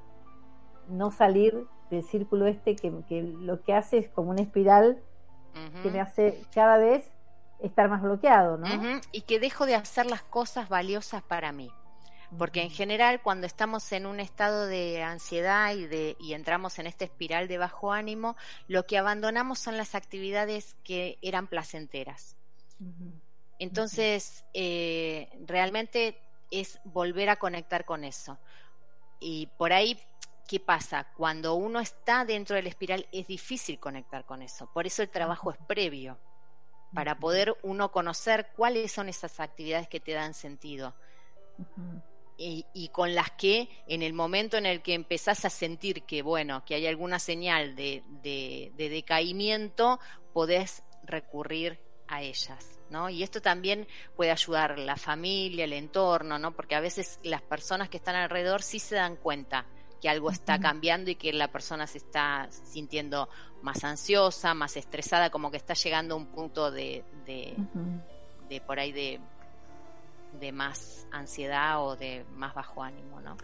no 0.88 1.12
salir 1.12 1.64
del 1.90 2.02
círculo 2.02 2.48
este 2.48 2.74
que, 2.74 2.92
que 3.08 3.22
lo 3.22 3.62
que 3.62 3.72
hace 3.72 3.98
es 3.98 4.08
como 4.08 4.30
una 4.30 4.42
espiral 4.42 4.98
que 5.82 5.90
me 5.90 6.00
hace 6.00 6.42
cada 6.54 6.76
vez 6.78 7.10
estar 7.60 7.88
más 7.88 8.02
bloqueado, 8.02 8.56
¿no? 8.56 9.00
Y 9.12 9.22
que 9.22 9.38
dejo 9.38 9.66
de 9.66 9.74
hacer 9.74 10.06
las 10.06 10.22
cosas 10.22 10.68
valiosas 10.68 11.22
para 11.22 11.52
mí. 11.52 11.70
Porque 12.38 12.62
en 12.62 12.70
general 12.70 13.20
cuando 13.22 13.46
estamos 13.46 13.90
en 13.90 14.06
un 14.06 14.20
estado 14.20 14.66
de 14.66 15.02
ansiedad 15.02 15.74
y, 15.74 15.86
de, 15.86 16.16
y 16.20 16.34
entramos 16.34 16.78
en 16.78 16.86
esta 16.86 17.04
espiral 17.04 17.48
de 17.48 17.58
bajo 17.58 17.92
ánimo, 17.92 18.36
lo 18.68 18.86
que 18.86 18.98
abandonamos 18.98 19.58
son 19.58 19.76
las 19.76 19.96
actividades 19.96 20.76
que 20.84 21.18
eran 21.22 21.48
placenteras. 21.48 22.36
Entonces, 23.58 24.44
eh, 24.54 25.28
realmente 25.46 26.16
es 26.50 26.80
volver 26.84 27.30
a 27.30 27.36
conectar 27.36 27.84
con 27.84 28.04
eso. 28.04 28.38
Y 29.18 29.48
por 29.58 29.72
ahí 29.72 29.98
¿qué 30.50 30.58
pasa? 30.58 31.06
Cuando 31.16 31.54
uno 31.54 31.78
está 31.78 32.24
dentro 32.24 32.56
de 32.56 32.62
la 32.64 32.70
espiral 32.70 33.06
es 33.12 33.28
difícil 33.28 33.78
conectar 33.78 34.24
con 34.24 34.42
eso. 34.42 34.68
Por 34.74 34.84
eso 34.84 35.00
el 35.00 35.08
trabajo 35.08 35.52
es 35.52 35.58
previo, 35.68 36.18
para 36.92 37.20
poder 37.20 37.56
uno 37.62 37.92
conocer 37.92 38.48
cuáles 38.56 38.90
son 38.90 39.08
esas 39.08 39.38
actividades 39.38 39.86
que 39.86 40.00
te 40.00 40.10
dan 40.10 40.34
sentido. 40.34 40.96
y, 42.36 42.88
con 42.88 43.14
las 43.14 43.30
que 43.32 43.68
en 43.86 44.02
el 44.02 44.12
momento 44.12 44.56
en 44.56 44.66
el 44.66 44.82
que 44.82 44.94
empezás 44.94 45.44
a 45.44 45.50
sentir 45.50 46.02
que, 46.02 46.20
bueno, 46.22 46.64
que 46.64 46.74
hay 46.74 46.88
alguna 46.88 47.20
señal 47.20 47.76
de, 47.76 48.02
de, 48.24 48.72
de 48.74 48.88
decaimiento, 48.88 50.00
podés 50.32 50.82
recurrir 51.04 51.78
a 52.08 52.22
ellas. 52.22 52.80
¿No? 52.88 53.08
Y 53.08 53.22
esto 53.22 53.40
también 53.40 53.86
puede 54.16 54.32
ayudar 54.32 54.80
la 54.80 54.96
familia, 54.96 55.64
el 55.64 55.74
entorno, 55.74 56.40
¿no? 56.40 56.56
Porque 56.56 56.74
a 56.74 56.80
veces 56.80 57.20
las 57.22 57.40
personas 57.40 57.88
que 57.88 57.98
están 57.98 58.16
alrededor 58.16 58.64
sí 58.64 58.80
se 58.80 58.96
dan 58.96 59.14
cuenta 59.14 59.68
que 60.00 60.08
algo 60.08 60.30
está 60.30 60.58
cambiando 60.58 61.10
y 61.10 61.14
que 61.14 61.32
la 61.32 61.48
persona 61.48 61.86
se 61.86 61.98
está 61.98 62.48
sintiendo 62.50 63.28
más 63.62 63.84
ansiosa, 63.84 64.54
más 64.54 64.76
estresada, 64.76 65.30
como 65.30 65.50
que 65.50 65.58
está 65.58 65.74
llegando 65.74 66.14
a 66.14 66.18
un 66.18 66.26
punto 66.26 66.70
de, 66.70 67.04
de, 67.26 68.60
por 68.66 68.80
ahí 68.80 68.92
de, 68.92 69.20
de 70.40 70.52
más 70.52 71.06
ansiedad 71.12 71.84
o 71.84 71.96
de 71.96 72.24
más 72.32 72.54
bajo 72.54 72.82
ánimo, 72.82 73.20
¿no? 73.20 73.36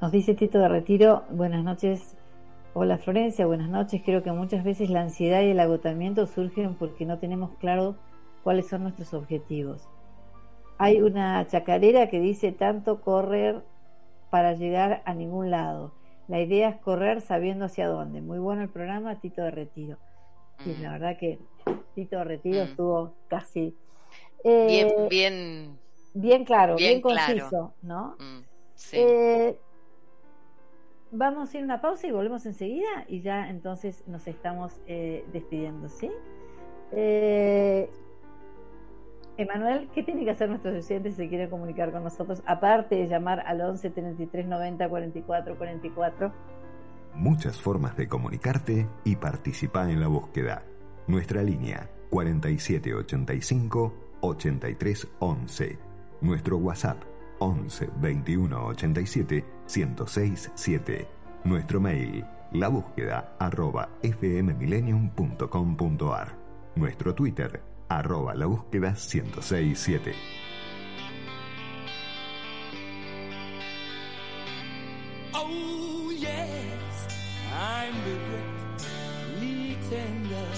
Nos 0.00 0.12
dice 0.12 0.34
Tito 0.34 0.58
de 0.58 0.68
Retiro, 0.68 1.24
buenas 1.30 1.64
noches. 1.64 2.16
Hola 2.74 2.98
Florencia, 2.98 3.46
buenas 3.46 3.68
noches. 3.68 4.02
Creo 4.04 4.22
que 4.22 4.32
muchas 4.32 4.64
veces 4.64 4.90
la 4.90 5.00
ansiedad 5.00 5.42
y 5.42 5.50
el 5.50 5.60
agotamiento 5.60 6.26
surgen 6.26 6.74
porque 6.74 7.06
no 7.06 7.18
tenemos 7.18 7.50
claro 7.58 7.96
cuáles 8.42 8.68
son 8.68 8.82
nuestros 8.82 9.14
objetivos. 9.14 9.88
Hay 10.78 11.00
una 11.00 11.46
chacarera 11.46 12.08
que 12.10 12.20
dice 12.20 12.52
tanto 12.52 13.00
correr 13.00 13.62
para 14.30 14.54
llegar 14.54 15.02
a 15.06 15.14
ningún 15.14 15.50
lado. 15.50 15.92
La 16.26 16.40
idea 16.40 16.68
es 16.70 16.80
correr 16.80 17.20
sabiendo 17.20 17.66
hacia 17.66 17.88
dónde. 17.88 18.20
Muy 18.22 18.38
bueno 18.38 18.62
el 18.62 18.70
programa, 18.70 19.20
Tito 19.20 19.42
de 19.42 19.50
Retiro. 19.50 19.98
Y 20.64 20.70
Mm. 20.70 20.82
la 20.82 20.92
verdad 20.92 21.16
que 21.18 21.38
Tito 21.94 22.18
de 22.18 22.24
Retiro 22.24 22.64
Mm. 22.64 22.70
estuvo 22.70 23.16
casi 23.28 23.78
Bien, 24.60 24.88
eh, 24.88 25.08
bien. 25.08 25.80
bien 26.14 26.44
claro, 26.44 26.76
bien, 26.76 26.88
bien 26.92 27.02
claro. 27.02 27.44
conciso, 27.46 27.76
¿no? 27.82 28.16
mm, 28.18 28.40
sí. 28.74 28.96
Eh, 28.98 29.60
vamos 31.10 31.52
a 31.54 31.56
ir 31.58 31.62
a 31.62 31.64
una 31.66 31.80
pausa 31.80 32.06
y 32.06 32.12
volvemos 32.12 32.46
enseguida 32.46 33.04
y 33.08 33.22
ya 33.22 33.48
entonces 33.48 34.06
nos 34.06 34.26
estamos 34.26 34.80
eh, 34.86 35.24
despidiendo, 35.28 35.88
¿sí? 35.88 36.10
Eh, 36.90 37.90
Emanuel, 39.36 39.88
¿qué 39.92 40.04
tiene 40.04 40.24
que 40.24 40.30
hacer 40.30 40.48
nuestros 40.48 40.84
oyentes 40.84 41.14
si 41.14 41.22
se 41.22 41.28
quieren 41.28 41.50
comunicar 41.50 41.90
con 41.90 42.04
nosotros? 42.04 42.40
Aparte 42.46 42.94
de 42.94 43.08
llamar 43.08 43.40
al 43.40 43.60
11 43.60 43.90
33 43.90 44.46
90 44.46 44.88
44 44.88 45.58
44. 45.58 46.32
Muchas 47.14 47.60
formas 47.60 47.96
de 47.96 48.06
comunicarte 48.06 48.86
y 49.04 49.16
participar 49.16 49.90
en 49.90 50.00
la 50.00 50.06
búsqueda. 50.06 50.62
Nuestra 51.08 51.42
línea 51.42 51.90
4785 52.10 53.94
8311. 54.20 55.78
Nuestro 56.20 56.58
WhatsApp 56.58 57.02
11 57.40 57.90
21 58.00 58.66
87 58.66 59.44
1067 59.66 60.52
7. 60.54 61.08
Nuestro 61.44 61.80
mail 61.80 62.24
la 62.52 62.68
búsqueda 62.68 63.34
arroba. 63.40 63.88
Nuestro 66.76 67.14
Twitter 67.14 67.73
arroba 67.88 68.34
la 68.34 68.46
búsqueda 68.46 68.94
1067. 68.94 70.14
Oh 75.32 76.10
yes, 76.16 77.06
I'm 77.52 77.94
the 78.04 78.16
great 78.28 78.54
pretender, 79.38 80.48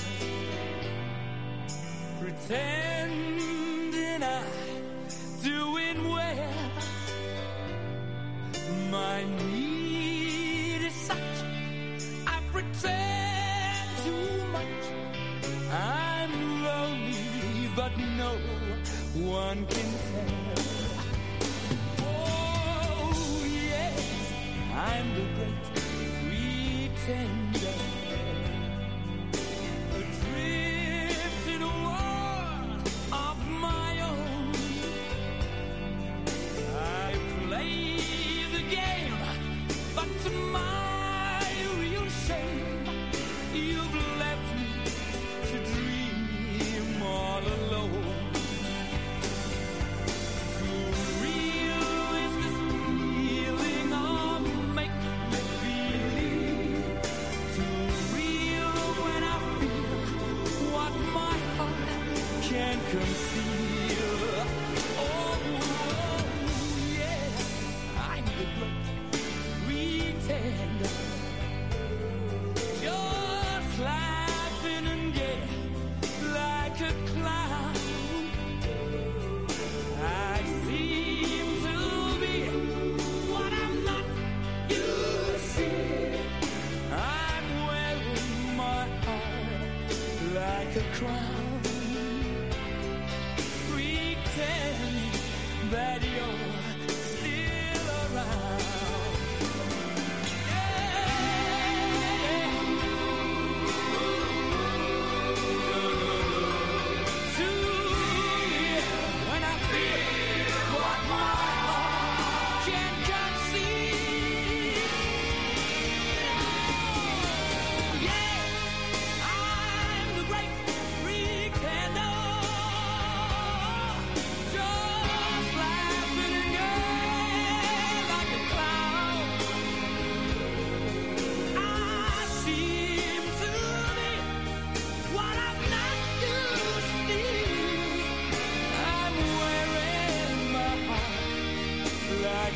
one 19.36 19.66
can 19.66 19.90
tell. 20.08 20.64
Oh, 22.00 23.44
yes, 23.44 24.32
I'm 24.74 25.08
the 25.14 25.24
great 25.36 25.62
pretender. 27.04 27.45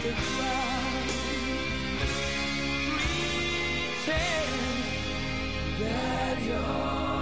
the 0.02 0.12
ground. 0.12 1.10
Pretend 4.06 4.50
that 5.80 6.42
you're. 6.42 7.19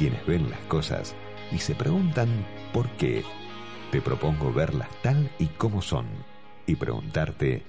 Quienes 0.00 0.26
ven 0.26 0.48
las 0.48 0.60
cosas 0.60 1.14
y 1.52 1.58
se 1.58 1.74
preguntan 1.74 2.30
por 2.72 2.88
qué. 2.92 3.22
Te 3.92 4.00
propongo 4.00 4.50
verlas 4.50 4.88
tal 5.02 5.30
y 5.38 5.44
como 5.48 5.82
son 5.82 6.06
y 6.66 6.74
preguntarte 6.74 7.64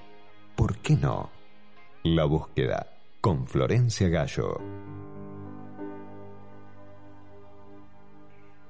¿por 0.55 0.77
qué 0.77 0.95
no? 0.95 1.29
La 2.03 2.23
búsqueda 2.23 2.87
con 3.19 3.47
Florencia 3.47 4.07
Gallo. 4.07 4.61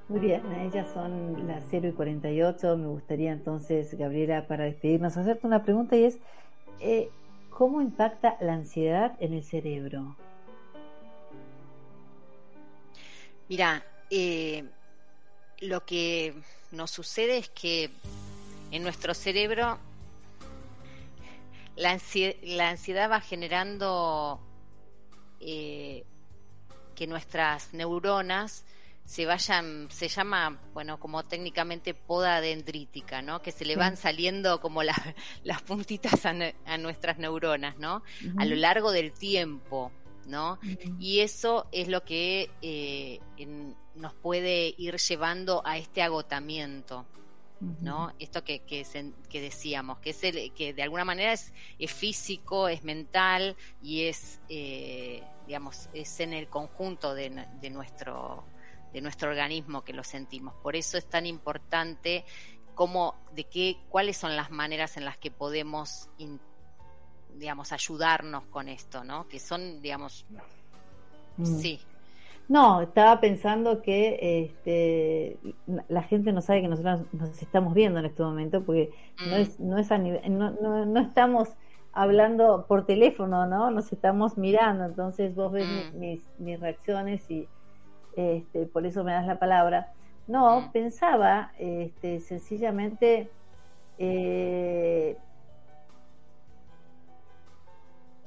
Muy 0.10 0.22
bien, 0.22 0.42
ellas 0.54 0.90
son 0.92 1.48
las 1.48 1.64
0 1.70 1.90
y 1.90 1.92
48. 1.92 2.78
Me 2.78 2.88
gustaría 2.88 3.32
entonces, 3.32 3.94
Gabriela, 3.96 4.48
para 4.48 4.64
despedirnos, 4.64 5.16
hacerte 5.18 5.46
una 5.46 5.62
pregunta 5.62 5.96
y 5.96 6.06
es, 6.06 6.20
eh, 6.80 7.12
¿cómo 7.52 7.80
impacta 7.80 8.38
la 8.42 8.54
ansiedad 8.54 9.16
en 9.20 9.34
el 9.34 9.44
cerebro? 9.44 10.16
Mira, 13.52 13.84
eh, 14.10 14.64
lo 15.60 15.86
que 15.86 16.34
nos 16.72 16.90
sucede 16.90 17.38
es 17.38 17.50
que 17.50 17.92
en 18.72 18.82
nuestro 18.82 19.14
cerebro 19.14 19.78
la, 21.76 21.94
ansie- 21.94 22.38
la 22.44 22.70
ansiedad 22.70 23.12
va 23.12 23.20
generando 23.20 24.40
eh, 25.42 26.06
que 26.96 27.08
nuestras 27.08 27.74
neuronas 27.74 28.64
se 29.04 29.26
vayan, 29.26 29.90
se 29.92 30.08
llama, 30.08 30.58
bueno, 30.74 30.98
como 30.98 31.24
técnicamente 31.24 31.94
poda 31.94 32.40
dendrítica, 32.40 33.22
¿no? 33.22 33.42
Que 33.42 33.52
se 33.52 33.66
le 33.66 33.76
van 33.76 33.98
saliendo 33.98 34.62
como 34.62 34.82
la- 34.82 34.96
las 35.44 35.62
puntitas 35.62 36.26
a, 36.26 36.34
a 36.64 36.78
nuestras 36.78 37.18
neuronas, 37.18 37.78
¿no? 37.80 38.02
A 38.38 38.46
lo 38.46 38.56
largo 38.56 38.94
del 38.94 39.12
tiempo, 39.12 39.92
¿no? 40.26 40.60
Y 40.98 41.20
eso 41.22 41.68
es 41.72 41.88
lo 41.88 42.04
que 42.06 42.56
eh, 42.62 43.22
en- 43.36 43.78
nos 43.94 44.16
puede 44.16 44.74
ir 44.78 44.98
llevando 44.98 45.62
a 45.66 45.78
este 45.78 46.02
agotamiento, 46.02 47.10
¿no? 47.80 48.12
Esto 48.20 48.44
que, 48.44 48.64
que, 48.66 48.86
se- 48.86 49.16
que 49.30 49.42
decíamos, 49.42 50.00
que, 50.00 50.12
es 50.12 50.24
el- 50.24 50.54
que 50.54 50.74
de 50.74 50.84
alguna 50.84 51.06
manera 51.06 51.34
es, 51.34 51.52
es 51.78 51.92
físico, 51.92 52.68
es 52.70 52.84
mental 52.84 53.58
y 53.80 54.04
es, 54.04 54.42
eh, 54.48 55.32
digamos, 55.40 55.90
es 55.92 56.20
en 56.20 56.34
el 56.34 56.50
conjunto 56.50 57.14
de, 57.16 57.48
de 57.50 57.70
nuestro 57.70 58.50
de 58.94 59.00
nuestro 59.02 59.30
organismo 59.30 59.84
que 59.84 59.94
lo 59.94 60.04
sentimos. 60.04 60.56
Por 60.62 60.76
eso 60.76 60.98
es 60.98 61.08
tan 61.08 61.26
importante 61.26 62.26
cómo, 62.74 63.22
de 63.30 63.46
qué, 63.48 63.86
cuáles 63.88 64.18
son 64.18 64.36
las 64.36 64.52
maneras 64.52 64.98
en 64.98 65.06
las 65.06 65.18
que 65.18 65.32
podemos, 65.32 66.10
in- 66.18 66.42
digamos, 67.36 67.72
ayudarnos 67.72 68.46
con 68.48 68.68
esto, 68.70 69.04
¿no? 69.04 69.28
Que 69.28 69.40
son, 69.40 69.82
digamos, 69.82 70.26
Mm. 71.38 71.46
sí, 71.46 71.80
No, 72.48 72.82
estaba 72.82 73.22
pensando 73.22 73.82
que 73.82 74.18
este, 74.44 75.40
la 75.88 76.04
gente 76.04 76.34
no 76.34 76.42
sabe 76.42 76.62
que 76.62 76.68
nosotros 76.68 77.06
nos 77.14 77.42
estamos 77.42 77.74
viendo 77.74 78.00
en 78.00 78.06
este 78.08 78.24
momento 78.24 78.66
porque 78.66 78.90
no 79.20 79.38
Mm. 79.38 79.40
es, 79.40 79.60
no 79.60 79.78
es 79.78 79.90
a 79.92 79.98
nivel, 79.98 80.38
no, 80.38 80.52
no, 80.52 80.86
no 80.86 81.00
estamos 81.00 81.48
hablando 81.94 82.66
por 82.68 82.86
teléfono, 82.86 83.46
¿no? 83.46 83.72
Nos 83.72 83.94
estamos 83.94 84.38
mirando, 84.38 84.84
entonces 84.84 85.34
vos 85.34 85.54
ves 85.54 85.66
Mm. 85.66 86.00
mi- 86.00 86.08
mis, 86.08 86.40
mis 86.40 86.60
reacciones 86.60 87.30
y 87.32 87.48
este, 88.18 88.66
por 88.66 88.86
eso 88.86 89.06
me 89.06 89.14
das 89.14 89.26
la 89.28 89.40
palabra. 89.40 89.88
No, 90.28 90.72
pensaba 90.74 91.54
este, 91.58 92.20
sencillamente 92.20 93.32
eh, 93.98 95.18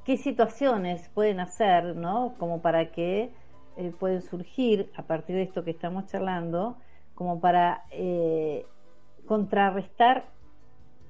qué 0.05 0.17
situaciones 0.17 1.09
pueden 1.13 1.39
hacer, 1.39 1.95
¿no? 1.95 2.35
Como 2.37 2.61
para 2.61 2.91
que 2.91 3.31
eh, 3.75 3.91
pueden 3.99 4.21
surgir 4.21 4.91
a 4.95 5.03
partir 5.03 5.35
de 5.35 5.43
esto 5.43 5.63
que 5.63 5.71
estamos 5.71 6.05
charlando, 6.05 6.77
como 7.15 7.41
para 7.41 7.85
eh, 7.91 8.65
contrarrestar 9.25 10.25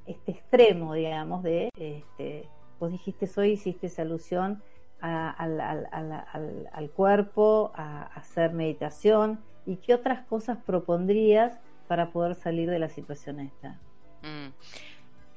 este 0.06 0.32
extremo, 0.32 0.94
digamos, 0.94 1.44
de, 1.44 1.70
este, 1.78 2.48
vos 2.80 2.92
dijiste 2.92 3.30
hoy, 3.38 3.52
hiciste 3.52 3.88
esa 3.88 4.04
alusión 4.04 4.64
al, 5.02 6.90
cuerpo, 6.96 7.72
a, 7.76 8.04
a 8.04 8.06
hacer 8.16 8.54
meditación, 8.54 9.40
y 9.66 9.78
qué 9.78 9.94
otras 9.94 10.26
cosas 10.26 10.58
propondrías 10.66 11.60
para 11.88 12.12
poder 12.12 12.36
salir 12.36 12.70
de 12.70 12.80
la 12.80 12.90
situación 12.90 13.40
esta. 13.40 13.80
Mm. 14.22 14.54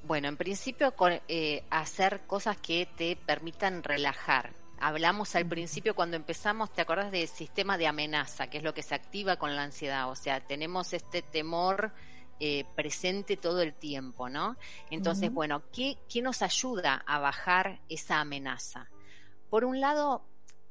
Bueno, 0.02 0.28
en 0.28 0.36
principio 0.36 0.94
con, 0.94 1.20
eh, 1.28 1.64
hacer 1.70 2.22
cosas 2.26 2.56
que 2.56 2.86
te 2.96 3.16
permitan 3.16 3.82
relajar. 3.82 4.54
Hablamos 4.80 5.34
al 5.34 5.46
principio 5.46 5.94
cuando 5.94 6.16
empezamos, 6.16 6.72
¿te 6.72 6.82
acuerdas 6.82 7.10
del 7.10 7.26
sistema 7.26 7.76
de 7.76 7.88
amenaza, 7.88 8.46
que 8.46 8.58
es 8.58 8.64
lo 8.64 8.74
que 8.74 8.82
se 8.82 8.94
activa 8.94 9.36
con 9.36 9.56
la 9.56 9.64
ansiedad? 9.64 10.08
O 10.08 10.14
sea, 10.14 10.40
tenemos 10.40 10.92
este 10.92 11.20
temor 11.20 11.92
eh, 12.38 12.64
presente 12.76 13.36
todo 13.36 13.60
el 13.60 13.74
tiempo, 13.74 14.28
¿no? 14.28 14.56
Entonces, 14.90 15.32
bueno, 15.32 15.64
¿qué, 15.72 15.98
¿qué 16.08 16.22
nos 16.22 16.42
ayuda 16.42 17.02
a 17.04 17.18
bajar 17.18 17.80
esa 17.88 18.20
amenaza? 18.20 18.88
Por 19.50 19.64
un 19.64 19.80
lado, 19.80 20.22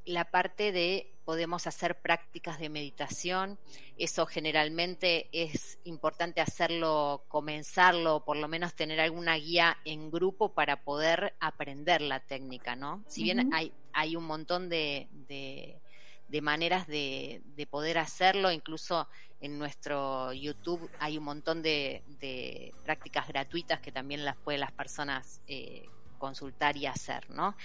la 0.08 0.26
parte 0.26 0.72
de 0.72 1.14
podemos 1.26 1.68
hacer 1.68 2.02
prácticas 2.02 2.60
de 2.60 2.70
meditación, 2.70 3.60
eso 3.98 4.26
generalmente 4.26 5.30
es 5.34 5.80
importante 5.84 6.42
hacerlo, 6.42 7.26
comenzarlo, 7.28 8.24
por 8.26 8.38
lo 8.38 8.48
menos 8.48 8.76
tener 8.76 9.02
alguna 9.02 9.36
guía 9.36 9.78
en 9.86 10.10
grupo 10.10 10.54
para 10.54 10.84
poder 10.84 11.36
aprender 11.42 12.02
la 12.02 12.22
técnica, 12.22 12.76
¿no? 12.78 13.04
Si 13.08 13.24
bien 13.24 13.46
hay, 13.52 13.74
hay 13.92 14.16
un 14.16 14.26
montón 14.26 14.70
de, 14.70 15.08
de- 15.12 15.82
de 16.28 16.42
maneras 16.42 16.88
de, 16.88 17.42
de 17.46 17.68
poder 17.68 17.98
hacerlo, 17.98 18.52
incluso 18.52 19.08
en 19.40 19.58
nuestro 19.58 20.34
YouTube 20.34 20.92
hay 21.00 21.18
un 21.18 21.24
montón 21.24 21.62
de, 21.62 22.04
de 22.06 22.76
prácticas 22.84 23.28
gratuitas 23.28 23.80
que 23.82 23.92
también 23.94 24.26
las 24.26 24.38
pueden 24.44 24.62
las 24.62 24.74
personas 24.74 25.42
eh, 25.48 25.92
consultar 26.18 26.76
y 26.78 26.86
hacer, 26.86 27.30
¿no? 27.30 27.56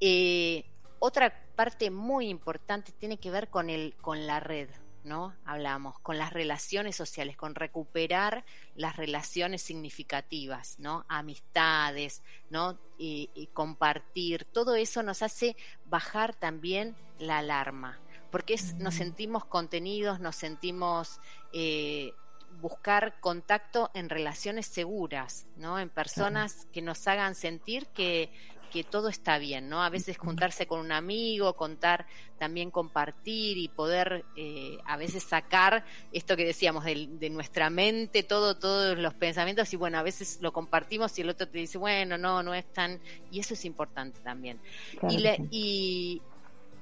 Eh, 0.00 0.64
otra 1.00 1.34
parte 1.56 1.90
muy 1.90 2.28
importante 2.28 2.92
tiene 2.92 3.18
que 3.20 3.32
ver 3.32 3.50
con 3.50 3.70
el 3.70 3.96
con 4.02 4.26
la 4.26 4.40
red, 4.40 4.70
¿no? 5.02 5.38
Hablamos 5.44 5.98
con 6.00 6.18
las 6.18 6.32
relaciones 6.32 6.96
sociales, 6.96 7.36
con 7.36 7.54
recuperar 7.56 8.44
las 8.74 8.96
relaciones 8.96 9.62
significativas, 9.62 10.78
¿no? 10.78 11.06
Amistades, 11.08 12.22
¿no? 12.50 12.80
Y, 12.96 13.30
y 13.34 13.48
compartir, 13.48 14.46
todo 14.52 14.76
eso 14.76 15.02
nos 15.02 15.22
hace 15.22 15.56
bajar 15.84 16.36
también 16.36 16.98
la 17.18 17.38
alarma, 17.38 18.02
porque 18.30 18.54
es- 18.54 18.74
nos 18.78 18.94
sentimos 18.96 19.46
contenidos, 19.46 20.20
nos 20.20 20.36
sentimos 20.36 21.20
eh, 21.52 22.18
buscar 22.48 23.20
contacto 23.20 23.90
en 23.94 24.08
relaciones 24.10 24.66
seguras, 24.66 25.48
¿no? 25.54 25.78
En 25.78 25.90
personas 25.90 26.66
que 26.72 26.82
nos 26.82 27.06
hagan 27.08 27.34
sentir 27.34 27.88
que, 27.94 28.32
que 28.70 28.84
todo 28.84 29.08
está 29.08 29.38
bien, 29.38 29.68
¿no? 29.68 29.82
A 29.82 29.90
veces 29.90 30.16
juntarse 30.18 30.66
con 30.66 30.80
un 30.80 30.92
amigo, 30.92 31.54
contar, 31.56 32.06
también 32.38 32.70
compartir 32.70 33.58
y 33.58 33.68
poder 33.68 34.28
eh, 34.34 34.78
a 34.86 34.96
veces 34.96 35.24
sacar 35.24 35.84
esto 36.10 36.36
que 36.36 36.44
decíamos 36.46 36.84
de, 36.84 37.06
de 37.10 37.30
nuestra 37.30 37.68
mente, 37.70 38.22
todo, 38.22 38.58
todos 38.58 38.96
los 38.98 39.14
pensamientos 39.14 39.72
y 39.72 39.76
bueno, 39.76 39.98
a 39.98 40.02
veces 40.02 40.38
lo 40.40 40.52
compartimos 40.52 41.16
y 41.18 41.22
el 41.22 41.30
otro 41.30 41.48
te 41.48 41.58
dice, 41.58 41.78
bueno, 41.78 42.16
no, 42.18 42.42
no 42.42 42.54
es 42.54 42.64
tan... 42.72 43.00
Y 43.28 43.40
eso 43.40 43.54
es 43.54 43.64
importante 43.64 44.20
también. 44.22 44.60
Claro 44.98 45.20
y, 45.24 45.24
y, 45.50 46.24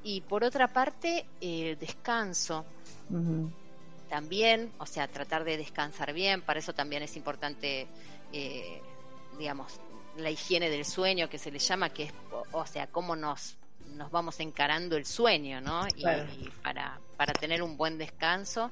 y 0.03 0.23
por 0.23 0.45
otra 0.45 0.69
parte, 0.73 1.31
el 1.41 1.79
descanso 1.79 2.71
Ujú. 3.09 3.53
también, 4.07 4.75
o 4.79 4.87
sea, 4.87 5.09
tratar 5.09 5.45
de 5.45 5.57
descansar 5.59 6.13
bien, 6.15 6.43
para 6.43 6.61
eso 6.61 6.73
también 6.73 7.03
es 7.03 7.17
importante, 7.17 7.91
eh, 8.31 8.95
digamos, 9.31 9.83
la 10.19 10.31
higiene 10.31 10.69
del 10.71 10.85
sueño 10.85 11.29
que 11.29 11.39
se 11.39 11.51
le 11.51 11.59
llama, 11.59 11.91
que 11.91 12.05
es, 12.05 12.13
o, 12.33 12.45
o 12.53 12.67
sea, 12.67 12.87
cómo 12.89 13.17
nos, 13.17 13.57
nos 13.95 14.11
vamos 14.11 14.41
encarando 14.41 14.97
el 14.97 15.07
sueño, 15.07 15.61
¿no? 15.61 15.87
Y, 15.97 16.07
y 16.07 16.51
para, 16.63 17.01
para 17.17 17.33
tener 17.33 17.63
un 17.63 17.77
buen 17.77 17.99
descanso, 17.99 18.71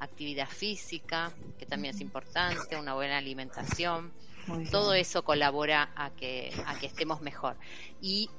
actividad 0.00 0.48
física, 0.48 1.32
que 1.58 1.66
también 1.66 1.94
es 1.94 2.00
importante, 2.00 2.76
una 2.76 2.94
buena 2.94 3.18
alimentación, 3.18 4.12
todo 4.70 4.94
eso 4.94 5.24
colabora 5.24 5.90
a 5.96 6.10
que, 6.10 6.52
a 6.66 6.78
que 6.78 6.86
estemos 6.86 7.20
mejor. 7.20 7.56
Y 8.00 8.30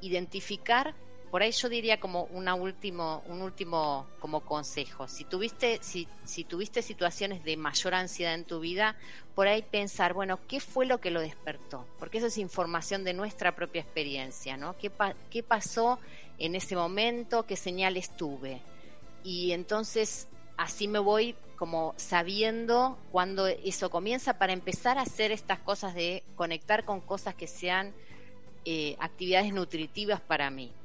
identificar, 0.00 0.94
por 1.30 1.42
ahí 1.42 1.52
yo 1.52 1.68
diría 1.68 2.00
como 2.00 2.24
último, 2.24 3.22
un 3.26 3.42
último 3.42 4.10
como 4.18 4.44
consejo. 4.44 5.06
Si 5.08 5.24
tuviste, 5.24 5.78
si, 5.82 6.08
tuviste 6.44 6.82
situaciones 6.82 7.44
de 7.44 7.56
mayor 7.56 7.94
ansiedad 7.94 8.34
en 8.34 8.44
tu 8.44 8.60
vida, 8.60 8.96
por 9.34 9.46
ahí 9.48 9.62
pensar, 9.62 10.12
bueno, 10.12 10.40
¿qué 10.48 10.60
fue 10.60 10.86
lo 10.86 11.00
que 11.00 11.10
lo 11.10 11.20
despertó? 11.20 11.88
Porque 11.98 12.18
eso 12.18 12.26
es 12.26 12.36
información 12.38 13.04
de 13.04 13.14
nuestra 13.14 13.54
propia 13.54 13.82
experiencia, 13.82 14.56
¿no? 14.56 14.76
¿Qué, 14.76 14.90
pa- 14.90 15.16
qué 15.30 15.42
pasó 15.42 16.00
en 16.36 16.54
ese 16.56 16.74
momento? 16.76 17.46
¿Qué 17.46 17.56
señales 17.56 18.10
tuve? 18.16 18.66
Y 19.22 19.52
entonces 19.52 20.28
así 20.56 20.88
me 20.88 20.98
voy 20.98 21.36
como 21.56 21.94
sabiendo 21.98 22.98
cuando 23.10 23.46
eso 23.46 23.90
comienza 23.90 24.34
para 24.38 24.52
empezar 24.52 24.98
a 24.98 25.02
hacer 25.02 25.30
estas 25.30 25.60
cosas 25.60 25.94
de 25.94 26.24
conectar 26.34 26.84
con 26.84 27.00
cosas 27.02 27.34
que 27.34 27.46
sean 27.46 27.94
eh, 28.64 28.96
actividades 29.00 29.52
nutritivas 29.52 30.20
para 30.22 30.50
mí, 30.50 30.79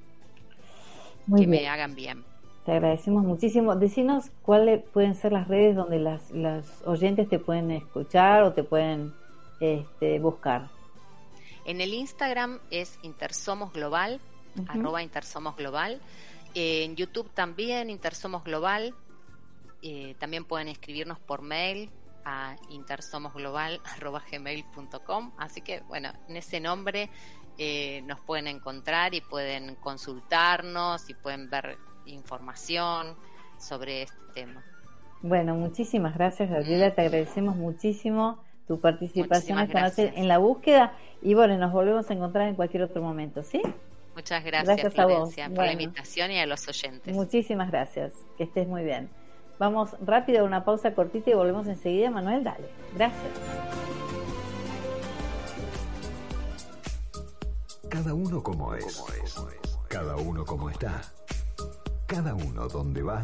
Muy 1.27 1.41
que 1.41 1.47
bien. 1.47 1.63
me 1.63 1.69
hagan 1.69 1.95
bien. 1.95 2.23
Te 2.65 2.71
agradecemos 2.71 3.23
muchísimo. 3.23 3.75
Decinos 3.75 4.31
cuáles 4.41 4.83
pueden 4.83 5.13
ser 5.13 5.33
las 5.33 5.47
redes 5.47 5.75
donde 5.75 5.99
las, 5.99 6.31
las 6.31 6.81
oyentes 6.85 7.29
te 7.29 7.37
pueden 7.37 7.69
escuchar 7.71 8.41
o 8.43 8.53
te 8.53 8.63
pueden 8.63 9.13
este, 9.59 10.17
buscar. 10.19 10.69
En 11.65 11.81
el 11.81 11.93
Instagram 11.93 12.59
es 12.71 12.97
Intersomos 13.03 13.73
Global, 13.73 14.19
arroba 14.67 15.03
Intersomos 15.03 15.55
Global. 15.55 16.01
En 16.55 16.95
YouTube 16.95 17.29
también, 17.33 17.89
Intersomos 17.89 18.43
Global. 18.43 18.93
Eh, 19.81 20.15
también 20.19 20.45
pueden 20.45 20.67
escribirnos 20.67 21.19
por 21.19 21.41
mail 21.43 21.91
a 22.23 22.55
intersomosglobal.gmail.com. 22.69 25.31
Así 25.37 25.61
que, 25.61 25.81
bueno, 25.81 26.11
en 26.27 26.37
ese 26.37 26.59
nombre 26.59 27.11
eh, 27.57 28.01
nos 28.03 28.19
pueden 28.19 28.47
encontrar 28.47 29.13
y 29.13 29.21
pueden 29.21 29.75
consultarnos 29.75 31.09
y 31.09 31.13
pueden 31.13 31.49
ver 31.49 31.77
información 32.05 33.15
sobre 33.57 34.03
este 34.03 34.17
tema. 34.33 34.63
Bueno, 35.21 35.55
muchísimas 35.55 36.15
gracias, 36.15 36.49
Gabriela. 36.49 36.93
Te 36.93 37.01
agradecemos 37.01 37.55
muchísimo 37.55 38.39
tu 38.67 38.79
participación 38.79 39.59
esta 39.59 39.81
noche 39.81 40.13
en 40.15 40.27
la 40.27 40.37
búsqueda. 40.37 40.93
Y 41.21 41.33
bueno, 41.33 41.57
nos 41.57 41.71
volvemos 41.71 42.09
a 42.09 42.13
encontrar 42.13 42.47
en 42.47 42.55
cualquier 42.55 42.83
otro 42.83 43.01
momento, 43.01 43.43
¿sí? 43.43 43.61
Muchas 44.15 44.43
gracias, 44.43 44.77
Gracias 44.77 44.99
a 44.99 45.05
vos. 45.05 45.35
Por 45.55 45.65
la 45.65 45.73
invitación 45.73 46.31
y 46.31 46.39
a 46.39 46.45
los 46.45 46.67
oyentes. 46.67 47.13
Muchísimas 47.13 47.69
gracias. 47.69 48.13
Que 48.37 48.43
estés 48.43 48.67
muy 48.67 48.83
bien. 48.83 49.09
Vamos 49.59 49.95
rápido 50.01 50.41
a 50.41 50.43
una 50.43 50.63
pausa 50.63 50.93
cortita 50.93 51.31
y 51.31 51.33
volvemos 51.33 51.67
enseguida. 51.67 52.11
Manuel, 52.11 52.43
dale. 52.43 52.69
Gracias. 52.95 53.84
Cada 57.89 58.13
uno 58.13 58.41
como 58.41 58.73
es. 58.75 59.03
Cada 59.87 60.15
uno 60.15 60.45
como 60.45 60.69
está. 60.69 61.01
Cada 62.07 62.33
uno 62.33 62.67
donde 62.67 63.01
va. 63.01 63.23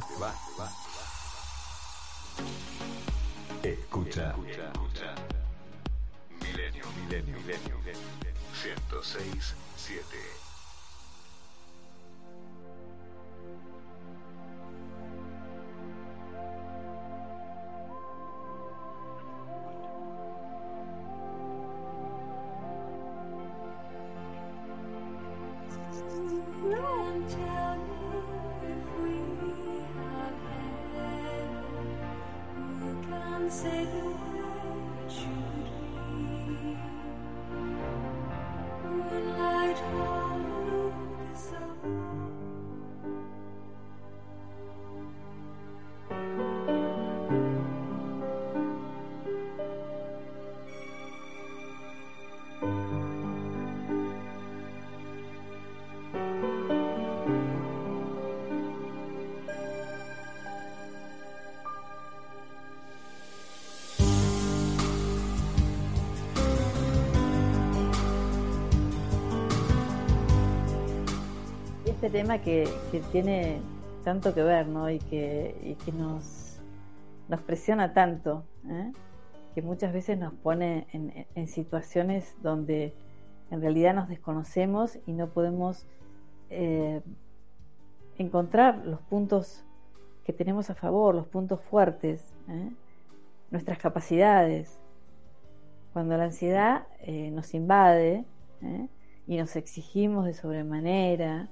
Escucha. 3.63 4.35
Milenio, 6.41 6.85
milenio, 7.03 7.37
milenio. 7.39 7.77
106, 8.61 9.55
7. 9.77 10.40
Say 33.61 34.10
tema 72.11 72.39
que, 72.39 72.67
tiene 73.11 73.61
tanto 74.03 74.33
que 74.33 74.43
ver, 74.43 74.67
¿no? 74.67 74.89
Y 74.89 74.99
que, 74.99 75.75
nos, 75.93 76.59
presiona 77.45 77.93
tanto, 77.93 78.43
¿eh? 78.67 78.91
que 79.55 79.61
muchas 79.61 79.93
veces 79.93 80.17
nos 80.17 80.33
pone 80.33 80.87
en, 80.91 81.47
situaciones 81.47 82.35
donde 82.41 82.93
en 83.49 83.61
realidad 83.61 83.95
nos 83.95 84.09
desconocemos 84.09 84.99
y 85.05 85.13
no 85.13 85.29
podemos 85.29 85.85
eh, 86.49 87.01
encontrar 88.17 88.85
los 88.85 88.99
puntos 89.01 89.63
que 90.25 90.33
tenemos 90.33 90.69
a 90.69 90.75
favor, 90.75 91.15
los 91.15 91.27
puntos 91.27 91.61
fuertes, 91.61 92.33
¿eh? 92.49 92.71
nuestras 93.51 93.77
capacidades. 93.79 94.79
Cuando 95.93 96.17
la 96.17 96.25
ansiedad 96.25 96.87
nos 97.31 97.53
invade 97.53 98.23
y 99.27 99.37
nos 99.37 99.57
exigimos 99.57 100.25
de 100.25 100.33
sobremanera 100.33 101.49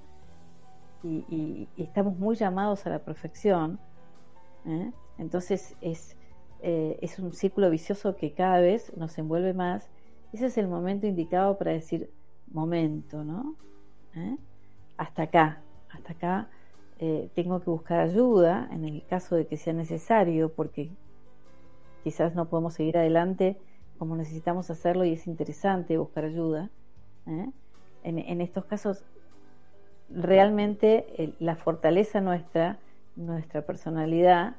y, 1.03 1.25
y- 1.29 1.83
estamos 1.83 2.17
muy 2.17 2.35
llamados 2.35 2.85
a 2.85 2.89
la 2.89 2.99
perfección, 2.99 3.79
¿eh? 4.65 4.91
entonces 5.17 5.75
es, 5.81 6.15
eh, 6.61 6.97
es 7.01 7.19
un 7.19 7.33
círculo 7.33 7.69
vicioso 7.69 8.15
que 8.15 8.33
cada 8.33 8.59
vez 8.59 8.95
nos 8.97 9.17
envuelve 9.17 9.53
más. 9.53 9.89
Ese 10.33 10.47
es 10.47 10.57
el 10.57 10.67
momento 10.67 11.07
indicado 11.07 11.57
para 11.57 11.71
decir, 11.71 12.09
momento, 12.51 13.23
¿no? 13.23 13.55
¿Eh? 14.15 14.37
Hasta 14.97 15.23
acá, 15.23 15.61
hasta 15.89 16.13
acá 16.13 16.49
tengo 17.33 17.61
que 17.61 17.69
buscar 17.69 18.01
ayuda 18.01 18.67
en 18.73 18.83
el 18.83 19.05
caso 19.07 19.37
de 19.37 19.47
que 19.47 19.55
sea 19.55 19.71
necesario, 19.71 20.51
porque 20.53 20.91
quizás 22.03 22.35
no 22.35 22.49
podemos 22.49 22.73
seguir 22.73 22.97
adelante 22.97 23.57
como 23.97 24.15
necesitamos 24.15 24.69
hacerlo 24.69 25.05
y 25.05 25.13
es 25.13 25.25
interesante 25.27 25.97
buscar 25.97 26.25
ayuda. 26.25 26.69
En, 27.25 27.53
en 28.03 28.41
estos 28.41 28.65
casos, 28.65 29.03
realmente 30.11 31.33
la 31.39 31.55
fortaleza 31.55 32.21
nuestra, 32.21 32.79
nuestra 33.15 33.61
personalidad, 33.61 34.55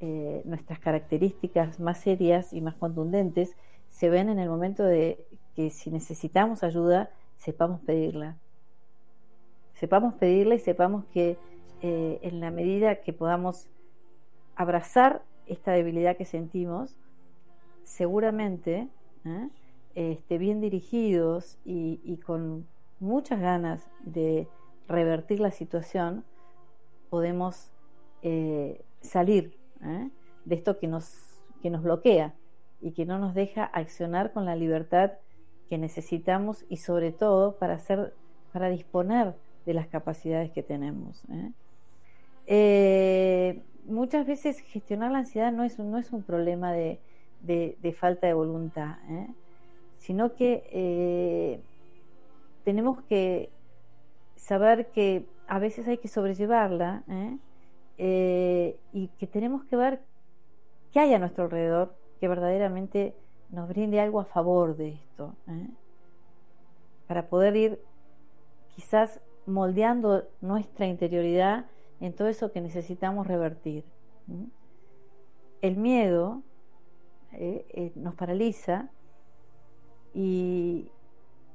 eh, 0.00 0.42
nuestras 0.44 0.78
características 0.78 1.78
más 1.80 1.98
serias 1.98 2.52
y 2.52 2.60
más 2.60 2.74
contundentes 2.74 3.56
se 3.90 4.10
ven 4.10 4.28
en 4.28 4.38
el 4.38 4.48
momento 4.48 4.82
de 4.84 5.24
que 5.54 5.70
si 5.70 5.90
necesitamos 5.90 6.64
ayuda, 6.64 7.10
sepamos 7.36 7.80
pedirla. 7.80 8.36
Sepamos 9.74 10.14
pedirla 10.14 10.54
y 10.54 10.58
sepamos 10.58 11.04
que 11.06 11.36
eh, 11.82 12.18
en 12.22 12.40
la 12.40 12.50
medida 12.50 12.96
que 12.96 13.12
podamos 13.12 13.68
abrazar 14.56 15.22
esta 15.46 15.72
debilidad 15.72 16.16
que 16.16 16.24
sentimos, 16.24 16.96
seguramente, 17.84 18.88
¿eh? 19.24 19.48
este, 19.94 20.38
bien 20.38 20.60
dirigidos 20.60 21.58
y 21.64 22.16
con 22.24 22.66
muchas 23.02 23.40
ganas 23.40 23.90
de 24.00 24.46
revertir 24.88 25.40
la 25.40 25.50
situación, 25.50 26.24
podemos 27.10 27.70
eh, 28.22 28.84
salir 29.00 29.58
¿eh? 29.82 30.08
de 30.44 30.54
esto 30.54 30.78
que 30.78 30.86
nos, 30.86 31.42
que 31.60 31.68
nos 31.70 31.82
bloquea 31.82 32.34
y 32.80 32.92
que 32.92 33.04
no 33.04 33.18
nos 33.18 33.34
deja 33.34 33.64
accionar 33.64 34.32
con 34.32 34.44
la 34.44 34.56
libertad 34.56 35.12
que 35.68 35.78
necesitamos 35.78 36.64
y 36.68 36.78
sobre 36.78 37.12
todo 37.12 37.56
para 37.58 37.74
hacer, 37.74 38.14
para 38.52 38.68
disponer 38.70 39.34
de 39.66 39.74
las 39.74 39.86
capacidades 39.88 40.50
que 40.52 40.62
tenemos. 40.62 41.22
¿eh? 42.46 43.62
Muchas 43.84 44.26
veces 44.26 44.60
gestionar 44.60 45.10
la 45.10 45.18
ansiedad 45.18 45.50
no 45.52 45.64
es, 45.64 45.78
un- 45.78 45.90
no 45.90 45.98
es 45.98 46.12
un 46.12 46.22
problema 46.22 46.72
de, 46.72 47.00
de- 47.40 47.76
de 47.82 47.92
falta 47.92 48.26
de 48.28 48.34
voluntad, 48.34 48.96
sino 49.98 50.34
que 50.34 51.60
tenemos 52.64 53.02
que 53.02 53.50
saber 54.36 54.90
que 54.90 55.26
a 55.46 55.58
veces 55.58 55.86
hay 55.86 55.98
que 55.98 56.08
sobrellevarla 56.08 57.04
¿eh? 57.08 57.38
Eh, 57.98 58.80
y 58.92 59.08
que 59.08 59.26
tenemos 59.26 59.64
que 59.64 59.76
ver 59.76 60.00
qué 60.92 61.00
hay 61.00 61.14
a 61.14 61.18
nuestro 61.18 61.44
alrededor 61.44 61.94
que 62.20 62.28
verdaderamente 62.28 63.14
nos 63.50 63.68
brinde 63.68 64.00
algo 64.00 64.20
a 64.20 64.24
favor 64.24 64.76
de 64.76 64.90
esto, 64.90 65.34
¿eh? 65.48 65.68
para 67.06 67.28
poder 67.28 67.56
ir 67.56 67.80
quizás 68.74 69.20
moldeando 69.46 70.24
nuestra 70.40 70.86
interioridad 70.86 71.66
en 72.00 72.14
todo 72.14 72.28
eso 72.28 72.52
que 72.52 72.60
necesitamos 72.60 73.26
revertir. 73.26 73.84
El 75.60 75.76
miedo 75.76 76.42
nos 77.96 78.14
paraliza 78.14 78.88
y, 80.14 80.90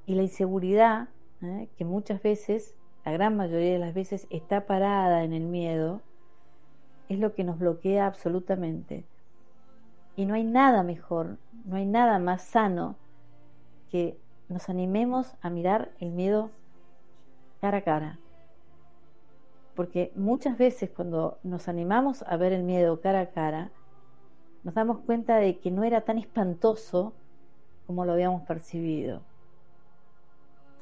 y 0.08 0.16
la 0.16 0.24
inseguridad, 0.24 1.10
¿eh? 1.42 1.68
que 1.78 1.86
muchas 1.86 2.24
veces, 2.24 2.74
la 3.06 3.12
gran 3.12 3.36
mayoría 3.36 3.74
de 3.74 3.80
las 3.80 3.94
veces, 3.94 4.26
está 4.30 4.66
parada 4.66 5.24
en 5.24 5.34
el 5.34 5.44
miedo, 5.44 6.02
es 7.10 7.20
lo 7.20 7.36
que 7.36 7.44
nos 7.44 7.60
bloquea 7.60 8.08
absolutamente. 8.08 9.06
Y 10.16 10.26
no 10.26 10.34
hay 10.34 10.46
nada 10.46 10.82
mejor, 10.82 11.38
no 11.66 11.76
hay 11.76 11.86
nada 11.86 12.20
más 12.20 12.42
sano 12.42 12.96
que 13.92 14.18
nos 14.48 14.70
animemos 14.70 15.36
a 15.42 15.50
mirar 15.50 15.92
el 16.00 16.12
miedo 16.12 16.52
cara 17.60 17.80
a 17.80 17.82
cara. 17.82 18.20
Porque 19.76 20.14
muchas 20.16 20.58
veces 20.58 20.90
cuando 20.90 21.38
nos 21.44 21.68
animamos 21.68 22.24
a 22.24 22.38
ver 22.38 22.54
el 22.54 22.64
miedo 22.64 23.02
cara 23.02 23.20
a 23.20 23.30
cara, 23.32 23.72
nos 24.64 24.74
damos 24.74 25.00
cuenta 25.00 25.36
de 25.36 25.60
que 25.60 25.70
no 25.70 25.84
era 25.84 26.02
tan 26.02 26.18
espantoso 26.18 27.14
como 27.86 28.06
lo 28.06 28.14
habíamos 28.14 28.44
percibido. 28.44 29.22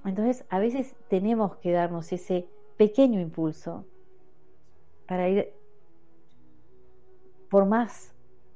Entonces, 0.05 0.45
a 0.49 0.59
veces 0.59 0.95
tenemos 1.09 1.57
que 1.57 1.71
darnos 1.71 2.11
ese 2.13 2.47
pequeño 2.77 3.19
impulso 3.19 3.85
para 5.07 5.29
ir 5.29 5.51
por 7.49 7.65
más 7.65 8.13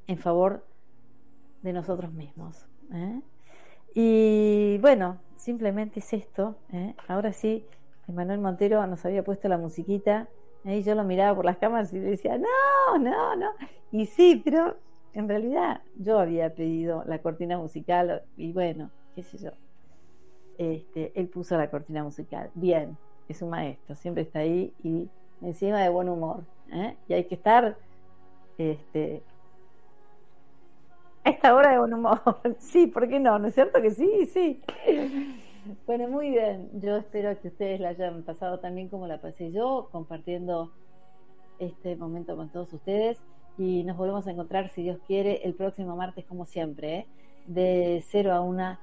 en 0.07 0.17
favor 0.17 0.65
de 1.61 1.73
nosotros 1.73 2.11
mismos. 2.11 2.65
¿eh? 2.93 3.21
Y 3.93 4.77
bueno, 4.79 5.19
simplemente 5.37 5.99
es 5.99 6.13
esto. 6.13 6.55
¿eh? 6.71 6.95
Ahora 7.07 7.33
sí, 7.33 7.65
Manuel 8.07 8.39
Montero 8.39 8.85
nos 8.87 9.05
había 9.05 9.23
puesto 9.23 9.47
la 9.47 9.57
musiquita 9.57 10.27
¿eh? 10.65 10.77
y 10.77 10.83
yo 10.83 10.95
lo 10.95 11.03
miraba 11.03 11.35
por 11.35 11.45
las 11.45 11.57
cámaras 11.57 11.93
y 11.93 11.99
decía, 11.99 12.37
no, 12.37 12.97
no, 12.97 13.35
no. 13.35 13.51
Y 13.91 14.05
sí, 14.05 14.41
pero 14.43 14.77
en 15.13 15.27
realidad 15.27 15.81
yo 15.95 16.19
había 16.19 16.53
pedido 16.53 17.03
la 17.05 17.19
cortina 17.19 17.57
musical 17.57 18.23
y 18.37 18.53
bueno, 18.53 18.91
qué 19.15 19.23
sé 19.23 19.37
yo. 19.37 19.51
Este, 20.59 21.13
él 21.15 21.29
puso 21.29 21.57
la 21.57 21.71
cortina 21.71 22.03
musical. 22.03 22.51
Bien, 22.53 22.97
es 23.29 23.41
un 23.41 23.49
maestro, 23.49 23.95
siempre 23.95 24.23
está 24.23 24.39
ahí 24.39 24.73
y 24.83 25.09
encima 25.41 25.79
de 25.79 25.89
buen 25.89 26.09
humor. 26.09 26.43
¿eh? 26.71 26.95
Y 27.07 27.13
hay 27.13 27.23
que 27.23 27.35
estar 27.35 27.77
este, 28.57 29.23
a 31.23 31.29
esta 31.29 31.55
hora 31.55 31.71
de 31.71 31.79
buen 31.79 31.93
humor. 31.93 32.21
Sí, 32.59 32.87
¿por 32.87 33.07
qué 33.07 33.19
no? 33.19 33.39
¿No 33.39 33.47
es 33.47 33.55
cierto 33.55 33.81
que 33.81 33.91
sí? 33.91 34.25
Sí. 34.27 34.61
Bueno, 35.85 36.07
muy 36.07 36.31
bien. 36.31 36.69
Yo 36.81 36.95
espero 36.95 37.39
que 37.39 37.49
ustedes 37.49 37.79
la 37.79 37.89
hayan 37.89 38.23
pasado 38.23 38.59
también 38.59 38.87
como 38.87 39.05
la 39.05 39.21
pasé 39.21 39.51
yo, 39.51 39.89
compartiendo 39.91 40.71
este 41.59 41.95
momento 41.95 42.35
con 42.35 42.49
todos 42.49 42.73
ustedes. 42.73 43.21
Y 43.57 43.83
nos 43.83 43.95
volvemos 43.97 44.25
a 44.25 44.31
encontrar, 44.31 44.69
si 44.69 44.81
Dios 44.81 44.99
quiere, 45.05 45.41
el 45.43 45.53
próximo 45.53 45.95
martes, 45.95 46.25
como 46.25 46.45
siempre, 46.45 46.95
¿eh? 46.99 47.07
de 47.45 48.03
0 48.07 48.33
a 48.33 48.41
1 48.41 48.79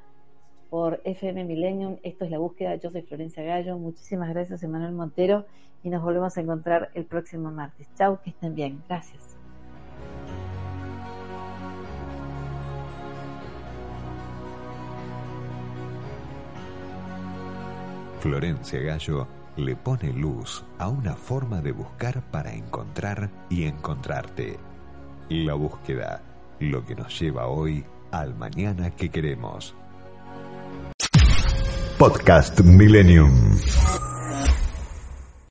por 0.70 1.00
FM 1.04 1.44
Millennium. 1.44 1.96
Esto 2.02 2.24
es 2.24 2.30
la 2.30 2.38
búsqueda. 2.38 2.76
Yo 2.76 2.90
soy 2.90 3.02
Florencia 3.02 3.42
Gallo. 3.42 3.78
Muchísimas 3.78 4.28
gracias, 4.30 4.62
Emanuel 4.62 4.92
Montero. 4.92 5.46
Y 5.82 5.90
nos 5.90 6.02
volvemos 6.02 6.36
a 6.36 6.40
encontrar 6.40 6.90
el 6.94 7.04
próximo 7.04 7.50
martes. 7.50 7.88
Chau, 7.96 8.18
que 8.22 8.30
estén 8.30 8.54
bien. 8.54 8.82
Gracias. 8.88 9.36
Florencia 18.20 18.80
Gallo 18.80 19.28
le 19.56 19.76
pone 19.76 20.12
luz 20.12 20.64
a 20.78 20.88
una 20.88 21.14
forma 21.14 21.62
de 21.62 21.72
buscar 21.72 22.22
para 22.30 22.52
encontrar 22.52 23.30
y 23.48 23.64
encontrarte. 23.64 24.58
La 25.28 25.54
búsqueda, 25.54 26.22
lo 26.58 26.84
que 26.84 26.94
nos 26.94 27.18
lleva 27.18 27.46
hoy 27.46 27.84
al 28.10 28.34
mañana 28.34 28.90
que 28.90 29.10
queremos. 29.10 29.74
Podcast 31.98 32.60
Millennium. 32.62 34.05